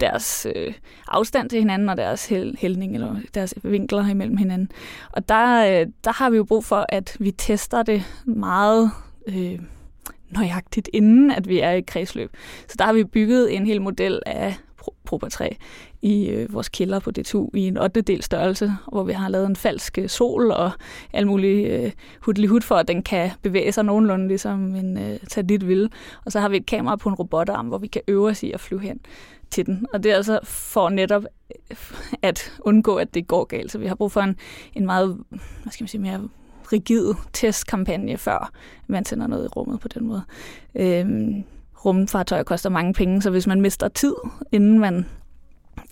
deres 0.00 0.46
øh, 0.56 0.72
afstand 1.08 1.50
til 1.50 1.58
hinanden 1.58 1.88
og 1.88 1.96
deres 1.96 2.32
hæl- 2.32 2.54
hældning 2.58 2.94
eller 2.94 3.16
deres 3.34 3.54
vinkler 3.62 4.08
imellem 4.08 4.36
hinanden. 4.36 4.70
Og 5.12 5.28
der, 5.28 5.80
øh, 5.80 5.86
der 6.04 6.12
har 6.12 6.30
vi 6.30 6.36
jo 6.36 6.44
brug 6.44 6.64
for, 6.64 6.86
at 6.88 7.16
vi 7.20 7.30
tester 7.30 7.82
det 7.82 8.02
meget 8.24 8.90
øh, 9.26 9.58
nøjagtigt, 10.30 10.90
inden 10.92 11.30
at 11.30 11.48
vi 11.48 11.60
er 11.60 11.70
i 11.70 11.80
kredsløb. 11.80 12.36
Så 12.68 12.74
der 12.78 12.84
har 12.84 12.92
vi 12.92 13.04
bygget 13.04 13.54
en 13.54 13.66
hel 13.66 13.82
model 13.82 14.20
af 14.26 14.56
Proba 15.04 15.28
3 15.28 15.56
i 16.06 16.28
øh, 16.28 16.54
vores 16.54 16.68
kælder 16.68 16.98
på 16.98 17.10
DTU 17.10 17.48
i 17.54 17.60
en 17.60 17.78
8. 17.78 18.00
del 18.00 18.22
størrelse, 18.22 18.72
hvor 18.92 19.04
vi 19.04 19.12
har 19.12 19.28
lavet 19.28 19.46
en 19.46 19.56
falsk 19.56 19.98
øh, 19.98 20.08
sol 20.08 20.50
og 20.50 20.70
alt 21.12 21.26
muligt 21.26 21.72
øh, 21.72 21.92
hudlig 22.20 22.48
hud 22.48 22.60
for, 22.60 22.74
at 22.74 22.88
den 22.88 23.02
kan 23.02 23.30
bevæge 23.42 23.72
sig 23.72 23.84
nogenlunde 23.84 24.28
ligesom 24.28 24.74
en 24.74 24.98
øh, 24.98 25.18
satellit 25.28 25.68
vil. 25.68 25.92
Og 26.24 26.32
så 26.32 26.40
har 26.40 26.48
vi 26.48 26.56
et 26.56 26.66
kamera 26.66 26.96
på 26.96 27.08
en 27.08 27.14
robotarm, 27.14 27.66
hvor 27.66 27.78
vi 27.78 27.86
kan 27.86 28.02
øve 28.08 28.28
os 28.28 28.42
i 28.42 28.52
at 28.52 28.60
flyve 28.60 28.80
hen 28.80 29.00
til 29.50 29.66
den. 29.66 29.86
Og 29.92 30.02
det 30.02 30.12
er 30.12 30.16
altså 30.16 30.40
for 30.44 30.88
netop 30.88 31.24
øh, 31.70 31.76
at 32.22 32.52
undgå, 32.60 32.96
at 32.96 33.14
det 33.14 33.28
går 33.28 33.44
galt. 33.44 33.72
Så 33.72 33.78
vi 33.78 33.86
har 33.86 33.94
brug 33.94 34.12
for 34.12 34.20
en, 34.20 34.36
en 34.74 34.86
meget, 34.86 35.18
hvad 35.62 35.72
skal 35.72 35.84
man 35.84 35.88
sige, 35.88 36.00
mere 36.00 36.28
rigid 36.72 37.14
testkampagne, 37.32 38.18
før 38.18 38.52
man 38.86 39.04
sender 39.04 39.26
noget 39.26 39.44
i 39.44 39.48
rummet 39.48 39.80
på 39.80 39.88
den 39.88 40.06
måde. 40.06 40.22
Øhm, 40.74 41.44
rumfartøjer 41.84 42.42
koster 42.42 42.70
mange 42.70 42.92
penge, 42.94 43.22
så 43.22 43.30
hvis 43.30 43.46
man 43.46 43.60
mister 43.60 43.88
tid, 43.88 44.14
inden 44.52 44.78
man 44.78 45.06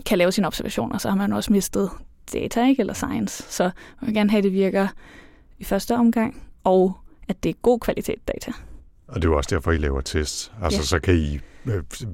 kan 0.07 0.19
lave 0.19 0.33
sine 0.33 0.47
observationer, 0.47 0.99
så 0.99 1.09
har 1.09 1.17
man 1.17 1.33
også 1.33 1.53
mistet 1.53 1.91
data, 2.33 2.67
ikke? 2.69 2.81
eller 2.81 2.95
science. 2.95 3.43
Så 3.49 3.63
man 4.01 4.07
vil 4.07 4.15
gerne 4.15 4.31
have, 4.31 4.39
at 4.39 4.45
det 4.45 4.53
virker 4.53 4.89
i 5.59 5.65
første 5.65 5.95
omgang, 5.97 6.43
og 6.65 6.93
at 7.29 7.43
det 7.43 7.49
er 7.51 7.55
god 7.63 7.81
kvalitet 7.81 8.29
data. 8.29 8.53
Og 9.09 9.15
det 9.15 9.25
er 9.25 9.29
jo 9.29 9.37
også 9.37 9.55
derfor, 9.55 9.73
I 9.73 9.77
laver 9.77 10.01
tests. 10.01 10.53
Altså, 10.63 10.79
Ja. 10.81 10.85
så 10.85 10.99
kan 10.99 11.15
I, 11.17 11.41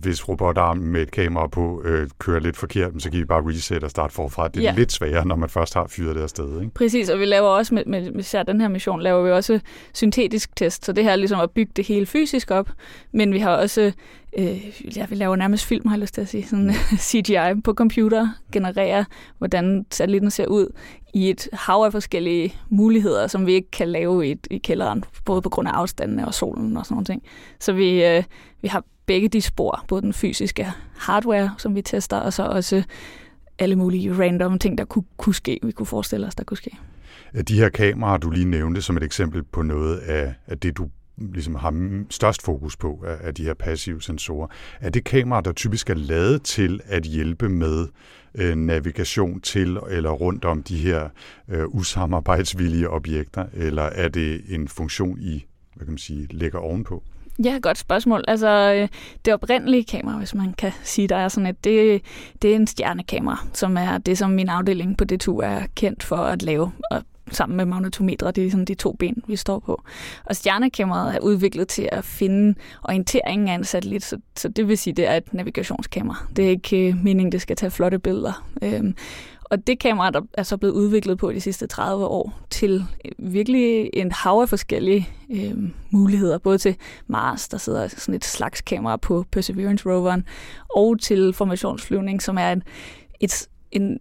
hvis 0.00 0.28
robotarmen 0.28 0.92
med 0.92 1.02
et 1.02 1.10
kamera 1.10 1.46
på 1.46 1.82
øh, 1.84 2.08
kører 2.18 2.40
lidt 2.40 2.56
forkert, 2.56 2.92
så 2.98 3.10
kan 3.10 3.20
I 3.20 3.24
bare 3.24 3.42
reset 3.48 3.84
og 3.84 3.90
starte 3.90 4.14
forfra. 4.14 4.48
Det 4.48 4.56
er 4.56 4.62
Ja. 4.62 4.74
lidt 4.76 4.92
sværere, 4.92 5.26
når 5.26 5.36
man 5.36 5.48
først 5.48 5.74
har 5.74 5.86
fyret 5.86 6.16
det 6.16 6.22
afsted, 6.22 6.60
ikke? 6.60 6.74
Præcis, 6.74 7.10
og 7.10 7.18
vi 7.20 7.24
laver 7.24 7.48
også 7.48 7.74
med, 7.74 7.84
med, 7.86 8.10
med 8.10 8.20
især 8.20 8.42
den 8.42 8.60
her 8.60 8.68
mission, 8.68 9.02
laver 9.02 9.22
vi 9.22 9.30
også 9.30 9.60
syntetisk 9.94 10.56
test, 10.56 10.84
så 10.84 10.92
det 10.92 11.04
her 11.04 11.10
er 11.12 11.16
ligesom 11.16 11.40
at 11.40 11.50
bygge 11.50 11.72
det 11.76 11.86
hele 11.86 12.06
fysisk 12.06 12.50
op, 12.50 12.70
men 13.12 13.32
vi 13.32 13.38
har 13.38 13.56
også, 13.56 13.92
øh, 14.38 14.96
ja, 14.96 15.06
vi 15.08 15.14
laver 15.14 15.36
nærmest 15.36 15.64
film, 15.64 15.88
har 15.88 15.94
jeg 15.96 16.00
lyst 16.00 16.14
til 16.14 16.20
at 16.20 16.28
sige, 16.28 16.46
sådan 16.46 16.72
CGI 17.08 17.60
på 17.64 17.74
computer, 17.74 18.28
genererer, 18.52 19.04
hvordan 19.38 19.86
satellitten 19.90 20.30
ser 20.30 20.46
ud 20.46 20.66
i 21.14 21.30
et 21.30 21.48
hav 21.52 21.82
af 21.84 21.92
forskellige 21.92 22.54
muligheder, 22.68 23.26
som 23.26 23.46
vi 23.46 23.52
ikke 23.52 23.70
kan 23.70 23.88
lave 23.88 24.28
i, 24.30 24.36
i 24.50 24.58
kælderen, 24.58 25.04
både 25.24 25.42
på 25.42 25.48
grund 25.48 25.68
af 25.68 25.72
afstandene 25.72 26.26
og 26.26 26.34
solen 26.34 26.76
og 26.76 26.84
sådan 26.86 26.94
nogle 26.94 27.04
ting. 27.04 27.22
Så 27.60 27.72
vi, 27.72 28.04
øh, 28.04 28.22
vi 28.62 28.68
har 28.68 28.84
begge 29.10 29.28
de 29.28 29.40
spor, 29.40 29.84
både 29.88 30.02
den 30.02 30.12
fysiske 30.12 30.66
hardware, 30.96 31.54
som 31.58 31.74
vi 31.74 31.82
tester, 31.82 32.16
og 32.16 32.32
så 32.32 32.42
også 32.42 32.82
alle 33.58 33.76
mulige 33.76 34.12
random 34.12 34.58
ting, 34.58 34.78
der 34.78 34.84
kunne, 34.84 35.04
kunne 35.16 35.34
ske, 35.34 35.58
vi 35.62 35.72
kunne 35.72 35.86
forestille 35.86 36.26
os, 36.26 36.34
der 36.34 36.44
kunne 36.44 36.56
ske. 36.56 36.70
De 37.48 37.58
her 37.58 37.68
kameraer, 37.68 38.18
du 38.18 38.30
lige 38.30 38.44
nævnte 38.44 38.82
som 38.82 38.96
et 38.96 39.02
eksempel 39.02 39.42
på 39.42 39.62
noget 39.62 39.98
af, 39.98 40.34
af 40.46 40.58
det, 40.58 40.76
du 40.76 40.88
ligesom 41.16 41.54
har 41.54 42.02
størst 42.10 42.42
fokus 42.42 42.76
på 42.76 43.04
af, 43.06 43.16
af 43.20 43.34
de 43.34 43.44
her 43.44 43.54
passive 43.54 44.02
sensorer, 44.02 44.48
er 44.80 44.90
det 44.90 45.04
kameraer, 45.04 45.40
der 45.40 45.52
typisk 45.52 45.90
er 45.90 45.94
lavet 45.94 46.42
til 46.42 46.80
at 46.84 47.02
hjælpe 47.02 47.48
med 47.48 47.86
øh, 48.34 48.56
navigation 48.56 49.40
til 49.40 49.78
eller 49.90 50.10
rundt 50.10 50.44
om 50.44 50.62
de 50.62 50.76
her 50.76 51.08
øh, 51.48 51.64
usamarbejdsvillige 51.68 52.90
objekter, 52.90 53.46
eller 53.52 53.82
er 53.82 54.08
det 54.08 54.42
en 54.48 54.68
funktion, 54.68 55.20
I 55.20 55.46
hvad 55.74 55.86
kan 55.86 55.92
man 55.92 55.98
sige, 55.98 56.26
lægger 56.30 56.58
ovenpå? 56.58 57.02
Ja, 57.44 57.58
godt 57.62 57.78
spørgsmål. 57.78 58.24
Altså, 58.28 58.48
øh, 58.48 58.88
det 59.24 59.34
oprindelige 59.34 59.84
kamera, 59.84 60.18
hvis 60.18 60.34
man 60.34 60.52
kan 60.52 60.72
sige, 60.82 61.08
der 61.08 61.16
er 61.16 61.28
sådan 61.28 61.46
et, 61.46 61.64
det, 61.64 62.02
det 62.42 62.50
er 62.50 62.56
en 62.56 62.66
stjernekamera, 62.66 63.46
som 63.52 63.76
er 63.76 63.98
det, 63.98 64.18
som 64.18 64.30
min 64.30 64.48
afdeling 64.48 64.96
på 64.96 65.04
DTU 65.04 65.38
er 65.38 65.60
kendt 65.74 66.02
for 66.02 66.16
at 66.16 66.42
lave, 66.42 66.72
og 66.90 67.02
sammen 67.30 67.56
med 67.56 67.64
magnetometre, 67.64 68.30
det 68.30 68.46
er 68.46 68.50
sådan 68.50 68.64
de 68.64 68.74
to 68.74 68.92
ben, 68.92 69.22
vi 69.26 69.36
står 69.36 69.58
på. 69.58 69.82
Og 70.24 70.36
stjernekameraet 70.36 71.14
er 71.14 71.20
udviklet 71.20 71.68
til 71.68 71.88
at 71.92 72.04
finde 72.04 72.54
orienteringen 72.82 73.48
af 73.48 73.54
en 73.54 73.64
satellit, 73.64 74.04
så, 74.04 74.18
så 74.36 74.48
det 74.48 74.68
vil 74.68 74.78
sige, 74.78 74.94
det 74.94 75.06
er 75.06 75.14
et 75.14 75.34
navigationskamera. 75.34 76.26
Det 76.36 76.44
er 76.44 76.48
ikke 76.48 76.88
øh, 76.88 77.04
meningen, 77.04 77.32
det 77.32 77.42
skal 77.42 77.56
tage 77.56 77.70
flotte 77.70 77.98
billeder. 77.98 78.46
Øhm, 78.62 78.94
og 79.50 79.66
det 79.66 79.78
kamera, 79.78 80.10
der 80.10 80.20
er 80.34 80.42
så 80.42 80.56
blevet 80.56 80.74
udviklet 80.74 81.18
på 81.18 81.32
de 81.32 81.40
sidste 81.40 81.66
30 81.66 82.04
år, 82.06 82.38
til 82.50 82.84
virkelig 83.18 83.90
en 83.92 84.12
hav 84.12 84.40
af 84.42 84.48
forskellige 84.48 85.08
øh, 85.30 85.54
muligheder, 85.90 86.38
både 86.38 86.58
til 86.58 86.76
Mars, 87.06 87.48
der 87.48 87.58
sidder 87.58 87.88
sådan 87.88 88.14
et 88.14 88.24
slags 88.24 88.60
kamera 88.60 88.96
på 88.96 89.24
Perseverance-roveren, 89.32 90.24
og 90.74 91.00
til 91.00 91.32
formationsflyvning, 91.32 92.22
som 92.22 92.38
er 92.38 92.52
en, 92.52 92.62
et, 93.20 93.48
en 93.72 93.98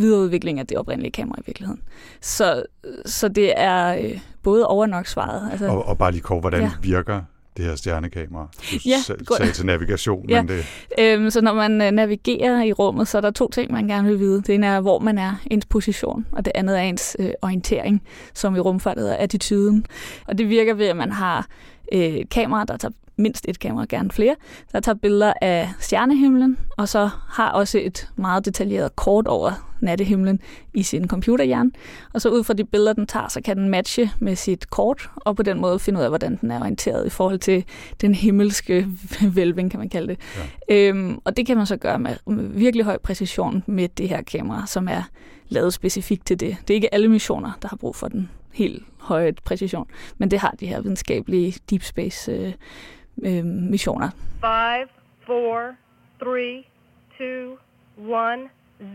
videreudvikling 0.00 0.60
af 0.60 0.66
det 0.66 0.76
oprindelige 0.78 1.12
kamera 1.12 1.38
i 1.38 1.42
virkeligheden. 1.46 1.82
Så, 2.20 2.62
så 3.06 3.28
det 3.28 3.52
er 3.56 3.96
øh, 3.98 4.20
både 4.42 4.66
over 4.66 4.86
nok 4.86 5.06
svaret. 5.06 5.48
Altså, 5.50 5.68
Og, 5.68 5.86
og 5.86 5.98
bare 5.98 6.12
lige 6.12 6.22
kort, 6.22 6.40
hvordan 6.40 6.60
Ja. 6.60 6.66
ja. 6.66 6.72
virker 6.82 7.22
det 7.56 7.64
her 7.64 7.76
stjernekamera? 7.76 8.48
Du 8.72 8.76
Ja, 8.86 8.96
sagde 9.36 9.52
til 9.52 9.66
navigation, 9.66 10.28
Ja. 10.30 10.42
men 10.42 10.48
det, 10.48 10.66
Øhm, 11.00 11.30
så 11.30 11.40
når 11.40 11.54
man 11.54 11.80
øh, 11.82 11.90
navigerer 11.90 12.62
i 12.64 12.72
rummet, 12.72 13.08
så 13.08 13.16
er 13.18 13.20
der 13.22 13.30
to 13.30 13.50
ting, 13.50 13.72
man 13.72 13.86
gerne 13.88 14.08
vil 14.08 14.18
vide. 14.20 14.42
Det 14.42 14.54
ene 14.54 14.66
er, 14.66 14.80
hvor 14.80 14.98
man 14.98 15.18
er, 15.18 15.34
ens 15.50 15.66
position, 15.66 16.26
og 16.32 16.44
det 16.44 16.52
andet 16.54 16.78
er 16.78 16.82
ens 16.82 17.16
øh, 17.18 17.30
orientering, 17.42 18.02
som 18.34 18.56
i 18.56 18.60
rumfart 18.60 18.98
hedder 18.98 19.16
attituden. 19.16 19.86
Og 20.26 20.38
det 20.38 20.48
virker 20.48 20.74
ved, 20.74 20.86
at 20.86 20.96
man 20.96 21.12
har 21.12 21.46
øh, 21.92 22.24
kameraer, 22.30 22.64
der 22.64 22.76
tager 22.76 22.92
mindst 23.16 23.44
et 23.48 23.58
kamera, 23.58 23.86
gerne 23.88 24.10
flere, 24.10 24.36
der 24.72 24.80
tager 24.80 24.96
billeder 24.96 25.32
af 25.40 25.70
stjernehimlen, 25.80 26.58
og 26.76 26.88
så 26.88 27.10
har 27.28 27.50
også 27.50 27.78
et 27.78 28.08
meget 28.16 28.44
detaljeret 28.44 28.96
kort 28.96 29.26
over 29.26 29.52
nattehimlen 29.80 30.40
i 30.74 30.82
sin 30.82 31.08
computerhjerne. 31.08 31.70
Og 32.12 32.20
så 32.20 32.28
ud 32.28 32.44
fra 32.44 32.54
de 32.54 32.64
billeder, 32.64 32.92
den 32.92 33.06
tager, 33.06 33.28
så 33.28 33.40
kan 33.40 33.56
den 33.56 33.68
matche 33.68 34.10
med 34.18 34.36
sit 34.36 34.70
kort, 34.70 35.10
og 35.16 35.36
på 35.36 35.42
den 35.42 35.60
måde 35.60 35.78
finde 35.78 35.98
ud 35.98 36.04
af, 36.04 36.10
hvordan 36.10 36.38
den 36.40 36.50
er 36.50 36.60
orienteret 36.60 37.06
i 37.06 37.10
forhold 37.10 37.38
til 37.38 37.64
den 38.00 38.14
himmelske 38.14 38.86
vælving, 39.34 39.70
kan 39.70 39.80
man 39.80 39.88
kalde 39.88 40.08
det. 40.08 40.18
Ja. 40.68 40.88
Øhm, 40.88 41.18
og 41.24 41.36
det 41.36 41.46
kan 41.46 41.56
man 41.56 41.66
så 41.66 41.76
gøre 41.76 41.98
med, 41.98 42.16
med 42.26 42.44
virkelig 42.44 42.84
høj 42.84 42.98
præcision 42.98 43.64
med 43.66 43.88
det 43.88 44.08
her 44.08 44.22
kamera, 44.22 44.66
som 44.66 44.88
er 44.88 45.02
lavet 45.48 45.72
specifikt 45.72 46.26
til 46.26 46.40
det. 46.40 46.56
Det 46.60 46.70
er 46.70 46.74
ikke 46.74 46.94
alle 46.94 47.08
missioner, 47.08 47.52
der 47.62 47.68
har 47.68 47.76
brug 47.76 47.96
for 47.96 48.08
den 48.08 48.30
helt 48.56 48.82
høje 49.00 49.32
præcision, 49.44 49.88
men 50.18 50.30
det 50.30 50.38
har 50.38 50.50
de 50.60 50.66
her 50.66 50.80
videnskabelige 50.80 51.58
deep 51.70 51.82
space 51.82 52.32
øh, 52.32 52.52
øh, 53.24 53.44
missioner. 53.44 54.10
Five, 54.40 54.88
four, 55.26 55.60
three, 56.22 56.62
two, 57.18 57.56
one, 58.14 58.42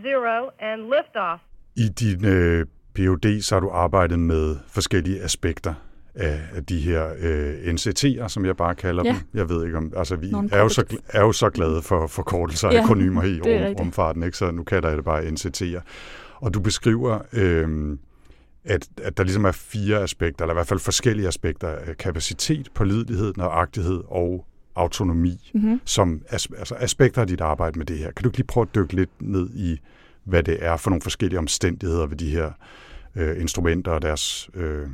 zero, 0.02 0.50
and 0.60 0.80
liftoff. 0.82 1.42
I 1.76 1.88
din 1.88 2.24
øh, 2.26 2.66
PhD 2.94 3.40
så 3.42 3.54
har 3.54 3.60
du 3.60 3.70
arbejdet 3.70 4.18
med 4.18 4.56
forskellige 4.68 5.22
aspekter 5.22 5.74
af, 6.14 6.40
af 6.54 6.64
de 6.64 6.80
her 6.80 7.12
øh, 7.18 7.54
NCT'er, 7.74 8.28
som 8.28 8.46
jeg 8.46 8.56
bare 8.56 8.74
kalder 8.74 9.02
Ja. 9.04 9.10
dem. 9.10 9.18
Jeg 9.34 9.48
ved 9.48 9.64
ikke 9.66 9.76
om, 9.78 9.92
altså 9.96 10.16
vi 10.16 10.32
er 10.52 10.58
jo, 10.58 10.68
så, 10.68 10.96
er 11.08 11.20
jo 11.20 11.32
så 11.32 11.50
glade 11.50 11.82
for 11.82 12.06
forkortelser 12.06 12.68
og 12.68 12.74
Ja, 12.74 12.82
akronymer 12.82 13.22
i 13.22 13.38
er 13.38 13.68
rum, 13.68 13.74
rumfarten, 13.78 14.22
ikke? 14.22 14.36
så 14.36 14.50
nu 14.50 14.62
kalder 14.64 14.88
jeg 14.88 14.96
det 14.96 15.04
bare 15.04 15.22
NCT'er. 15.22 15.80
Og 16.34 16.54
du 16.54 16.60
beskriver, 16.60 17.18
øh, 17.32 17.96
at, 18.64 18.88
at 19.02 19.16
der 19.16 19.24
ligesom 19.24 19.44
er 19.44 19.52
fire 19.52 20.02
aspekter, 20.02 20.44
eller 20.44 20.54
i 20.54 20.56
hvert 20.56 20.66
fald 20.66 20.80
forskellige 20.80 21.28
aspekter 21.28 21.68
af 21.68 21.96
kapacitet, 21.96 22.68
pålidelighed, 22.74 23.32
nøjagtighed 23.36 24.00
og 24.08 24.46
autonomi, 24.74 25.50
Mm-hmm. 25.54 25.80
som 25.84 26.22
as, 26.28 26.48
altså 26.58 26.74
aspekter 26.74 27.20
af 27.20 27.26
dit 27.26 27.40
arbejde 27.40 27.78
med 27.78 27.86
det 27.86 27.98
her. 27.98 28.10
Kan 28.10 28.22
du 28.22 28.28
ikke 28.28 28.38
lige 28.38 28.46
prøve 28.46 28.62
at 28.62 28.74
dykke 28.74 28.96
lidt 28.96 29.10
ned 29.22 29.50
i, 29.54 29.80
hvad 30.24 30.42
det 30.42 30.64
er 30.64 30.76
for 30.76 30.90
nogle 30.90 31.02
forskellige 31.02 31.38
omstændigheder 31.38 32.06
ved 32.06 32.16
de 32.16 32.30
her 32.30 32.50
øh, 33.16 33.40
instrumenter 33.40 33.92
og 33.92 34.02
deres 34.02 34.50
øh, 34.54 34.88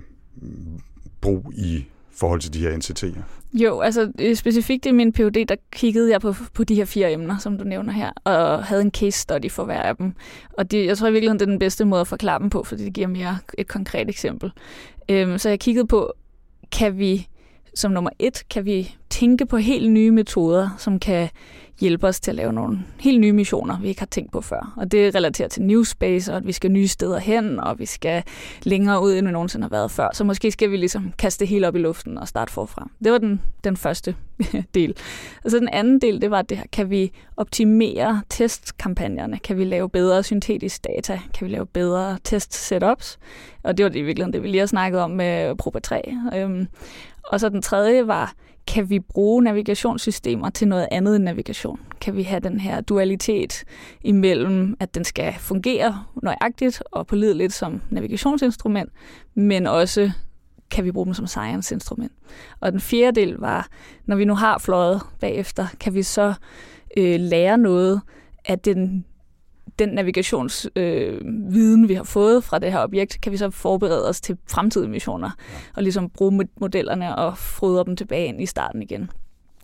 brug 1.21 1.53
i 1.57 1.87
forhold 2.19 2.41
til 2.41 2.55
de 2.55 2.59
her 2.59 2.77
NCT'er? 2.77 3.21
Jo, 3.53 3.81
altså 3.81 4.13
øh, 4.19 4.37
specifikt 4.37 4.87
i 4.87 4.93
min 4.93 5.13
PhD, 5.13 5.47
der 5.49 5.57
kiggede 5.73 6.11
jeg 6.11 6.21
på, 6.21 6.35
på 6.55 6.65
de 6.65 6.75
her 6.75 6.85
fire 6.85 7.13
emner, 7.13 7.39
som 7.39 7.59
du 7.59 7.65
nævner 7.65 7.93
her, 7.93 8.11
og 8.25 8.65
havde 8.65 8.83
en 8.83 8.91
case 8.91 9.21
study 9.21 9.51
for 9.51 9.65
hver 9.65 9.83
af 9.83 9.97
dem. 9.97 10.13
Og 10.53 10.71
det, 10.71 10.87
jeg 10.87 10.99
tror 10.99 11.09
i 11.09 11.13
virkeligheden, 11.13 11.41
det 11.41 11.47
er 11.47 11.51
den 11.51 11.59
bedste 11.59 11.85
måde 11.85 12.01
at 12.01 12.07
forklare 12.07 12.39
dem 12.39 12.51
på, 12.51 12.65
fordi 12.65 12.85
det 12.85 12.93
giver 12.93 13.07
mere 13.07 13.39
et 13.59 13.69
konkret 13.69 14.09
eksempel. 14.09 14.53
Øhm, 15.09 15.39
så 15.39 15.49
jeg 15.49 15.61
kiggede 15.61 15.87
på, 15.87 16.13
kan 16.73 16.99
vi 16.99 17.29
som 17.79 17.91
nummer 17.91 18.11
et, 18.19 18.45
kan 18.51 18.65
vi 18.65 18.95
tænke 19.11 19.47
på 19.47 19.57
helt 19.57 19.91
nye 19.91 20.11
metoder, 20.11 20.71
som 20.79 20.99
kan 20.99 21.29
hjælpe 21.81 22.07
os 22.07 22.21
til 22.21 22.31
at 22.31 22.35
lave 22.35 22.53
nogle 22.53 22.79
helt 23.01 23.21
nye 23.21 23.33
missioner, 23.33 23.81
vi 23.81 23.89
ikke 23.89 24.01
har 24.01 24.07
tænkt 24.07 24.33
på 24.33 24.41
før. 24.41 24.75
Og 24.77 24.93
det 24.93 25.15
relaterer 25.15 25.49
til 25.49 25.63
New 25.63 25.83
Space, 25.83 26.33
og 26.33 26.37
at 26.37 26.47
vi 26.47 26.53
skal 26.53 26.71
nye 26.71 26.89
steder 26.89 27.19
hen, 27.19 27.61
og 27.61 27.79
vi 27.79 27.87
skal 27.87 28.23
længere 28.63 29.03
ud, 29.03 29.15
end 29.15 29.27
vi 29.27 29.33
nogensinde 29.33 29.65
har 29.65 29.71
været 29.71 29.91
før. 29.91 30.09
Så 30.13 30.25
måske 30.25 30.51
skal 30.51 30.71
vi 30.71 30.77
ligesom 30.77 31.13
kaste 31.19 31.41
det 31.41 31.49
hele 31.49 31.69
op 31.69 31.77
i 31.77 31.79
luften 31.79 32.19
og 32.19 32.29
starte 32.29 32.53
forfra. 32.53 32.89
Det 33.05 33.13
var 33.13 33.19
den, 33.19 33.43
den 33.65 33.77
første 33.77 34.17
del. 34.75 34.95
Og 35.45 35.51
så 35.51 35.59
den 35.59 35.69
anden 35.69 36.01
del, 36.01 36.23
det 36.23 36.31
var 36.31 36.43
det 36.43 36.57
her, 36.57 36.65
kan 36.73 36.91
vi 36.91 37.13
optimere 37.37 38.23
testkampagnerne? 38.29 39.39
Kan 39.39 39.59
vi 39.59 39.65
lave 39.65 39.89
bedre 39.89 40.23
syntetisk 40.23 40.85
data? 40.85 41.21
Kan 41.35 41.47
vi 41.47 41.53
lave 41.53 41.67
bedre 41.67 42.19
test 42.25 42.55
setups? 42.55 43.19
Og 43.63 43.77
det 43.77 43.85
var 43.85 43.91
det 43.91 43.99
i 43.99 44.03
virkeligheden 44.03 44.33
det, 44.33 44.43
vi 44.43 44.49
lige 44.49 44.59
har 44.59 44.67
snakket 44.67 45.01
om 45.01 45.11
med 45.11 45.57
Proba 45.57 45.79
3. 45.79 46.03
Øhm, 46.37 46.67
og 47.29 47.41
så 47.41 47.49
den 47.49 47.63
tredje 47.63 48.07
var, 48.07 48.35
kan 48.67 48.91
vi 48.91 48.99
bruge 48.99 49.43
navigationssystemer 49.43 50.51
til 50.51 50.69
noget 50.69 50.89
andet 50.91 51.17
end 51.17 51.25
navigation? 51.25 51.81
Kan 52.01 52.17
vi 52.17 52.23
have 52.23 52.41
den 52.41 52.61
her 52.61 52.81
dualitet 52.81 53.65
imellem, 54.01 54.77
at 54.81 54.95
den 54.95 55.05
skal 55.05 55.35
fungere 55.39 56.05
nøjagtigt 56.23 56.83
og 56.91 57.07
pålideligt 57.07 57.53
som 57.53 57.81
navigationsinstrument, 57.91 58.93
men 59.35 59.67
også 59.67 60.11
kan 60.71 60.85
vi 60.85 60.93
bruge 60.93 61.07
dem 61.07 61.15
som 61.15 61.27
science-instrument. 61.27 62.13
Og 62.61 62.73
den 62.73 62.81
fjerde 62.81 63.21
del 63.21 63.35
var, 63.35 63.69
når 64.07 64.17
vi 64.17 64.25
nu 64.25 64.35
har 64.35 64.59
fløjet 64.59 65.01
bagefter, 65.21 65.67
kan 65.81 65.95
vi 65.95 66.03
så 66.03 66.35
øh, 66.97 67.21
lære 67.21 67.59
noget 67.59 68.01
af 68.45 68.59
den 68.59 69.05
den 69.79 69.89
navigationsviden, 69.89 71.83
øh, 71.83 71.89
vi 71.89 71.95
har 71.95 72.05
fået 72.05 72.45
fra 72.45 72.59
det 72.59 72.73
her 72.73 72.83
objekt, 72.83 73.21
kan 73.21 73.33
vi 73.33 73.37
så 73.37 73.51
forberede 73.51 74.09
os 74.09 74.21
til 74.21 74.37
fremtidige 74.51 74.91
missioner, 74.91 75.31
og 75.77 75.83
ligesom 75.83 76.11
bruge 76.11 76.47
modellerne 76.61 77.17
og 77.17 77.39
fodre 77.39 77.85
dem 77.85 77.97
tilbage 77.97 78.27
ind 78.27 78.43
i 78.43 78.47
starten 78.47 78.83
igen. 78.83 79.11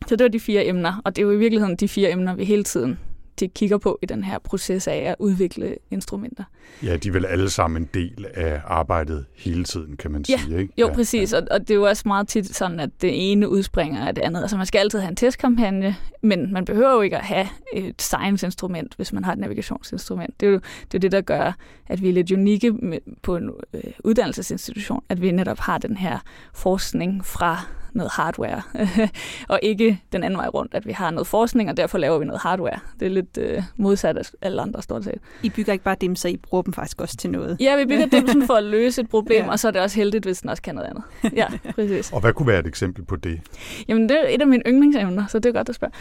Så 0.07 0.17
det 0.17 0.25
var 0.25 0.29
de 0.29 0.41
fire 0.41 0.67
emner, 0.67 1.03
og 1.05 1.17
det 1.17 1.23
er 1.23 1.27
jo 1.27 1.33
i 1.33 1.37
virkeligheden 1.37 1.77
de 1.77 1.89
fire 1.89 2.11
emner, 2.11 2.35
vi 2.35 2.45
hele 2.45 2.65
tiden 2.65 2.99
de 3.41 3.49
kigger 3.49 3.79
på 3.79 3.99
i 4.03 4.07
den 4.07 4.25
her 4.25 4.39
proces 4.39 4.89
af 4.89 4.97
at 4.97 5.17
udvikle 5.19 5.77
instrumenter. 5.91 6.45
Ja, 6.83 6.97
de 6.97 7.09
er 7.09 7.13
vel 7.13 7.27
alle 7.27 7.51
sammen 7.51 7.83
en 7.83 7.89
del 7.95 8.27
af 8.35 8.61
arbejdet 8.67 9.25
hele 9.37 9.65
tiden, 9.65 9.97
kan 9.97 10.11
man 10.11 10.25
ja, 10.29 10.39
sige. 10.39 10.59
Ikke? 10.59 10.73
Jo, 10.79 10.87
ja, 10.87 10.95
præcis, 10.95 11.33
ja. 11.33 11.39
Og, 11.39 11.47
og 11.51 11.61
det 11.61 11.71
er 11.71 11.75
jo 11.75 11.83
også 11.83 12.03
meget 12.07 12.29
tit 12.29 12.57
sådan, 12.57 12.81
at 12.81 12.91
det 13.01 13.33
ene 13.33 13.49
udspringer 13.49 14.07
af 14.07 14.15
det 14.15 14.23
andet. 14.23 14.41
Altså 14.41 14.57
man 14.57 14.67
skal 14.67 14.79
altid 14.79 14.99
have 14.99 15.09
en 15.09 15.17
testkampagne, 15.17 15.97
men 16.23 16.53
man 16.53 16.65
behøver 16.65 16.93
jo 16.93 17.01
ikke 17.01 17.17
at 17.17 17.25
have 17.25 17.49
et 17.73 18.03
science-instrument, 18.03 18.95
hvis 18.97 19.13
man 19.13 19.25
har 19.25 19.33
et 19.33 19.39
navigationsinstrument. 19.39 20.41
Det 20.41 20.47
er 20.47 20.51
jo 20.51 20.61
det, 20.93 20.95
er 20.95 20.99
det 20.99 21.13
der 21.13 21.21
gør, 21.21 21.53
at 21.87 22.03
vi 22.03 22.09
er 22.09 22.13
lidt 22.13 22.33
unikke 22.33 23.01
på 23.23 23.37
en 23.37 23.51
øh, 23.75 23.83
uddannelsesinstitution, 24.05 25.03
at 25.09 25.23
vi 25.23 25.31
netop 25.31 25.59
har 25.59 25.79
den 25.79 25.97
her 25.97 26.19
forskning 26.55 27.27
fra 27.27 27.67
noget 27.95 28.13
hardware, 28.13 28.63
og 29.49 29.61
ikke 29.63 30.01
den 30.13 30.23
anden 30.23 30.39
vej 30.39 30.47
rundt, 30.49 30.75
at 30.75 30.87
vi 30.87 30.93
har 30.93 31.11
noget 31.11 31.27
forskning, 31.27 31.71
og 31.71 31.77
derfor 31.77 31.99
laver 31.99 32.19
vi 32.19 32.25
noget 32.25 32.41
hardware. 32.43 32.79
Det 33.01 33.07
er 33.07 33.11
lidt 33.11 33.39
øh, 33.39 33.63
modsat 33.77 34.17
af 34.17 34.23
alle 34.43 34.63
andre, 34.63 34.83
stort 34.83 35.05
set. 35.05 35.19
I 35.43 35.51
bygger 35.51 35.73
ikke 35.73 35.85
bare 35.85 35.97
dem, 36.01 36.17
så 36.17 36.29
I 36.29 36.37
bruger 36.37 36.63
dem 36.63 36.73
faktisk 36.73 37.01
også 37.01 37.17
til 37.17 37.31
noget? 37.31 37.57
Ja, 37.61 37.77
vi 37.77 37.85
bygger 37.85 38.07
dem 38.07 38.47
for 38.47 38.55
at 38.55 38.65
løse 38.65 39.01
et 39.01 39.09
problem, 39.09 39.45
ja. 39.45 39.51
og 39.51 39.59
så 39.59 39.69
er 39.69 39.73
det 39.73 39.81
også 39.81 39.97
heldigt, 39.97 40.25
hvis 40.25 40.41
den 40.41 40.51
også 40.51 40.63
kan 40.63 40.75
noget 40.75 40.89
andet. 40.89 41.05
Ja, 41.41 41.47
præcis. 41.75 42.13
og 42.13 42.21
hvad 42.21 42.33
kunne 42.33 42.47
være 42.49 42.61
et 42.61 42.67
eksempel 42.67 43.05
på 43.05 43.17
det? 43.17 43.41
Jamen, 43.89 44.09
det 44.09 44.17
er 44.21 44.35
et 44.35 44.41
af 44.41 44.47
mine 44.47 44.63
yndlingsemner, 44.67 45.27
så 45.27 45.39
det 45.39 45.49
er 45.49 45.53
godt 45.53 45.69
at 45.69 45.75
spørge. 45.75 45.93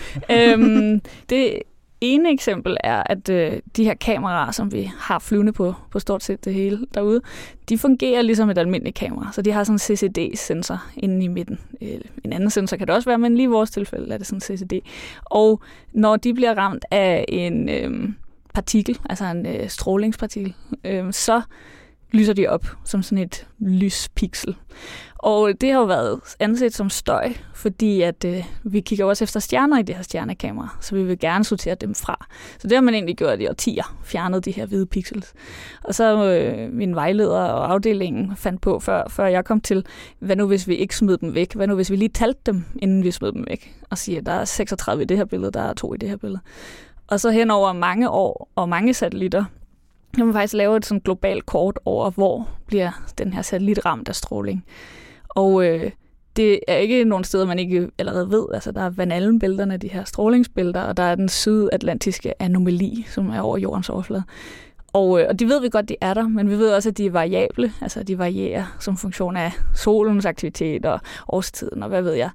øhm, 0.53 1.01
det 1.29 1.59
ene 2.03 2.31
eksempel 2.31 2.77
er, 2.83 3.03
at 3.05 3.29
øh, 3.29 3.59
de 3.77 3.83
her 3.83 3.93
kameraer, 3.93 4.51
som 4.51 4.71
vi 4.71 4.91
har 4.97 5.19
flyvende 5.19 5.53
på, 5.53 5.73
på 5.91 5.99
stort 5.99 6.23
set 6.23 6.45
det 6.45 6.53
hele 6.53 6.85
derude, 6.93 7.21
de 7.69 7.77
fungerer 7.77 8.21
ligesom 8.21 8.49
et 8.49 8.57
almindeligt 8.57 8.95
kamera. 8.95 9.31
Så 9.33 9.41
de 9.41 9.51
har 9.51 9.63
sådan 9.63 9.75
en 9.75 9.79
CCD-sensor 9.79 10.83
inde 10.97 11.25
i 11.25 11.27
midten. 11.27 11.59
Øh, 11.81 12.01
en 12.23 12.33
anden 12.33 12.49
sensor 12.49 12.77
kan 12.77 12.87
det 12.87 12.95
også 12.95 13.09
være, 13.09 13.17
men 13.17 13.35
lige 13.35 13.43
i 13.43 13.47
vores 13.47 13.71
tilfælde 13.71 14.13
er 14.13 14.17
det 14.17 14.27
sådan 14.27 14.37
en 14.37 14.57
CCD. 14.57 14.73
Og 15.25 15.61
når 15.93 16.15
de 16.15 16.33
bliver 16.33 16.57
ramt 16.57 16.85
af 16.91 17.25
en 17.27 17.69
øh, 17.69 18.09
partikel, 18.53 18.99
altså 19.09 19.25
en 19.25 19.45
øh, 19.45 19.69
strålingspartikel, 19.69 20.53
øh, 20.83 21.13
så 21.13 21.41
lyser 22.13 22.33
de 22.33 22.47
op 22.47 22.65
som 22.85 23.03
sådan 23.03 23.23
et 23.23 23.47
lyspixel. 23.59 24.55
Og 25.23 25.61
det 25.61 25.71
har 25.71 25.79
jo 25.79 25.85
været 25.85 26.19
anset 26.39 26.73
som 26.73 26.89
støj, 26.89 27.33
fordi 27.53 28.01
at 28.01 28.25
øh, 28.25 28.45
vi 28.63 28.81
kigger 28.81 29.05
også 29.05 29.23
efter 29.23 29.39
stjerner 29.39 29.79
i 29.79 29.81
det 29.81 29.95
her 29.95 30.03
stjernekamera, 30.03 30.77
så 30.81 30.95
vi 30.95 31.03
vil 31.03 31.19
gerne 31.19 31.43
sortere 31.43 31.75
dem 31.75 31.95
fra. 31.95 32.25
Så 32.59 32.67
det 32.67 32.77
har 32.77 32.81
man 32.81 32.93
egentlig 32.93 33.17
gjort 33.17 33.41
i 33.41 33.47
årtier, 33.47 33.97
fjernet 34.03 34.45
de 34.45 34.51
her 34.51 34.65
hvide 34.65 34.85
pixels. 34.85 35.33
Og 35.83 35.95
så 35.95 36.25
øh, 36.25 36.73
min 36.73 36.95
vejleder 36.95 37.39
og 37.39 37.71
afdelingen 37.71 38.35
fandt 38.35 38.61
på, 38.61 38.79
før, 38.79 39.03
før 39.09 39.25
jeg 39.25 39.45
kom 39.45 39.61
til, 39.61 39.85
hvad 40.19 40.35
nu 40.35 40.47
hvis 40.47 40.67
vi 40.67 40.75
ikke 40.75 40.95
smed 40.95 41.17
dem 41.17 41.33
væk? 41.33 41.53
Hvad 41.53 41.67
nu 41.67 41.75
hvis 41.75 41.91
vi 41.91 41.95
lige 41.95 42.09
talte 42.09 42.39
dem, 42.45 42.65
inden 42.79 43.03
vi 43.03 43.11
smed 43.11 43.31
dem 43.31 43.45
væk? 43.49 43.75
Og 43.89 43.97
siger, 43.97 44.21
der 44.21 44.31
er 44.31 44.45
36 44.45 45.03
i 45.03 45.05
det 45.05 45.17
her 45.17 45.25
billede, 45.25 45.51
der 45.51 45.61
er 45.61 45.73
to 45.73 45.93
i 45.93 45.97
det 45.97 46.09
her 46.09 46.17
billede. 46.17 46.41
Og 47.07 47.19
så 47.19 47.29
hen 47.29 47.51
over 47.51 47.73
mange 47.73 48.09
år 48.09 48.49
og 48.55 48.69
mange 48.69 48.93
satellitter, 48.93 49.45
nu 50.17 50.25
man 50.25 50.33
faktisk 50.33 50.53
lave 50.53 50.77
et 50.77 50.85
sådan 50.85 51.01
globalt 51.01 51.45
kort 51.45 51.79
over, 51.85 52.11
hvor 52.11 52.49
bliver 52.67 52.91
den 53.17 53.33
her 53.33 53.41
satellit 53.41 53.85
ramt 53.85 54.09
af 54.09 54.15
stråling. 54.15 54.65
Og 55.29 55.65
øh, 55.65 55.91
det 56.35 56.59
er 56.67 56.75
ikke 56.75 57.05
nogen 57.05 57.23
steder, 57.23 57.45
man 57.45 57.59
ikke 57.59 57.89
allerede 57.97 58.29
ved. 58.29 58.45
Altså, 58.53 58.71
der 58.71 58.81
er 58.81 58.89
Van 58.89 59.11
Allen-bælterne, 59.11 59.77
de 59.77 59.87
her 59.87 60.03
strålingsbælter, 60.03 60.81
og 60.81 60.97
der 60.97 61.03
er 61.03 61.15
den 61.15 61.29
sydatlantiske 61.29 62.41
anomali, 62.41 63.05
som 63.09 63.29
er 63.29 63.41
over 63.41 63.57
jordens 63.57 63.89
overflade. 63.89 64.23
Og, 64.93 65.21
øh, 65.21 65.25
og 65.29 65.39
de 65.39 65.47
ved 65.47 65.61
vi 65.61 65.69
godt, 65.69 65.89
de 65.89 65.95
er 66.01 66.13
der, 66.13 66.27
men 66.27 66.49
vi 66.49 66.57
ved 66.57 66.73
også, 66.73 66.89
at 66.89 66.97
de 66.97 67.05
er 67.05 67.11
variable, 67.11 67.73
altså 67.81 68.03
de 68.03 68.17
varierer 68.17 68.75
som 68.79 68.97
funktion 68.97 69.37
af 69.37 69.51
solens 69.75 70.25
aktivitet 70.25 70.85
og 70.85 70.99
årstiden 71.27 71.83
og 71.83 71.89
hvad 71.89 72.01
ved 72.01 72.13
jeg. 72.13 72.29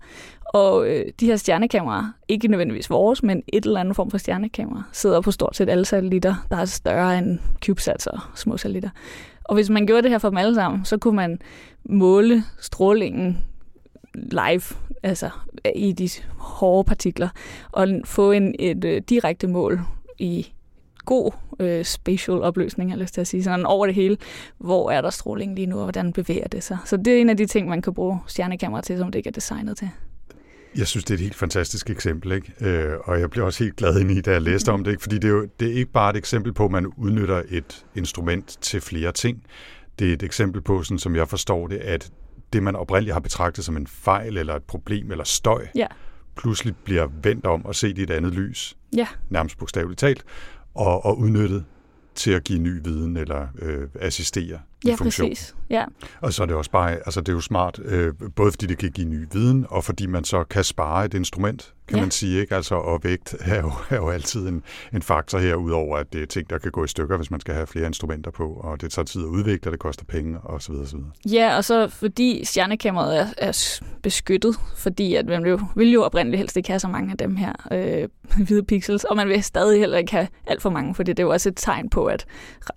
Og 0.49 0.89
øh, 0.89 1.05
de 1.21 1.27
her 1.27 1.37
stjernekameraer, 1.37 2.13
ikke 2.29 2.49
nødvendigvis 2.49 2.91
vores, 2.91 3.23
men 3.23 3.43
et 3.47 3.65
eller 3.65 3.81
andet 3.81 3.97
form 3.97 4.11
for 4.11 4.19
stjernekamera, 4.19 4.83
sidder 4.93 5.21
på 5.21 5.31
stort 5.31 5.57
set 5.57 5.69
alle 5.69 5.85
satellitter, 5.85 6.35
der 6.51 6.57
er 6.57 6.65
større 6.65 7.19
end 7.19 7.39
CubeSats 7.65 8.07
og 8.07 8.19
små 8.35 8.57
satellitter. 8.57 8.91
Og 9.45 9.55
hvis 9.55 9.71
man 9.71 9.87
gjorde 9.87 10.03
det 10.03 10.11
her 10.11 10.19
for 10.19 10.29
dem 10.29 10.39
alle 10.39 10.55
sammen, 10.55 10.85
så 10.85 10.99
kunne 10.99 11.17
man 11.17 11.39
måle 11.85 12.45
strålingen 12.61 13.45
live, 14.15 14.63
altså 15.03 15.31
i 15.75 15.93
de 15.93 16.09
hårde 16.39 16.85
partikler, 16.85 17.29
og 17.73 17.89
få 18.05 18.33
en, 18.33 18.55
et 18.59 18.85
øh, 18.85 19.03
direkte 19.09 19.47
mål 19.47 19.81
i 20.19 20.47
god 21.05 21.33
øh, 21.61 21.85
spatial 21.85 22.43
opløsning, 22.43 22.91
jeg 22.91 22.99
lyst 22.99 23.15
til 23.15 23.21
at 23.21 23.27
sige, 23.27 23.45
sådan 23.45 23.67
over 23.67 23.87
det 23.87 23.95
hele. 23.95 24.17
Hvor 24.59 24.91
er 24.91 25.01
der 25.01 25.11
stråling 25.11 25.55
lige 25.55 25.67
nu, 25.67 25.77
og 25.77 25.83
hvordan 25.83 26.13
bevæger 26.13 26.49
det 26.49 26.65
sig? 26.65 26.79
Så 26.85 26.97
det 26.97 27.17
er 27.17 27.21
en 27.21 27.31
af 27.31 27.37
de 27.37 27.47
ting, 27.47 27.69
man 27.69 27.83
kan 27.83 27.95
bruge 27.95 28.19
stjernekamera 28.27 28.81
til, 28.81 28.99
som 28.99 29.11
det 29.11 29.19
ikke 29.19 29.29
er 29.29 29.33
designet 29.33 29.77
til. 29.77 29.91
Jeg 30.77 30.87
synes, 30.87 31.05
det 31.05 31.15
er 31.15 31.19
et 31.19 31.21
helt 31.21 31.35
fantastisk 31.35 31.91
eksempel, 31.91 32.33
ikke? 32.33 32.53
Øh, 32.61 32.99
og 33.05 33.21
jeg 33.21 33.31
blev 33.31 33.45
også 33.45 33.65
helt 33.65 33.77
glad 33.77 34.01
ind 34.01 34.11
i, 34.11 34.21
da 34.21 34.33
jeg 34.33 34.43
læste 34.43 34.73
om 34.73 34.85
det, 34.85 34.91
ikke? 34.91 35.03
fordi 35.03 35.17
det 35.17 35.25
er 35.25 35.33
jo 35.33 35.49
det 35.61 35.69
er 35.69 35.73
ikke 35.73 35.93
bare 35.93 36.11
et 36.11 36.17
eksempel 36.17 36.53
på, 36.53 36.65
at 36.65 36.71
man 36.71 36.87
udnytter 36.87 37.43
et 37.49 37.87
instrument 37.95 38.59
til 38.61 38.81
flere 38.81 39.13
ting. 39.13 39.43
Det 39.99 40.09
er 40.09 40.13
et 40.13 40.23
eksempel 40.23 40.63
på, 40.63 40.83
sådan 40.83 40.99
som 40.99 41.17
jeg 41.17 41.29
forstår 41.29 41.67
det, 41.67 41.77
at 41.77 42.11
det, 42.53 42.63
man 42.63 42.77
oprindeligt 42.77 43.13
har 43.13 43.21
betragtet 43.21 43.65
som 43.65 43.77
en 43.77 43.87
fejl 43.87 44.37
eller 44.37 44.55
et 44.55 44.63
problem 44.63 45.11
eller 45.11 45.25
støj, 45.25 45.67
ja. 45.75 45.87
pludselig 46.37 46.77
bliver 46.85 47.09
vendt 47.23 47.47
om 47.47 47.67
og 47.67 47.75
set 47.75 47.99
i 47.99 48.03
et 48.03 48.11
andet 48.11 48.35
lys, 48.35 48.77
ja. 48.97 49.07
nærmest 49.31 49.59
bogstaveligt 49.59 49.99
talt, 50.01 50.25
og, 50.75 51.05
og 51.05 51.19
udnyttet 51.19 51.65
til 52.15 52.31
at 52.31 52.45
give 52.45 52.59
ny 52.59 52.81
viden 52.85 53.17
eller 53.17 53.47
øh, 53.59 53.89
assistere 54.01 54.59
ja, 54.87 54.95
funktion. 54.95 55.29
Præcis. 55.29 55.55
Ja, 55.71 55.85
Og 56.21 56.33
så 56.33 56.43
er 56.43 56.47
det 56.47 56.57
også 56.57 56.71
bare, 56.71 56.91
altså 56.93 57.21
det 57.21 57.29
er 57.29 57.33
jo 57.33 57.41
smart, 57.41 57.79
øh, 57.85 58.15
både 58.37 58.53
fordi 58.53 58.67
det 58.67 58.79
kan 58.79 58.91
give 58.91 59.09
ny 59.09 59.27
viden, 59.33 59.67
og 59.69 59.85
fordi 59.85 60.07
man 60.07 60.25
så 60.25 60.45
kan 60.45 60.65
spare 60.65 61.05
et 61.05 61.15
instrument, 61.15 61.75
kan 61.89 61.97
Ja. 61.97 62.03
man 62.03 62.11
sige, 62.11 62.41
ikke? 62.41 62.55
Altså, 62.55 62.75
og 62.75 63.01
vægt 63.05 63.35
er 63.41 63.61
jo, 63.61 63.73
er 63.91 63.97
jo 63.97 64.09
altid 64.09 64.49
en, 64.49 64.63
en 64.95 65.03
faktor 65.03 65.39
her, 65.39 65.55
udover 65.55 65.97
at 65.97 66.13
det 66.13 66.23
er 66.23 66.27
ting, 66.27 66.51
der 66.51 66.59
kan 66.59 66.71
gå 66.71 66.85
i 66.85 66.89
stykker, 66.89 67.17
hvis 67.17 67.31
man 67.31 67.41
skal 67.41 67.55
have 67.55 67.67
flere 67.67 67.87
instrumenter 67.87 68.31
på, 68.31 68.49
og 68.49 68.81
det 68.81 68.93
tager 68.93 69.07
tid 69.07 69.23
at 69.23 69.27
udvikle, 69.27 69.69
og 69.69 69.73
det 69.73 69.81
koster 69.81 70.05
penge, 70.05 70.39
og 70.41 70.63
så 70.63 70.73
videre, 70.73 70.87
så 70.87 70.97
videre. 70.97 71.11
Ja, 71.31 71.57
og 71.57 71.65
så 71.65 71.89
fordi 71.89 72.45
stjernekameraet 72.45 73.21
er, 73.21 73.27
er 73.39 73.81
beskyttet, 74.03 74.57
fordi 74.77 75.15
at 75.15 75.27
man 75.27 75.47
jo, 75.47 75.61
vil 75.77 75.91
jo 75.93 76.03
oprindeligt 76.05 76.39
helst 76.39 76.57
ikke 76.57 76.69
have 76.69 76.81
så 76.81 76.89
mange 76.89 77.11
af 77.13 77.19
dem 77.19 77.37
her 77.37 77.53
øh, 77.73 78.09
hvide 78.47 78.63
pixels, 78.63 79.05
og 79.05 79.17
man 79.17 79.29
vil 79.29 79.43
stadig 79.43 79.81
heller 79.81 79.99
ikke 79.99 80.13
have 80.13 80.29
alt 80.47 80.63
for 80.63 80.71
mange, 80.71 80.95
fordi 80.95 81.13
det 81.13 81.19
er 81.19 81.25
jo 81.27 81.31
også 81.33 81.49
et 81.49 81.57
tegn 81.57 81.91
på, 81.91 82.05
at 82.07 82.27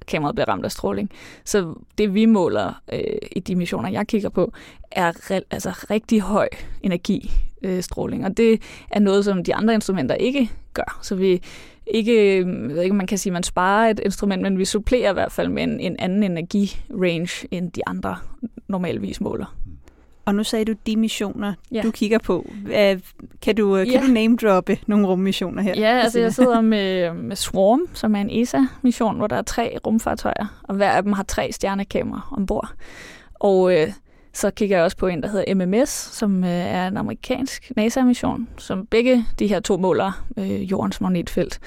kameraet 0.07 0.35
bliver 0.35 0.49
ramt 0.49 0.65
af 0.65 0.71
stråling. 0.71 1.09
Så 1.45 1.73
det 1.97 2.13
vi 2.13 2.25
måler 2.25 2.81
øh, 2.93 2.99
i 3.35 3.39
de 3.39 3.55
missioner, 3.55 3.89
jeg 3.89 4.07
kigger 4.07 4.29
på, 4.29 4.53
er 4.91 5.11
re- 5.11 5.47
altså 5.51 5.85
rigtig 5.89 6.21
høj 6.21 6.49
energi 6.83 7.31
øh, 7.61 7.83
stråling, 7.83 8.25
og 8.25 8.37
det 8.37 8.61
er 8.89 8.99
noget, 8.99 9.25
som 9.25 9.43
de 9.43 9.55
andre 9.55 9.73
instrumenter 9.73 10.15
ikke 10.15 10.49
gør. 10.73 10.99
Så 11.01 11.15
vi 11.15 11.41
ikke, 11.87 12.37
øh, 12.37 12.69
jeg 12.69 12.75
ved 12.75 12.81
ikke, 12.81 12.95
man 12.95 13.07
kan 13.07 13.17
sige, 13.17 13.33
man 13.33 13.43
sparer 13.43 13.89
et 13.89 13.99
instrument, 14.05 14.41
men 14.41 14.57
vi 14.57 14.65
supplerer 14.65 15.09
i 15.09 15.13
hvert 15.13 15.31
fald 15.31 15.49
med 15.49 15.63
en, 15.63 15.79
en 15.79 15.95
anden 15.99 16.23
energirange, 16.23 17.47
end 17.51 17.71
de 17.71 17.87
andre 17.87 18.17
normalvis 18.67 19.21
måler. 19.21 19.55
Mm. 19.65 19.71
Og 20.25 20.35
nu 20.35 20.43
sagde 20.43 20.65
du 20.65 20.73
de 20.87 20.95
missioner, 20.97 21.53
Ja. 21.71 21.81
du 21.81 21.91
kigger 21.91 22.17
på. 22.19 22.49
Kan 23.41 23.55
du, 23.55 23.75
kan 23.75 23.87
Ja. 23.87 24.01
du 24.01 24.07
name-droppe 24.07 24.77
nogle 24.87 25.07
rummissioner 25.07 25.61
her? 25.63 25.73
Ja, 25.77 25.99
altså 25.99 26.19
jeg 26.19 26.33
sidder 26.33 26.61
med, 26.61 27.13
med 27.13 27.35
Swarm, 27.35 27.81
som 27.93 28.15
er 28.15 28.21
en 28.21 28.29
ESA-mission, 28.41 29.17
hvor 29.17 29.27
der 29.27 29.35
er 29.35 29.41
tre 29.41 29.77
rumfartøjer, 29.87 30.61
og 30.63 30.75
hver 30.75 30.89
af 30.91 31.03
dem 31.03 31.11
har 31.13 31.23
tre 31.23 31.51
stjernekameraer 31.51 32.33
ombord. 32.37 32.73
Og 33.33 33.77
øh, 33.79 33.87
så 34.33 34.51
kigger 34.51 34.77
jeg 34.77 34.83
også 34.85 34.97
på 34.97 35.07
en, 35.07 35.23
der 35.23 35.29
hedder 35.29 35.55
MMS, 35.55 35.89
som 35.89 36.43
øh, 36.43 36.49
er 36.49 36.87
en 36.87 36.97
amerikansk 36.97 37.71
NASA-mission, 37.75 38.47
som 38.57 38.85
begge 38.85 39.25
de 39.39 39.47
her 39.47 39.59
to 39.59 39.77
måler 39.77 40.25
øh, 40.37 40.71
jordens 40.71 41.01
magnetfelt. 41.01 41.59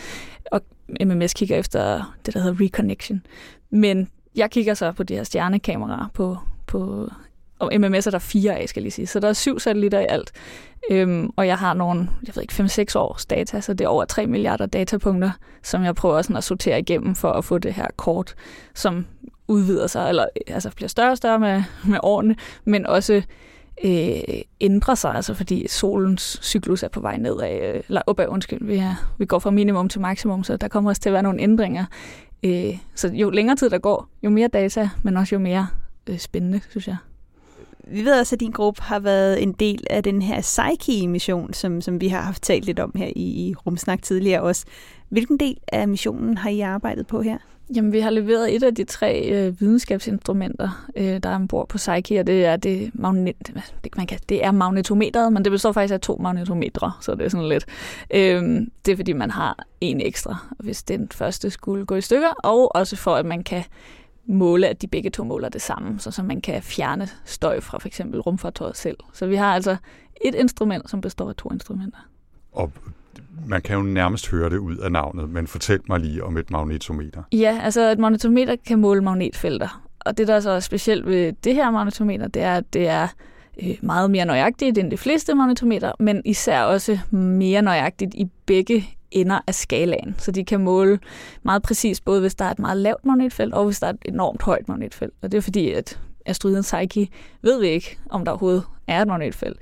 Og 0.53 0.61
MMS 1.05 1.35
kigger 1.35 1.57
efter 1.57 2.15
det, 2.27 2.35
der 2.35 2.41
hedder 2.41 2.65
reconnection. 2.65 3.23
Men 3.71 4.09
jeg 4.37 4.51
kigger 4.51 4.75
så 4.75 4.93
på 4.93 5.03
de 5.03 5.15
her 5.15 5.25
stjernekameraer 5.25 6.11
på, 6.15 6.37
på 6.67 7.09
og 7.65 7.81
MMS 7.81 8.07
er 8.07 8.11
der 8.11 8.19
fire 8.19 8.57
af, 8.57 8.69
skal 8.69 8.81
jeg 8.81 8.83
lige 8.83 8.93
sige. 8.93 9.07
Så 9.07 9.21
der 9.21 9.29
er 9.29 9.33
syv 9.33 9.59
satellitter 9.59 10.01
i 10.01 10.07
alt. 10.09 10.33
Øhm, 10.91 11.31
og 11.37 11.47
jeg 11.47 11.59
har 11.59 11.75
nogle, 11.75 12.09
jeg 12.27 12.37
ved 12.37 12.43
ikke, 12.43 12.55
5-6 12.93 12.99
års 12.99 13.27
data, 13.27 13.61
så 13.61 13.75
det 13.75 13.85
er 13.85 13.89
over 13.89 14.05
3 14.05 14.27
milliarder 14.27 14.67
datapunkter, 14.67 15.31
som 15.63 15.85
jeg 15.85 15.95
prøver 15.95 16.23
sådan 16.23 16.37
at 16.37 16.45
sortere 16.45 16.79
igennem 16.79 17.15
for 17.15 17.33
at 17.33 17.45
få 17.45 17.59
det 17.59 17.75
her 17.75 17.87
kort, 17.97 18.35
som 18.75 19.07
udvider 19.49 19.87
sig, 19.87 20.09
eller 20.09 20.27
altså 20.47 20.71
bliver 20.77 20.89
større 20.89 21.11
og 21.11 21.17
større 21.17 21.39
med, 21.39 21.63
med 21.87 21.99
årene, 22.03 22.37
men 22.65 22.87
også 22.87 23.23
øh, 23.85 24.41
ændrer 24.61 24.95
sig, 24.95 25.15
altså 25.15 25.35
fordi 25.35 25.69
solens 25.69 26.39
cyklus 26.43 26.83
er 26.83 26.89
på 26.89 27.01
vej 27.01 27.17
nedad, 27.17 27.75
øh, 27.75 27.83
eller 27.89 28.03
opad, 28.07 28.29
undskyld, 28.29 28.67
vi, 28.67 28.77
er, 28.77 29.15
vi 29.19 29.27
går 29.27 29.39
fra 29.39 29.51
minimum 29.51 29.89
til 29.89 30.01
maksimum, 30.01 30.45
så 30.45 30.57
der 30.57 30.69
kommer 30.69 30.91
også 30.91 31.03
til 31.03 31.09
at 31.09 31.13
være 31.13 31.23
nogle 31.23 31.41
ændringer. 31.41 31.85
Øh, 32.43 32.79
så 32.95 33.09
jo 33.09 33.31
længere 33.31 33.57
tid 33.57 33.71
der 33.71 33.79
går, 33.79 34.09
jo 34.23 34.31
mere 34.31 34.49
data, 34.49 34.89
men 35.03 35.17
også 35.17 35.35
jo 35.35 35.39
mere 35.39 35.67
øh, 36.07 36.19
spændende, 36.19 36.61
synes 36.71 36.89
jeg. 36.89 36.97
Vi 37.91 38.05
ved 38.05 38.21
også, 38.21 38.37
at 38.37 38.41
din 38.41 38.51
gruppe 38.51 38.83
har 38.83 38.99
været 38.99 39.43
en 39.43 39.53
del 39.53 39.87
af 39.91 40.03
den 40.03 40.23
her 40.23 40.41
Psyche-mission, 40.41 41.53
som, 41.53 41.81
som 41.81 42.01
vi 42.01 42.09
har 42.09 42.21
haft 42.21 42.43
talt 42.43 42.65
lidt 42.65 42.81
om 42.81 42.93
her 42.97 43.07
i, 43.17 43.23
i 43.23 43.55
Rumsnak 43.55 44.03
tidligere 44.03 44.43
også. 44.43 44.65
Hvilken 45.09 45.39
del 45.39 45.57
af 45.73 45.89
missionen 45.89 46.39
har 46.39 46.51
I 46.51 46.61
arbejdet 46.61 47.07
på 47.07 47.23
her? 47.23 47.39
Jamen, 47.77 47.93
vi 47.93 48.01
har 48.01 48.11
leveret 48.11 48.55
et 48.55 48.63
af 48.63 48.75
de 48.75 48.85
tre 48.85 49.29
øh, 49.33 49.61
videnskabsinstrumenter, 49.61 50.87
øh, 50.97 51.21
der 51.23 51.29
er 51.29 51.35
ombord 51.35 51.69
på 51.69 51.77
Psyche, 51.77 52.21
og 52.21 52.27
det 52.27 52.45
er, 52.45 52.57
det, 52.57 52.91
magnet, 52.95 53.35
det, 53.85 53.97
man 53.97 54.07
kan, 54.07 54.19
det 54.29 54.45
er 54.45 54.53
magnetometeret, 54.53 55.33
men 55.33 55.45
det 55.45 55.53
består 55.53 55.73
faktisk 55.73 55.95
af 55.95 56.01
to 56.01 56.17
magnetometre, 56.21 56.93
så 57.01 57.15
det 57.15 57.25
er 57.25 57.29
sådan 57.29 57.49
lidt. 57.49 57.67
Øh, 58.11 58.43
det 58.87 58.93
er, 58.93 58.97
fordi 58.97 59.13
man 59.13 59.31
har 59.31 59.67
en 59.81 60.01
ekstra, 60.01 60.37
hvis 60.59 60.83
den 60.83 61.09
første 61.15 61.51
skulle 61.51 61.87
gå 61.87 61.95
i 61.95 62.01
stykker, 62.01 62.29
og 62.45 62.77
også 62.77 62.97
for, 62.97 63.15
at 63.15 63.27
man 63.27 63.45
kan 63.45 63.65
måle, 64.27 64.69
at 64.69 64.83
de 64.83 64.87
begge 64.87 65.11
to 65.11 65.25
måler 65.25 65.49
det 65.49 65.63
samme, 65.63 65.99
så, 65.99 66.11
så 66.11 66.23
man 66.23 66.41
kan 66.41 66.63
fjerne 66.63 67.09
støj 67.25 67.61
fra 67.61 67.79
for 67.79 67.89
eksempel 67.89 68.21
rumfartøjet 68.21 68.77
selv. 68.77 68.97
Så 69.13 69.27
vi 69.27 69.37
har 69.37 69.55
altså 69.55 69.77
et 70.25 70.35
instrument, 70.35 70.91
som 70.91 71.01
består 71.01 71.29
af 71.29 71.35
to 71.35 71.53
instrumenter. 71.53 71.99
Og 72.53 72.73
man 73.47 73.63
kan 73.63 73.77
jo 73.77 73.83
nærmest 73.83 74.31
høre 74.31 74.51
det 74.51 74.57
ud 74.57 74.77
af 74.77 74.93
navnet, 74.93 75.31
men 75.31 75.47
fortæl 75.47 75.81
mig 75.89 76.01
lige 76.01 76.25
om 76.25 76.37
et 76.37 76.51
magnetometer. 76.51 77.23
Ja, 77.33 77.61
altså 77.63 77.91
et 77.91 77.99
magnetometer 77.99 78.57
kan 78.67 78.79
måle 78.79 79.01
magnetfelter. 79.01 79.83
Og 80.01 80.19
det, 80.19 80.29
der 80.29 80.35
er 80.35 80.41
så 80.41 80.61
specielt 80.61 81.07
ved 81.07 81.33
det 81.45 81.55
her 81.55 81.71
magnetometer, 81.71 82.29
det 82.29 82.43
er, 82.43 82.57
at 82.57 82.73
det 82.73 82.89
er 82.89 83.09
øh, 83.63 83.77
meget 83.83 84.11
mere 84.11 84.25
nøjagtigt 84.25 84.79
end 84.79 84.91
de 84.91 84.97
fleste 84.97 85.35
magnetometer, 85.35 85.93
men 86.01 86.23
især 86.25 86.63
også 86.63 86.99
mere 87.11 87.63
nøjagtigt 87.63 88.15
i 88.15 88.27
begge 88.47 88.85
ender 89.15 89.41
af 89.47 89.55
skalaen. 89.55 90.15
Så 90.19 90.31
de 90.31 90.45
kan 90.45 90.61
måle 90.61 90.99
meget 91.43 91.63
præcist, 91.63 92.05
både 92.05 92.21
hvis 92.21 92.35
der 92.35 92.45
er 92.45 92.51
et 92.51 92.59
meget 92.59 92.77
lavt 92.77 93.05
magnetfelt, 93.05 93.55
og 93.55 93.65
hvis 93.65 93.81
der 93.81 93.87
er 93.87 93.91
et 93.91 93.99
enormt 94.05 94.43
højt 94.43 94.69
magnetfelt. 94.69 95.13
Og 95.23 95.33
det 95.33 95.39
er 95.39 95.43
fordi, 95.43 95.71
at 95.71 95.99
asteroiden 96.27 96.63
Psyche 96.63 97.09
ved 97.43 97.61
vi 97.61 97.69
ikke, 97.69 97.99
om 98.11 98.25
der 98.25 98.33
overhovedet 98.33 98.63
er 98.87 99.03
et 99.03 99.09
magnetfelt, 99.09 99.59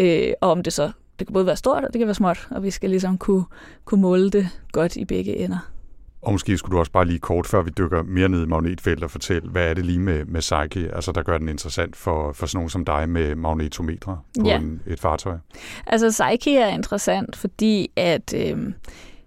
øh, 0.00 0.32
og 0.40 0.50
om 0.50 0.62
det 0.62 0.72
så 0.72 0.90
det 1.18 1.26
kan 1.26 1.34
både 1.34 1.46
være 1.46 1.56
stort, 1.56 1.84
og 1.84 1.92
det 1.92 1.98
kan 1.98 2.06
være 2.06 2.14
småt, 2.14 2.48
og 2.50 2.62
vi 2.62 2.70
skal 2.70 2.90
ligesom 2.90 3.18
kunne, 3.18 3.44
kunne 3.84 4.00
måle 4.00 4.30
det 4.30 4.48
godt 4.72 4.96
i 4.96 5.04
begge 5.04 5.36
ender. 5.36 5.73
Og 6.26 6.32
måske 6.32 6.58
skulle 6.58 6.74
du 6.74 6.78
også 6.78 6.92
bare 6.92 7.04
lige 7.04 7.18
kort, 7.18 7.46
før 7.46 7.62
vi 7.62 7.70
dykker 7.78 8.02
mere 8.02 8.28
ned 8.28 8.42
i 8.42 8.46
magnetfeltet, 8.46 9.04
og 9.04 9.10
fortælle, 9.10 9.48
hvad 9.50 9.66
er 9.70 9.74
det 9.74 9.86
lige 9.86 9.98
med, 9.98 10.24
med 10.24 10.40
Psyche, 10.40 10.94
altså 10.94 11.12
der 11.12 11.22
gør 11.22 11.38
den 11.38 11.48
interessant 11.48 11.96
for, 11.96 12.32
for 12.32 12.46
sådan 12.46 12.56
nogen 12.58 12.70
som 12.70 12.84
dig 12.84 13.08
med 13.08 13.34
magnetometre 13.34 14.18
på 14.40 14.46
Ja. 14.46 14.56
en, 14.58 14.80
et 14.86 15.00
fartøj? 15.00 15.36
Altså 15.86 16.08
Psyche 16.08 16.58
er 16.58 16.68
interessant, 16.68 17.36
fordi 17.36 17.90
at 17.96 18.34
øh, 18.36 18.58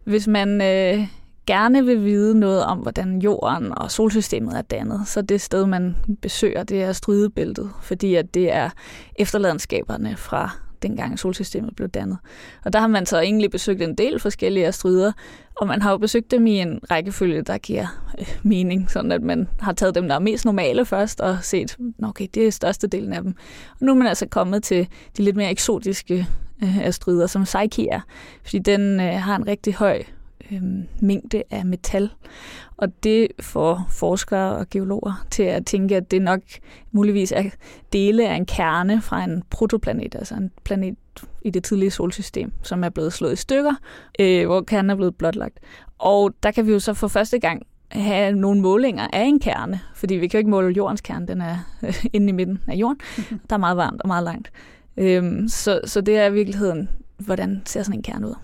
hvis 0.04 0.28
man 0.28 0.62
øh, 0.62 1.08
gerne 1.48 1.86
vil 1.86 2.04
vide 2.04 2.40
noget 2.40 2.64
om, 2.66 2.78
hvordan 2.78 3.20
jorden 3.22 3.78
og 3.78 3.92
solsystemet 3.92 4.58
er 4.58 4.62
dannet, 4.62 5.08
så 5.08 5.22
det 5.22 5.42
sted, 5.42 5.66
man 5.66 5.96
besøger, 6.22 6.64
det 6.64 6.84
er 6.84 6.92
strydebæltet, 6.92 7.72
fordi 7.82 8.16
at 8.16 8.34
det 8.34 8.54
er 8.54 8.70
efterladenskaberne 9.16 10.16
fra 10.18 10.52
dengang 10.84 11.20
solsystemet 11.20 11.76
blev 11.76 11.88
dannet. 11.88 12.18
Og 12.66 12.74
der 12.74 12.80
har 12.80 12.88
man 12.88 13.06
så 13.06 13.20
egentlig 13.20 13.52
besøgt 13.52 13.82
en 13.82 13.96
del 13.96 14.20
forskellige 14.20 14.68
asteroider, 14.68 15.12
og 15.56 15.68
man 15.68 15.82
har 15.82 15.92
jo 15.92 15.98
besøgt 15.98 16.32
dem 16.32 16.48
i 16.48 16.60
en 16.60 16.80
rækkefølge, 16.92 17.42
der 17.42 17.58
giver 17.58 18.12
øh, 18.20 18.28
mening, 18.44 18.92
sådan 18.92 19.12
at 19.12 19.22
man 19.22 19.48
har 19.60 19.74
taget 19.74 19.96
dem, 19.96 20.08
der 20.08 20.16
er 20.16 20.20
mest 20.20 20.46
normale 20.46 20.86
først, 20.86 21.22
og 21.22 21.38
set, 21.42 21.78
okay, 22.04 22.28
det 22.34 22.48
er 22.48 22.52
størstedelen 22.52 23.14
af 23.14 23.22
dem. 23.22 23.36
Og 23.70 23.86
nu 23.86 23.92
er 23.92 23.96
man 23.96 24.08
altså 24.08 24.26
kommet 24.26 24.64
til 24.64 24.88
de 25.18 25.24
lidt 25.24 25.36
mere 25.36 25.52
eksotiske 25.52 26.28
øh, 26.64 26.78
asteroider, 26.78 27.28
som 27.28 27.44
Psyche 27.44 27.90
er, 27.90 28.02
fordi 28.44 28.60
den 28.60 29.00
øh, 29.00 29.14
har 29.14 29.36
en 29.36 29.48
rigtig 29.48 29.74
høj 29.74 30.04
øh, 30.52 30.62
mængde 31.00 31.44
af 31.52 31.66
metal. 31.66 32.10
Og 32.78 33.04
det 33.04 33.28
får 33.40 33.86
forskere 33.90 34.56
og 34.56 34.70
geologer 34.70 35.26
til 35.32 35.44
at 35.44 35.66
tænke, 35.66 35.96
at 35.96 36.12
det 36.12 36.22
nok 36.22 36.40
muligvis 36.92 37.32
er 37.32 37.44
dele 37.94 38.30
af 38.30 38.36
en 38.36 38.46
kerne 38.46 39.02
fra 39.02 39.24
en 39.24 39.44
protoplanet, 39.50 40.16
altså 40.16 40.36
en 40.36 40.52
planet 40.64 40.96
i 41.42 41.50
det 41.50 41.64
tidlige 41.64 41.92
solsystem, 41.92 42.52
som 42.64 42.84
er 42.84 42.90
blevet 42.90 43.14
slået 43.14 43.34
i 43.34 43.36
stykker, 43.36 43.74
øh, 44.20 44.46
hvor 44.46 44.62
kernen 44.62 44.90
er 44.90 44.96
blevet 44.96 45.16
blotlagt. 45.16 45.60
Og 45.98 46.34
der 46.44 46.52
kan 46.52 46.68
vi 46.68 46.72
jo 46.72 46.80
så 46.80 46.94
for 46.94 47.08
første 47.08 47.40
gang 47.40 47.62
have 47.92 48.36
nogle 48.36 48.62
målinger 48.62 49.08
af 49.14 49.24
en 49.24 49.40
kerne, 49.40 49.80
fordi 49.96 50.16
vi 50.16 50.28
kan 50.28 50.38
jo 50.38 50.40
ikke 50.40 50.50
måle 50.50 50.74
jordens 50.74 51.02
kerne, 51.02 51.28
den 51.28 51.42
er 51.42 51.58
øh, 51.84 52.06
inde 52.14 52.30
i 52.30 52.32
midten 52.32 52.60
af 52.68 52.76
jorden. 52.76 53.00
Der 53.50 53.56
er 53.56 53.58
meget 53.58 53.78
varmt 53.78 54.02
og 54.02 54.08
meget 54.08 54.24
langt. 54.24 54.52
Øhm, 54.98 55.48
så, 55.48 55.82
så 55.86 56.02
det 56.02 56.18
er 56.18 56.26
i 56.26 56.34
virkeligheden, 56.34 56.90
hvordan 57.18 57.62
ser 57.66 57.84
sådan 57.84 58.00
en 58.00 58.04
kerne 58.04 58.28
ud. 58.28 58.36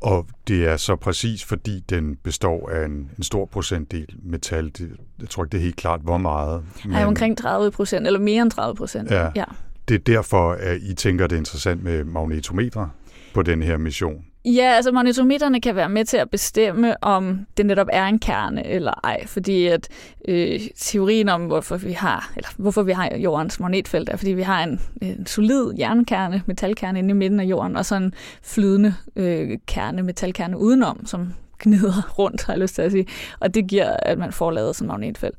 Og 0.00 0.26
det 0.48 0.68
er 0.68 0.76
så 0.76 0.96
præcis, 0.96 1.44
fordi 1.44 1.80
den 1.80 2.16
består 2.16 2.70
af 2.70 2.84
en, 2.84 3.10
en 3.18 3.22
stor 3.22 3.44
procentdel 3.44 4.16
metal. 4.22 4.64
Det, 4.64 4.96
jeg 5.20 5.28
tror 5.28 5.44
ikke, 5.44 5.52
det 5.52 5.58
er 5.58 5.62
helt 5.62 5.76
klart, 5.76 6.00
hvor 6.00 6.18
meget. 6.18 6.64
Men... 6.84 6.94
Omkring 6.94 7.38
30 7.38 7.70
procent, 7.70 8.06
eller 8.06 8.20
mere 8.20 8.42
end 8.42 8.50
30 8.50 8.74
procent. 8.74 9.10
Ja. 9.10 9.28
ja. 9.36 9.44
Det 9.88 9.94
er 9.94 9.98
derfor, 9.98 10.52
at 10.52 10.78
I 10.82 10.94
tænker, 10.94 11.26
det 11.26 11.36
er 11.36 11.40
interessant 11.40 11.82
med 11.82 12.04
magnetometre 12.04 12.90
på 13.34 13.42
den 13.42 13.62
her 13.62 13.76
mission. 13.76 14.24
Ja, 14.44 14.72
altså 14.76 14.92
magnetometerne 14.92 15.60
kan 15.60 15.76
være 15.76 15.88
med 15.88 16.04
til 16.04 16.16
at 16.16 16.30
bestemme, 16.30 17.04
om 17.04 17.46
det 17.56 17.66
netop 17.66 17.86
er 17.92 18.04
en 18.04 18.18
kerne 18.18 18.66
eller 18.66 18.92
ej, 19.04 19.26
fordi 19.26 19.66
at 19.66 19.88
øh, 20.28 20.60
teorien 20.76 21.28
om, 21.28 21.46
hvorfor 21.46 21.76
vi 21.76 21.92
har, 21.92 22.32
eller 22.36 22.48
hvorfor 22.56 22.82
vi 22.82 22.92
har 22.92 23.16
jordens 23.16 23.60
magnetfelt, 23.60 24.08
er, 24.08 24.16
fordi 24.16 24.32
vi 24.32 24.42
har 24.42 24.62
en, 24.62 24.80
en 25.02 25.26
solid 25.26 25.72
jernkerne, 25.78 26.42
metalkerne 26.46 26.98
inde 26.98 27.10
i 27.10 27.12
midten 27.12 27.40
af 27.40 27.44
jorden, 27.44 27.76
og 27.76 27.86
så 27.86 27.96
en 27.96 28.14
flydende 28.42 28.94
øh, 29.16 29.58
kerne, 29.66 30.02
metalkerne 30.02 30.58
udenom, 30.58 31.06
som 31.06 31.34
gnider 31.58 32.10
rundt, 32.18 32.44
har 32.44 32.52
jeg 32.52 32.60
lyst 32.60 32.74
til 32.74 32.82
at 32.82 32.92
sige. 32.92 33.06
Og 33.40 33.54
det 33.54 33.66
giver, 33.66 33.96
at 34.02 34.18
man 34.18 34.32
får 34.32 34.50
lavet 34.50 34.76
sådan 34.76 34.86
et 34.86 34.88
magnetfelt. 34.88 35.34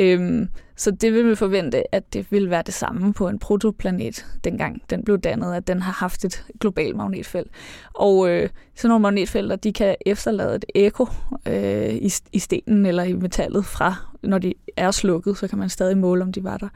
Øhm, 0.00 0.48
så 0.78 0.90
det 0.90 1.12
vil 1.12 1.30
vi 1.30 1.34
forvente, 1.34 1.94
at 1.94 2.14
det 2.14 2.26
vil 2.30 2.50
være 2.50 2.62
det 2.66 2.74
samme 2.74 3.12
på 3.12 3.28
en 3.28 3.38
protoplanet, 3.38 4.26
dengang 4.44 4.82
den 4.90 5.04
blev 5.04 5.18
dannet, 5.18 5.54
at 5.54 5.66
den 5.66 5.82
har 5.82 5.92
haft 5.92 6.24
et 6.24 6.44
globalt 6.60 6.96
magnetfelt. 6.96 7.50
Og 7.94 8.28
øh, 8.30 8.48
sådan 8.74 8.88
nogle 8.88 9.02
magnetfelter, 9.02 9.56
de 9.56 9.72
kan 9.72 9.96
efterlade 10.06 10.54
et 10.54 10.64
ekko 10.74 11.06
øh, 11.46 11.94
i, 11.94 12.12
i 12.32 12.38
stenen 12.38 12.86
eller 12.86 13.02
i 13.02 13.12
metallet 13.12 13.64
fra, 13.64 13.94
når 14.22 14.38
de 14.38 14.54
er 14.76 14.90
slukket, 14.90 15.38
så 15.38 15.48
kan 15.48 15.58
man 15.58 15.68
stadig 15.68 15.98
måle, 15.98 16.22
om 16.22 16.32
de 16.32 16.44
var 16.44 16.56
der. 16.56 16.68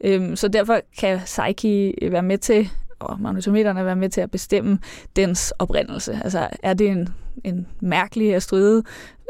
Øhm, 0.00 0.36
så 0.36 0.48
derfor 0.48 0.80
kan 0.98 1.20
Psyche 1.24 1.94
være 2.10 2.22
med 2.22 2.38
til 2.38 2.70
og 3.00 3.20
magnetometerne 3.20 3.84
være 3.84 3.96
med 3.96 4.08
til 4.08 4.20
at 4.20 4.30
bestemme 4.30 4.78
dens 5.16 5.52
oprindelse. 5.58 6.20
Altså, 6.24 6.48
er 6.62 6.74
det 6.74 6.88
en, 6.88 7.08
en 7.44 7.66
mærkelig 7.80 8.34
asteroide, 8.34 8.82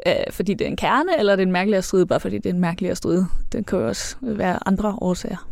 øh, 0.07 0.13
fordi 0.31 0.55
det 0.55 0.65
er 0.65 0.69
en 0.71 0.77
kerne, 0.77 1.19
eller 1.19 1.33
er 1.33 1.37
det 1.37 1.43
en 1.43 1.53
mærkelig 1.53 1.77
asteroide, 1.79 2.07
bare 2.07 2.21
fordi 2.21 2.37
det 2.37 2.47
er 2.47 2.55
en 2.55 2.61
mærkelig 2.61 2.91
asteroide? 2.91 3.27
Det 3.53 3.67
kan 3.67 3.79
jo 3.79 3.89
også 3.89 4.17
være 4.23 4.59
andre 4.69 4.97
årsager. 5.01 5.49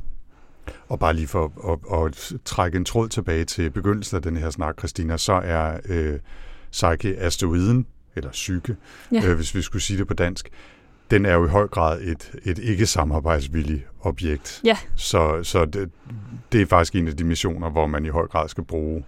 Og 0.88 0.98
bare 0.98 1.14
lige 1.14 1.26
for 1.26 1.52
at, 1.72 2.02
at, 2.02 2.06
at 2.06 2.40
trække 2.44 2.76
en 2.76 2.84
tråd 2.84 3.08
tilbage 3.08 3.44
til 3.44 3.70
begyndelsen 3.70 4.16
af 4.16 4.22
den 4.22 4.36
her 4.36 4.50
snak, 4.50 4.78
Christina, 4.78 5.16
så 5.16 5.32
er 5.32 5.76
øh, 5.88 6.18
Psyche 6.72 7.16
asteroiden, 7.18 7.86
eller 8.16 8.30
psyke, 8.30 8.76
Ja. 9.12 9.24
øh, 9.26 9.36
hvis 9.36 9.54
vi 9.54 9.62
skulle 9.62 9.82
sige 9.82 9.98
det 9.98 10.06
på 10.08 10.14
dansk, 10.14 10.48
den 11.10 11.26
er 11.26 11.34
jo 11.34 11.44
i 11.44 11.48
høj 11.48 11.66
grad 11.66 12.00
et, 12.00 12.32
et 12.44 12.58
ikke-samarbejdsvilligt 12.58 13.82
objekt. 14.00 14.60
Ja. 14.64 14.76
Så, 14.96 15.42
så 15.42 15.64
det, 15.64 15.90
det 16.52 16.62
er 16.62 16.66
faktisk 16.66 16.94
en 16.94 17.08
af 17.08 17.16
de 17.16 17.24
missioner, 17.24 17.70
hvor 17.70 17.86
man 17.86 18.04
i 18.04 18.08
høj 18.08 18.26
grad 18.26 18.48
skal 18.48 18.64
bruge 18.64 19.04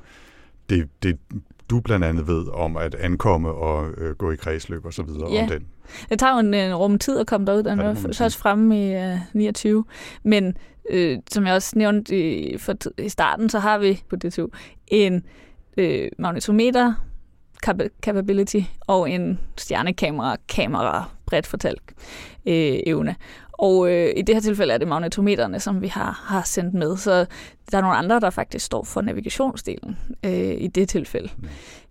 det, 0.71 0.89
det 1.03 1.19
du 1.71 1.81
blandt 1.81 2.05
andet 2.05 2.27
ved 2.27 2.47
om 2.53 2.77
at 2.77 2.95
ankomme 2.95 3.49
og 3.53 3.91
øh, 3.99 4.15
gå 4.17 4.31
i 4.31 4.37
kredsløb 4.37 4.85
og 4.87 4.93
så 4.93 5.03
videre 5.03 5.33
Ja. 5.33 5.43
om 5.43 5.49
den. 5.49 5.67
Det 6.09 6.19
tager 6.19 6.33
jo 6.33 6.39
en, 6.39 6.55
en 6.55 6.75
rum 6.75 6.99
tid 6.99 7.19
at 7.19 7.27
komme 7.27 7.47
derud. 7.47 7.63
Den 7.63 7.79
Ja, 7.79 7.85
ja, 7.85 7.91
er 7.91 8.13
først 8.13 8.37
fremme 8.37 8.89
i 8.89 8.95
øh, 8.95 9.17
29. 9.35 9.85
Men 10.23 10.57
øh, 10.91 11.19
som 11.31 11.47
jeg 11.47 11.55
også 11.55 11.73
nævnte 11.79 12.39
i, 12.39 12.59
for, 12.59 12.75
i 12.99 13.09
starten, 13.09 13.49
så 13.49 13.59
har 13.59 13.79
vi 13.79 14.03
på 14.11 14.17
DTU 14.17 14.49
en 14.87 15.25
øh, 15.77 16.09
magnetometer 16.19 16.95
capability 18.03 18.61
og 18.87 19.11
en 19.11 19.41
stjernekamera, 19.57 20.37
kamera 20.49 21.05
bredt 21.27 21.47
fortalt 21.47 21.83
øh, 22.47 22.79
evne. 22.87 23.17
Og 23.53 23.93
øh, 23.93 24.13
i 24.17 24.23
det 24.23 24.35
her 24.35 24.43
tilfælde 24.43 24.75
er 24.75 24.79
det 24.79 24.89
magnetometerne, 24.89 25.61
som 25.61 25.83
vi 25.83 25.89
har, 25.89 26.23
har 26.27 26.43
sendt 26.43 26.75
med. 26.75 26.97
Så 26.97 27.27
der 27.71 27.79
er 27.79 27.83
nogle 27.83 27.97
andre, 27.97 28.21
der 28.21 28.31
faktisk 28.31 28.65
står 28.65 28.85
for 28.85 29.01
navigationsdelen 29.01 29.97
øh, 30.25 30.55
i 30.59 30.67
det 30.67 30.89
tilfælde. 30.89 31.29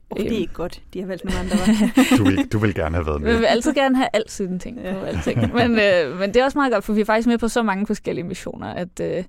Oh, 0.09 0.20
det 0.20 0.32
er 0.32 0.38
ikke 0.38 0.53
godt. 0.53 0.82
De 0.93 0.99
har 0.99 1.07
valgt 1.07 1.26
nogle 1.26 1.39
andre. 1.39 1.55
Du 2.18 2.24
vil, 2.24 2.47
du 2.51 2.57
vil 2.59 2.76
gerne 2.76 2.95
have 2.95 3.05
været 3.05 3.22
Vi 3.22 3.26
vil 3.32 3.39
med. 3.39 3.47
altid 3.47 3.74
gerne 3.74 3.95
have 3.95 4.09
altid 4.13 4.47
en 4.47 4.59
ting 4.59 4.78
på 4.78 5.05
alting. 5.05 5.53
Men, 5.53 5.72
øh, 5.72 6.20
men 6.20 6.34
det 6.34 6.38
er 6.38 6.43
også 6.43 6.57
meget 6.57 6.74
godt, 6.74 6.84
for 6.84 6.93
vi 6.93 7.01
er 7.01 7.05
faktisk 7.05 7.28
med 7.28 7.38
på 7.38 7.47
så 7.47 7.63
mange 7.63 7.88
forskellige 7.88 8.26
missioner, 8.26 8.68
at, 8.68 8.99
øh, 9.01 9.24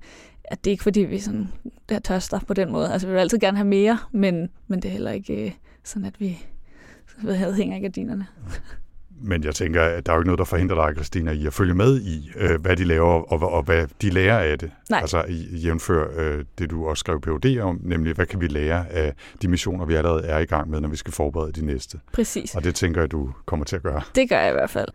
at 0.45 0.65
det 0.65 0.71
er 0.71 0.73
ikke 0.73 0.83
fordi, 0.83 1.01
vi 1.01 1.19
sådan, 1.19 1.49
der 1.89 1.99
tørster 1.99 2.41
på 2.47 2.55
den 2.55 2.73
måde. 2.73 2.93
Altså 2.93 3.07
vi 3.07 3.13
vil 3.13 3.21
altid 3.21 3.39
gerne 3.39 3.57
have 3.57 3.69
mere, 3.69 3.99
men, 4.13 4.49
men 4.69 4.83
det 4.83 4.89
er 4.89 4.93
heller 4.93 5.11
ikke 5.11 5.45
øh, 5.45 5.51
sådan, 5.89 6.05
at 6.05 6.21
vi 6.21 6.45
hedder, 7.23 7.53
hænger 7.53 7.77
i 7.77 7.81
gardinerne. 7.81 8.27
men 9.21 9.45
jeg 9.45 9.55
tænker, 9.55 9.83
at 9.83 10.07
der 10.07 10.13
er 10.13 10.17
jo 10.17 10.21
ikke 10.21 10.27
noget, 10.27 10.39
der 10.39 10.45
forhindrer 10.45 10.87
dig, 10.87 10.97
Christina, 10.97 11.31
i 11.33 11.47
at 11.47 11.53
følge 11.53 11.75
med 11.75 12.01
i, 12.01 12.31
øh, 12.37 12.61
hvad 12.61 12.77
de 12.77 12.85
laver, 12.85 13.33
og, 13.33 13.53
og 13.53 13.63
hvad 13.63 13.87
de 14.03 14.11
lærer 14.11 14.39
af 14.39 14.59
det. 14.59 14.71
Nej. 14.91 15.01
Altså 15.01 15.25
i, 15.29 15.57
jævnfør 15.57 16.07
øh, 16.17 16.45
det, 16.59 16.71
du 16.71 16.89
også 16.89 17.01
skrev 17.01 17.21
PhD 17.21 17.61
om, 17.61 17.81
nemlig, 17.85 18.15
hvad 18.15 18.27
kan 18.27 18.41
vi 18.41 18.47
lære 18.47 18.89
af 18.89 19.15
de 19.43 19.49
missioner, 19.49 19.85
vi 19.85 19.95
allerede 19.95 20.27
er 20.27 20.39
i 20.39 20.45
gang 20.45 20.71
med, 20.71 20.81
når 20.81 20.89
vi 20.89 20.97
skal 20.97 21.13
forberede 21.13 21.53
de 21.53 21.67
næste. 21.67 22.01
Præcis. 22.13 22.55
Og 22.55 22.65
det 22.65 22.75
tænker 22.75 23.01
jeg, 23.01 23.13
du 23.13 23.31
kommer 23.47 23.65
til 23.65 23.77
at 23.77 23.83
gøre. 23.83 24.03
Det 24.15 24.29
gør 24.29 24.41
jeg 24.41 24.51
i 24.51 24.53
hvert 24.53 24.71
fald. 24.71 24.89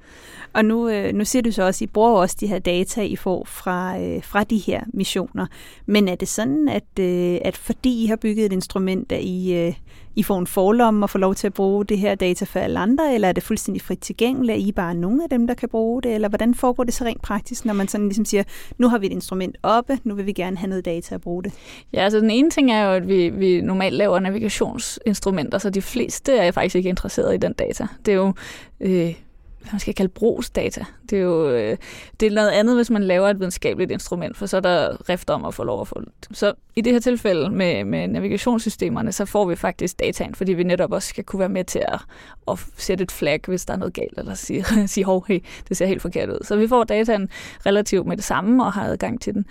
Og 0.54 0.66
nu, 0.66 0.90
øh, 0.90 1.14
nu 1.14 1.26
siger 1.26 1.44
du 1.44 1.52
så 1.52 1.64
også, 1.64 1.78
at 1.78 1.90
I 1.90 1.92
bruger 1.92 2.22
også 2.22 2.38
de 2.40 2.48
her 2.48 2.60
data, 2.60 3.02
I 3.02 3.16
får 3.16 3.46
fra, 3.46 4.00
øh, 4.02 4.24
fra 4.24 4.44
de 4.44 4.58
her 4.58 4.82
missioner. 4.94 5.46
Men 5.86 6.08
er 6.08 6.16
det 6.16 6.28
sådan, 6.28 6.70
at, 6.70 7.00
øh, 7.00 7.38
at 7.46 7.58
fordi 7.58 8.04
I 8.04 8.08
har 8.08 8.16
bygget 8.16 8.46
et 8.46 8.54
instrument, 8.54 9.12
at 9.12 9.22
I, 9.22 9.56
øh, 9.56 9.74
i 10.16 10.24
får 10.24 10.40
en 10.40 10.48
forlomme 10.48 11.06
og 11.06 11.10
får 11.10 11.20
lov 11.20 11.36
til 11.36 11.48
at 11.48 11.54
bruge 11.54 11.86
det 11.86 11.98
her 11.98 12.16
data 12.16 12.46
for 12.46 12.60
alle 12.60 12.80
andre, 12.80 13.14
eller 13.14 13.28
er 13.28 13.32
det 13.32 13.44
fuldstændig 13.44 13.82
frit 13.82 14.00
tilgængeligt, 14.00 14.56
Er 14.56 14.68
I 14.68 14.72
bare 14.72 14.96
nogle 14.96 15.24
af 15.24 15.30
dem, 15.30 15.48
der 15.48 15.54
kan 15.54 15.70
bruge 15.70 16.02
det, 16.02 16.16
eller 16.16 16.30
hvordan 16.30 16.56
foregår 16.56 16.84
det 16.84 16.94
så 16.94 17.04
rent 17.06 17.22
praktisk, 17.22 17.66
når 17.66 17.74
man 17.74 17.88
sådan 17.88 18.08
ligesom 18.08 18.26
siger, 18.26 18.44
nu 18.78 18.90
har 18.90 18.98
vi 18.98 19.06
et 19.06 19.12
instrument 19.12 19.58
oppe, 19.64 20.00
nu 20.04 20.16
vil 20.16 20.26
vi 20.26 20.34
gerne 20.34 20.58
have 20.58 20.70
noget 20.70 20.86
data 20.86 21.16
at 21.16 21.22
bruge 21.22 21.44
det? 21.44 21.54
Ja, 21.94 22.04
altså 22.04 22.20
den 22.20 22.32
ene 22.32 22.50
ting 22.50 22.72
er 22.72 22.84
jo, 22.84 22.92
at 22.92 23.08
vi, 23.08 23.30
vi 23.30 23.62
normalt 23.62 23.96
laver 23.96 24.20
navigationsinstrumenter, 24.20 25.58
så 25.58 25.70
de 25.70 25.82
fleste 25.82 26.38
er 26.38 26.52
faktisk 26.52 26.76
ikke 26.76 26.90
interesseret 26.90 27.34
i 27.34 27.38
den 27.38 27.54
data. 27.54 27.88
Det 28.06 28.12
er 28.12 28.16
jo... 28.16 28.34
Øh, 28.80 29.16
hvad 29.64 29.72
man 29.74 29.80
skal 29.80 29.94
kalde 29.94 30.10
brugsdata. 30.10 30.86
Det 31.14 31.20
er 31.20 31.24
jo 31.24 31.50
øh, 31.50 31.78
det 32.20 32.26
er 32.26 32.32
noget 32.32 32.50
andet, 32.50 32.76
hvis 32.76 32.90
man 32.90 33.04
laver 33.04 33.30
et 33.30 33.40
videnskabeligt 33.40 33.92
instrument, 33.92 34.38
for 34.38 34.46
så 34.46 34.58
er 34.58 34.62
der 34.62 35.10
rift 35.10 35.30
om 35.30 35.46
at 35.46 35.54
få 35.54 35.64
lov 35.64 35.82
at 35.82 35.88
få 35.88 36.02
det. 36.02 36.38
Så 36.38 36.54
i 36.76 36.82
det 36.82 36.94
her 36.94 37.00
tilfælde 37.00 37.50
med, 37.50 37.84
med 37.84 38.08
navigationssystemerne, 38.08 39.12
så 39.12 39.26
får 39.26 39.46
vi 39.46 39.56
faktisk 39.56 40.00
dataen, 40.00 40.36
fordi 40.36 40.54
vi 40.54 40.64
netop 40.64 40.92
også 40.92 41.10
skal 41.10 41.24
kunne 41.24 41.40
være 41.40 41.50
med 41.50 41.64
til 41.64 41.84
at, 41.88 42.00
at 42.48 42.60
sætte 42.78 43.04
et 43.04 43.12
flag, 43.12 43.40
hvis 43.48 43.66
der 43.66 43.74
er 43.74 43.78
noget 43.78 43.94
galt, 43.94 44.18
eller 44.18 44.34
sige, 44.34 44.66
sige 44.88 45.04
hov, 45.04 45.26
hey, 45.28 45.40
det 45.70 45.78
ser 45.78 45.86
helt 45.86 46.02
forkert 46.02 46.30
ud. 46.30 46.40
Så 46.44 46.56
vi 46.56 46.68
får 46.68 46.84
dataen 46.84 47.30
relativt 47.66 48.08
med 48.08 48.18
det 48.18 48.26
samme 48.26 48.66
og 48.66 48.74
har 48.74 48.86
adgang 48.86 49.22
til 49.22 49.34
den. 49.34 49.46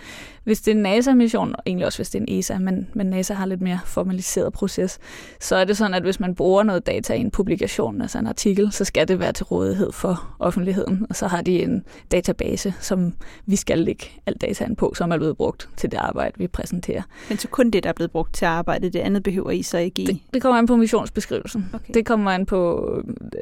Hvis 0.44 0.60
det 0.60 0.72
er 0.72 0.76
en 0.76 0.82
NASA-mission, 0.82 1.54
og 1.56 1.62
egentlig 1.66 1.86
også 1.86 1.98
hvis 1.98 2.10
det 2.10 2.18
er 2.18 2.24
en 2.28 2.38
ESA, 2.38 2.58
men, 2.58 2.88
men 2.94 3.06
NASA 3.06 3.34
har 3.34 3.46
lidt 3.46 3.60
mere 3.60 3.80
formaliseret 3.84 4.52
proces, 4.52 4.98
så 5.40 5.56
er 5.56 5.64
det 5.64 5.76
sådan, 5.76 5.94
at 5.94 6.02
hvis 6.02 6.20
man 6.20 6.34
bruger 6.34 6.62
noget 6.62 6.86
data 6.86 7.14
i 7.14 7.20
en 7.20 7.30
publikation, 7.30 8.02
altså 8.02 8.18
en 8.18 8.26
artikel, 8.26 8.72
så 8.72 8.84
skal 8.84 9.08
det 9.08 9.18
være 9.18 9.32
til 9.32 9.44
rådighed 9.44 9.92
for 9.92 10.34
offentligheden, 10.38 11.06
og 11.10 11.16
så 11.16 11.26
har 11.26 11.42
de 11.42 11.51
en 11.60 11.84
database, 12.12 12.74
som 12.80 13.14
vi 13.46 13.56
skal 13.56 13.78
lægge 13.78 14.06
alt 14.26 14.40
dataen 14.40 14.76
på, 14.76 14.92
som 14.96 15.12
er 15.12 15.16
blevet 15.16 15.36
brugt 15.36 15.68
til 15.76 15.90
det 15.90 15.96
arbejde, 15.98 16.38
vi 16.38 16.46
præsenterer. 16.46 17.02
Men 17.28 17.38
så 17.38 17.48
kun 17.48 17.70
det, 17.70 17.82
der 17.82 17.88
er 17.88 17.92
blevet 17.92 18.10
brugt 18.10 18.34
til 18.34 18.44
arbejde, 18.44 18.88
det 18.90 18.98
andet 18.98 19.22
behøver 19.22 19.50
I 19.50 19.62
så 19.62 19.78
ikke 19.78 20.02
Det, 20.02 20.08
i? 20.12 20.22
det 20.34 20.42
kommer 20.42 20.58
an 20.58 20.66
på 20.66 20.76
missionsbeskrivelsen. 20.76 21.70
Okay. 21.72 21.94
Det 21.94 22.06
kommer 22.06 22.30
an 22.30 22.46
på 22.46 22.90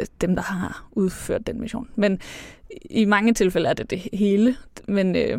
øh, 0.01 0.07
dem, 0.21 0.35
der 0.35 0.43
har 0.43 0.89
udført 0.93 1.47
den 1.47 1.61
mission. 1.61 1.89
Men 1.97 2.19
i 2.91 3.05
mange 3.05 3.35
tilfælde 3.35 3.69
er 3.69 3.73
det 3.73 3.91
det 3.91 4.09
hele, 4.13 4.57
men 4.89 5.17
øh, 5.17 5.39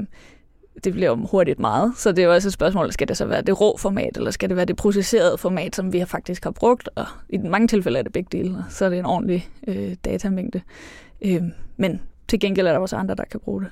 det 0.84 0.93
bliver 0.93 1.09
jo 1.09 1.15
hurtigt 1.15 1.59
meget. 1.59 1.93
Så 1.97 2.11
det 2.11 2.19
er 2.19 2.26
jo 2.26 2.34
også 2.34 2.47
et 2.47 2.53
spørgsmål, 2.53 2.91
skal 2.91 3.07
det 3.07 3.17
så 3.17 3.26
være 3.26 3.41
det 3.41 3.61
rå 3.61 3.78
format, 3.78 4.17
eller 4.17 4.32
skal 4.32 4.49
det 4.49 4.57
være 4.57 4.65
det 4.65 4.76
processerede 4.76 5.38
format, 5.38 5.76
som 5.76 5.93
vi 5.93 5.99
har 5.99 6.05
faktisk 6.05 6.43
har 6.43 6.51
brugt? 6.51 6.89
Og 6.95 7.05
i 7.30 7.38
mange 7.38 7.67
tilfælde 7.67 7.99
er 7.99 8.03
det 8.03 8.13
begge 8.13 8.38
dele, 8.38 8.65
så 8.69 8.86
er 8.86 8.89
det 8.89 8.99
en 8.99 9.05
ordentlig 9.05 9.49
øh, 9.67 9.95
datamængde. 10.05 10.61
Øh, 11.22 11.41
men 11.78 12.01
til 12.32 12.40
gengæld 12.40 12.68
er 12.68 12.72
der 12.72 12.80
også 12.80 12.96
andre, 12.96 13.16
der 13.16 13.24
kan 13.32 13.40
bruge 13.40 13.62
det. 13.62 13.70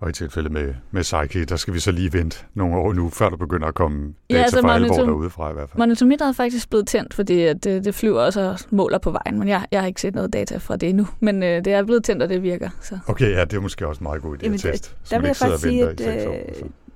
Og 0.00 0.10
i 0.10 0.12
tilfælde 0.12 0.48
med, 0.48 0.74
med 0.90 1.02
Psyche, 1.02 1.44
der 1.44 1.56
skal 1.56 1.74
vi 1.74 1.80
så 1.80 1.92
lige 1.92 2.12
vente 2.12 2.38
nogle 2.54 2.76
år 2.76 2.92
nu, 2.92 3.10
før 3.10 3.28
der 3.28 3.36
begynder 3.36 3.66
at 3.66 3.74
komme 3.74 4.14
data 4.30 4.38
Ja, 4.38 4.42
altså 4.42 4.60
for 4.60 4.68
alvor 4.68 4.88
monitor- 4.88 5.04
derudefra 5.06 5.50
i 5.50 5.52
hvert 5.54 5.68
fald. 5.70 5.78
Monitometer 5.78 6.28
er 6.28 6.32
faktisk 6.32 6.70
blevet 6.70 6.86
tændt, 6.86 7.14
fordi 7.14 7.42
at 7.42 7.64
det, 7.64 7.84
det 7.84 7.94
flyver 7.94 8.20
også 8.20 8.40
og 8.40 8.58
måler 8.70 8.98
på 8.98 9.10
vejen, 9.10 9.38
men 9.38 9.48
jeg, 9.48 9.66
jeg 9.72 9.80
har 9.80 9.86
ikke 9.86 10.00
set 10.00 10.14
noget 10.14 10.32
data 10.32 10.56
fra 10.56 10.76
det 10.76 10.88
endnu. 10.88 11.06
Men 11.20 11.42
øh, 11.42 11.64
det 11.64 11.66
er 11.72 11.82
blevet 11.84 12.04
tændt, 12.04 12.22
og 12.22 12.28
det 12.28 12.42
virker. 12.42 12.70
Så. 12.82 12.98
Okay, 13.06 13.30
ja, 13.30 13.44
det 13.44 13.54
er 13.56 13.60
måske 13.60 13.86
også 13.86 13.98
en 14.00 14.02
meget 14.04 14.22
god 14.22 14.36
idé 14.36 14.40
Jamen, 14.42 14.54
at 14.54 14.60
teste. 14.60 14.90
der 15.10 15.16
man 15.16 15.22
vil 15.22 15.28
jeg 15.28 15.36
faktisk 15.36 15.62
sige, 15.62 15.76
i 15.76 15.80
at 15.80 15.98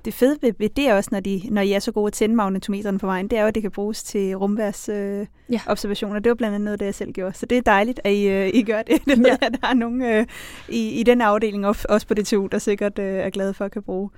det 0.04 0.14
fede 0.14 0.38
ved, 0.42 0.68
det 0.68 0.88
er 0.88 0.94
også, 0.94 1.08
når, 1.12 1.20
de, 1.20 1.42
når 1.50 1.62
I 1.62 1.72
er 1.72 1.78
så 1.78 1.92
gode 1.92 2.06
at 2.06 2.12
tænde 2.12 2.34
magnetometerne 2.34 2.98
på 2.98 3.06
vejen, 3.06 3.28
det 3.28 3.38
er 3.38 3.42
jo, 3.42 3.48
at 3.48 3.54
det 3.54 3.62
kan 3.62 3.70
bruges 3.70 4.02
til 4.02 4.34
rumværs 4.36 4.88
øh, 4.88 5.26
Ja. 5.50 5.60
observationer. 5.66 6.18
Det 6.18 6.30
var 6.30 6.34
blandt 6.34 6.54
andet 6.54 6.64
noget, 6.64 6.80
det 6.80 6.86
jeg 6.86 6.94
selv 6.94 7.12
gjorde. 7.12 7.38
Så 7.38 7.46
det 7.46 7.58
er 7.58 7.62
dejligt, 7.62 8.00
at 8.04 8.12
I, 8.12 8.28
øh, 8.28 8.50
I 8.54 8.62
gør 8.62 8.82
det. 8.82 9.04
Det 9.06 9.18
ved 9.18 9.26
Ja. 9.26 9.36
at 9.40 9.52
der 9.62 9.68
er 9.68 9.74
nogen 9.74 10.02
øh, 10.02 10.26
i, 10.68 10.88
i 10.88 11.02
den 11.02 11.20
afdeling, 11.20 11.66
også 11.66 12.04
på 12.08 12.14
DTU, 12.14 12.46
der 12.46 12.58
sikkert 12.58 12.98
øh, 12.98 13.14
er 13.14 13.30
glade 13.30 13.54
for 13.54 13.64
at 13.64 13.72
kan 13.72 13.82
bruge. 13.82 14.10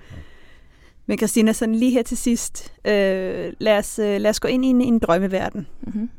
Men 1.07 1.19
Christina, 1.19 1.53
sådan 1.53 1.75
lige 1.75 1.91
her 1.91 2.03
til 2.03 2.17
sidst, 2.17 2.73
øh, 2.85 3.53
lad, 3.59 3.79
os, 3.79 3.99
øh, 3.99 4.21
lad 4.21 4.31
os 4.31 4.41
gå 4.41 4.49
ind 4.49 4.65
i 4.65 4.69
en, 4.69 4.81
en 4.81 4.99
drømmeverden. 4.99 5.67
Mm-hmm. 5.83 6.11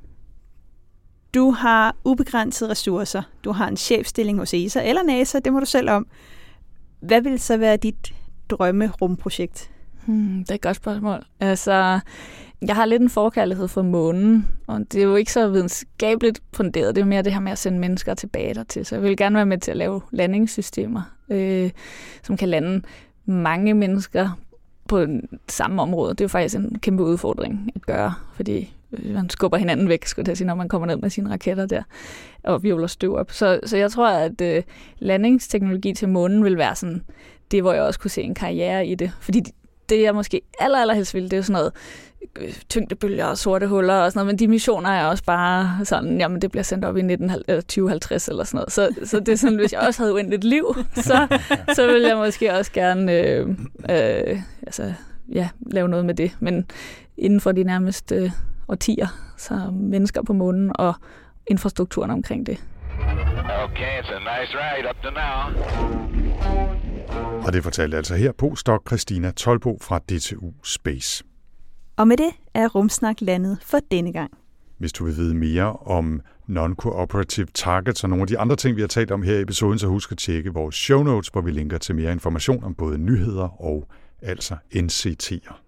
Du 1.34 1.52
har 1.52 1.96
ubegrænsede 2.04 2.70
ressourcer. 2.70 3.22
Du 3.44 3.52
har 3.52 3.68
en 3.68 3.78
chefstilling 3.78 4.40
hos 4.40 4.54
ESA 4.54 4.90
eller 4.90 5.04
NASA, 5.04 5.40
det 5.40 5.54
må 5.54 5.60
du 5.60 5.66
selv 5.66 5.90
om. 5.90 6.08
Hvad 7.00 7.22
vil 7.22 7.40
så 7.40 7.58
være 7.58 7.78
dit 7.78 8.14
drømmerumprojekt? 8.50 9.72
Hmm, 10.06 10.40
det 10.40 10.52
er 10.52 10.56
et 10.56 10.62
godt 10.62 10.76
spørgsmål. 10.76 11.26
Altså, 11.40 12.00
jeg 12.62 12.76
har 12.76 12.86
lidt 12.86 13.02
en 13.02 13.10
forkærlighed 13.10 13.68
for 13.68 13.82
månen, 13.82 14.48
og 14.68 14.80
det 14.80 15.02
er 15.02 15.06
jo 15.06 15.16
ikke 15.16 15.32
så 15.32 15.48
videnskabeligt 15.50 16.42
funderet. 16.54 16.96
Det 16.96 17.02
er 17.02 17.06
mere 17.06 17.22
det 17.22 17.34
her 17.34 17.40
med 17.40 17.52
at 17.52 17.58
sende 17.58 17.80
mennesker 17.80 18.14
tilbage 18.14 18.54
dertil. 18.54 18.86
Så 18.86 18.96
jeg 18.96 19.04
vil 19.04 19.18
gerne 19.18 19.36
være 19.36 19.46
med 19.46 19.58
til 19.58 19.72
at 19.72 19.78
lave 19.78 20.02
landingssystemer, 20.12 21.02
øh, 21.30 21.72
som 22.24 22.38
kan 22.38 22.50
lande 22.50 22.82
mange 23.26 23.74
mennesker 23.74 24.40
på 24.88 25.02
den 25.02 25.30
samme 25.50 25.82
område. 25.82 26.10
Det 26.10 26.22
er 26.22 26.26
jo 26.26 26.30
faktisk 26.30 26.56
en 26.56 26.80
kæmpe 26.80 27.04
udfordring 27.04 27.72
at 27.76 27.82
gøre, 27.82 28.14
fordi 28.34 28.74
øh, 28.92 29.14
man 29.14 29.30
skubber 29.30 29.58
hinanden 29.58 29.90
væk, 29.90 30.06
skulle 30.06 30.30
jeg 30.30 30.38
sige, 30.38 30.48
når 30.48 30.56
man 30.56 30.70
kommer 30.70 30.88
ned 30.88 30.98
med 30.98 31.10
sine 31.10 31.32
raketter 31.32 31.66
der 31.66 31.84
og 32.44 32.64
virvler 32.64 32.88
støv 32.88 33.16
op. 33.16 33.32
Så, 33.32 33.60
så 33.64 33.78
jeg 33.78 33.92
tror, 33.92 34.10
at 34.10 34.42
øh, 34.42 34.64
landingsteknologi 35.00 35.94
til 35.94 36.10
månen 36.10 36.44
vil 36.44 36.58
være 36.58 36.76
sådan 36.76 37.04
det, 37.56 37.64
hvor 37.64 37.74
jeg 37.74 37.84
også 37.84 38.00
kunne 38.00 38.12
se 38.12 38.22
en 38.22 38.36
karriere 38.36 38.88
i 38.88 38.96
det. 38.96 39.12
Fordi 39.20 39.44
det, 39.90 40.02
jeg 40.02 40.16
måske 40.16 40.42
aller, 40.60 40.78
allerhelst 40.78 41.14
ville, 41.14 41.30
det 41.30 41.34
er 41.34 41.38
jo 41.38 41.44
sådan 41.44 41.54
noget 41.54 41.74
øh, 42.36 42.54
tyngdebølger 42.70 43.26
og 43.26 43.38
sorte 43.38 43.68
huller 43.68 43.94
og 43.94 44.12
sådan 44.12 44.20
noget, 44.20 44.34
men 44.34 44.40
de 44.40 44.48
missioner 44.48 44.90
er 44.90 45.06
også 45.06 45.24
bare 45.24 45.86
sådan, 45.86 46.20
jamen 46.20 46.42
det 46.42 46.52
bliver 46.52 46.64
sendt 46.64 46.86
op 46.86 46.98
i 46.98 47.02
19, 47.02 47.30
eller 47.30 47.62
2050 47.62 48.28
eller 48.28 48.44
sådan 48.44 48.58
noget. 48.58 48.72
Så, 48.72 49.08
så 49.10 49.20
det 49.20 49.30
er 49.30 49.36
sådan, 49.36 49.58
hvis 49.58 49.74
jeg 49.74 49.82
også 49.82 50.02
havde 50.02 50.14
uendeligt 50.14 50.44
liv, 50.44 50.76
så, 50.96 51.40
så 51.74 51.88
ville 51.88 52.08
jeg 52.08 52.18
måske 52.18 52.54
også 52.54 52.72
gerne 52.72 53.14
øh, 53.14 53.50
øh, 53.90 54.40
altså, 54.68 54.94
ja, 55.34 55.50
lave 55.72 55.88
noget 55.88 56.06
med 56.06 56.14
det. 56.14 56.38
Men 56.40 56.66
inden 57.18 57.42
for 57.42 57.52
de 57.52 57.64
nærmeste 57.64 58.16
øh, 58.16 58.32
årtier, 58.68 59.08
så 59.38 59.70
mennesker 59.74 60.22
på 60.24 60.34
månen 60.34 60.72
og 60.76 60.94
infrastrukturen 61.48 62.12
omkring 62.12 62.46
det. 62.46 62.64
Okay, 63.64 64.02
it's 64.02 64.10
a 64.10 64.20
nice 64.20 64.54
ride 64.54 64.90
up 64.90 64.96
to 65.04 65.10
now. 65.12 66.85
Og 67.46 67.54
det 67.54 67.64
fortalte 67.64 67.98
altså 67.98 68.16
her 68.16 68.32
postdoc 68.32 68.82
Christina 68.88 69.32
Tolbo 69.32 69.78
fra 69.82 70.00
DTU 70.00 70.52
Space. 70.64 71.24
Og 71.98 72.08
med 72.08 72.18
det 72.18 72.32
er 72.54 72.68
Rumsnak 72.68 73.22
landet 73.22 73.58
for 73.62 73.78
denne 73.92 74.14
gang. 74.14 74.32
Hvis 74.78 74.94
du 74.94 75.06
vil 75.06 75.18
vide 75.18 75.36
mere 75.36 75.74
om 75.74 76.22
non-cooperative 76.48 77.48
targets 77.54 78.04
og 78.04 78.10
nogle 78.10 78.22
af 78.22 78.28
de 78.28 78.40
andre 78.40 78.56
ting, 78.56 78.76
vi 78.76 78.82
har 78.82 78.88
talt 78.88 79.12
om 79.12 79.24
her 79.24 79.38
i 79.38 79.42
episoden, 79.42 79.80
så 79.80 79.88
husk 79.88 80.12
at 80.12 80.18
tjekke 80.18 80.54
vores 80.54 80.76
show 80.76 81.04
notes, 81.04 81.28
hvor 81.28 81.42
vi 81.42 81.52
linker 81.52 81.78
til 81.78 81.96
mere 81.96 82.12
information 82.12 82.64
om 82.64 82.76
både 82.76 82.98
nyheder 82.98 83.62
og 83.62 83.88
altså 84.22 84.56
NCT'er. 84.76 85.65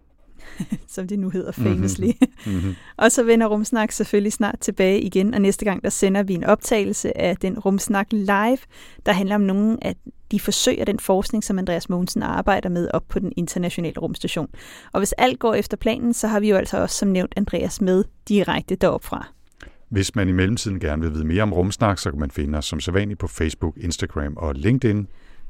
som 0.96 1.08
det 1.08 1.20
nu 1.20 1.30
hedder 1.30 1.52
famously. 1.52 2.12
Mm-hmm. 2.46 2.76
og 2.98 3.12
så 3.12 3.24
vender 3.24 3.48
Rumsnak 3.48 3.92
selvfølgelig 3.92 4.34
snart 4.34 4.60
tilbage 4.60 5.02
igen, 5.02 5.34
og 5.34 5.42
næste 5.42 5.66
gang 5.66 5.84
der 5.84 5.90
sender 5.90 6.24
vi 6.24 6.34
en 6.34 6.44
optagelse 6.44 7.18
af 7.18 7.38
den 7.38 7.60
Rumsnak 7.60 8.08
live, 8.12 8.58
der 9.06 9.12
handler 9.12 9.36
om 9.36 9.42
nogle 9.42 9.78
af 9.82 9.96
de 10.32 10.40
forsøg 10.40 10.78
og 10.82 10.88
den 10.88 11.00
forskning, 11.00 11.44
som 11.44 11.60
Andreas 11.60 11.90
Mogensen 11.90 12.24
arbejder 12.24 12.70
med 12.70 12.90
op 12.94 13.04
på 13.10 13.20
den 13.20 13.34
internationale 13.36 14.00
rumstation. 14.00 14.50
Og 14.92 15.00
hvis 15.00 15.14
alt 15.14 15.40
går 15.40 15.54
efter 15.54 15.78
planen, 15.78 16.14
så 16.14 16.28
har 16.28 16.40
vi 16.40 16.50
jo 16.50 16.56
altså 16.56 16.78
også 16.78 16.98
som 16.98 17.08
nævnt 17.08 17.34
Andreas 17.38 17.82
med 17.82 18.04
direkte 18.28 18.76
derop 18.76 19.04
fra. 19.04 19.28
Hvis 19.90 20.16
man 20.16 20.30
i 20.30 20.32
mellemtiden 20.32 20.80
gerne 20.80 21.02
vil 21.02 21.14
vide 21.14 21.26
mere 21.26 21.44
om 21.44 21.54
Rumsnak, 21.54 22.00
så 22.00 22.12
kan 22.12 22.20
man 22.20 22.32
finde 22.32 22.58
os 22.58 22.66
som 22.66 22.80
sædvanligt 22.80 23.20
på 23.20 23.28
Facebook, 23.28 23.78
Instagram 23.78 24.34
og 24.38 24.56
LinkedIn. 24.56 25.08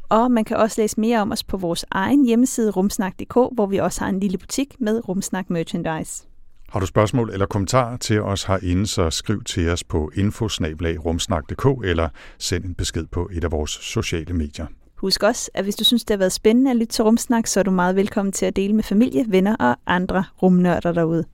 Og 0.10 0.32
man 0.32 0.45
kan 0.45 0.58
også 0.58 0.82
læse 0.82 0.99
mere 0.99 1.22
om 1.22 1.32
os 1.32 1.43
på 1.43 1.58
vores 1.58 1.86
egen 1.91 2.26
hjemmeside 2.26 2.72
rumsnak.dk, 2.72 3.34
hvor 3.34 3.66
vi 3.66 3.78
også 3.78 4.01
har 4.01 4.10
en 4.10 4.20
lille 4.20 4.38
butik 4.38 4.76
med 4.80 5.10
Rumsnak 5.10 5.49
merchandise. 5.49 6.24
Har 6.70 6.80
du 6.80 6.86
spørgsmål 6.86 7.30
eller 7.34 7.45
kommentarer 7.45 7.97
til 7.97 8.22
os 8.22 8.43
herinde, 8.43 8.88
så 8.88 9.10
skriv 9.10 9.43
til 9.43 9.70
os 9.70 9.84
på 9.84 10.12
infosnabelag.rumsnak.dk 10.16 11.86
eller 11.86 12.10
send 12.39 12.66
en 12.66 12.76
besked 12.76 13.05
på 13.12 13.30
et 13.34 13.43
af 13.43 13.51
vores 13.51 13.72
sociale 13.72 14.34
medier. 14.34 14.66
Husk 14.95 15.24
også, 15.24 15.51
at 15.53 15.64
hvis 15.64 15.76
du 15.76 15.84
synes, 15.84 16.03
det 16.03 16.14
har 16.14 16.18
været 16.18 16.32
spændende 16.32 16.72
at 16.72 16.78
lytte 16.78 16.93
til 16.93 17.03
Rumsnak, 17.03 17.47
så 17.47 17.60
er 17.60 17.64
du 17.64 17.72
meget 17.72 17.95
velkommen 17.95 18.32
til 18.32 18.45
at 18.45 18.55
dele 18.55 18.74
med 18.74 18.84
familie, 18.84 19.26
venner 19.28 19.55
og 19.55 19.76
andre 19.88 20.24
rumnørder 20.43 20.91
derude. 20.91 21.26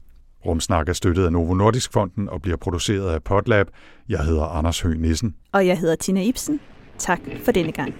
Rumsnak 0.45 0.89
er 0.89 0.93
støttet 0.93 1.26
af 1.26 1.32
Novo 1.32 1.53
Nordisk 1.53 1.93
Fonden 1.93 2.30
og 2.30 2.41
bliver 2.41 2.57
produceret 2.57 3.13
af 3.13 3.24
Podlab. 3.24 3.67
Jeg 4.09 4.19
hedder 4.19 4.43
Anders 4.43 4.82
Høgh 4.82 5.01
Nissen. 5.01 5.36
Og 5.51 5.67
jeg 5.67 5.78
hedder 5.78 5.95
Tina 5.95 6.21
Ibsen. 6.24 6.59
Tak 6.97 7.19
for 7.45 7.51
denne 7.51 7.71
gang. 7.71 7.93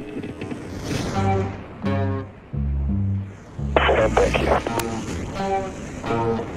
Thank 4.16 4.38
you. 6.38 6.53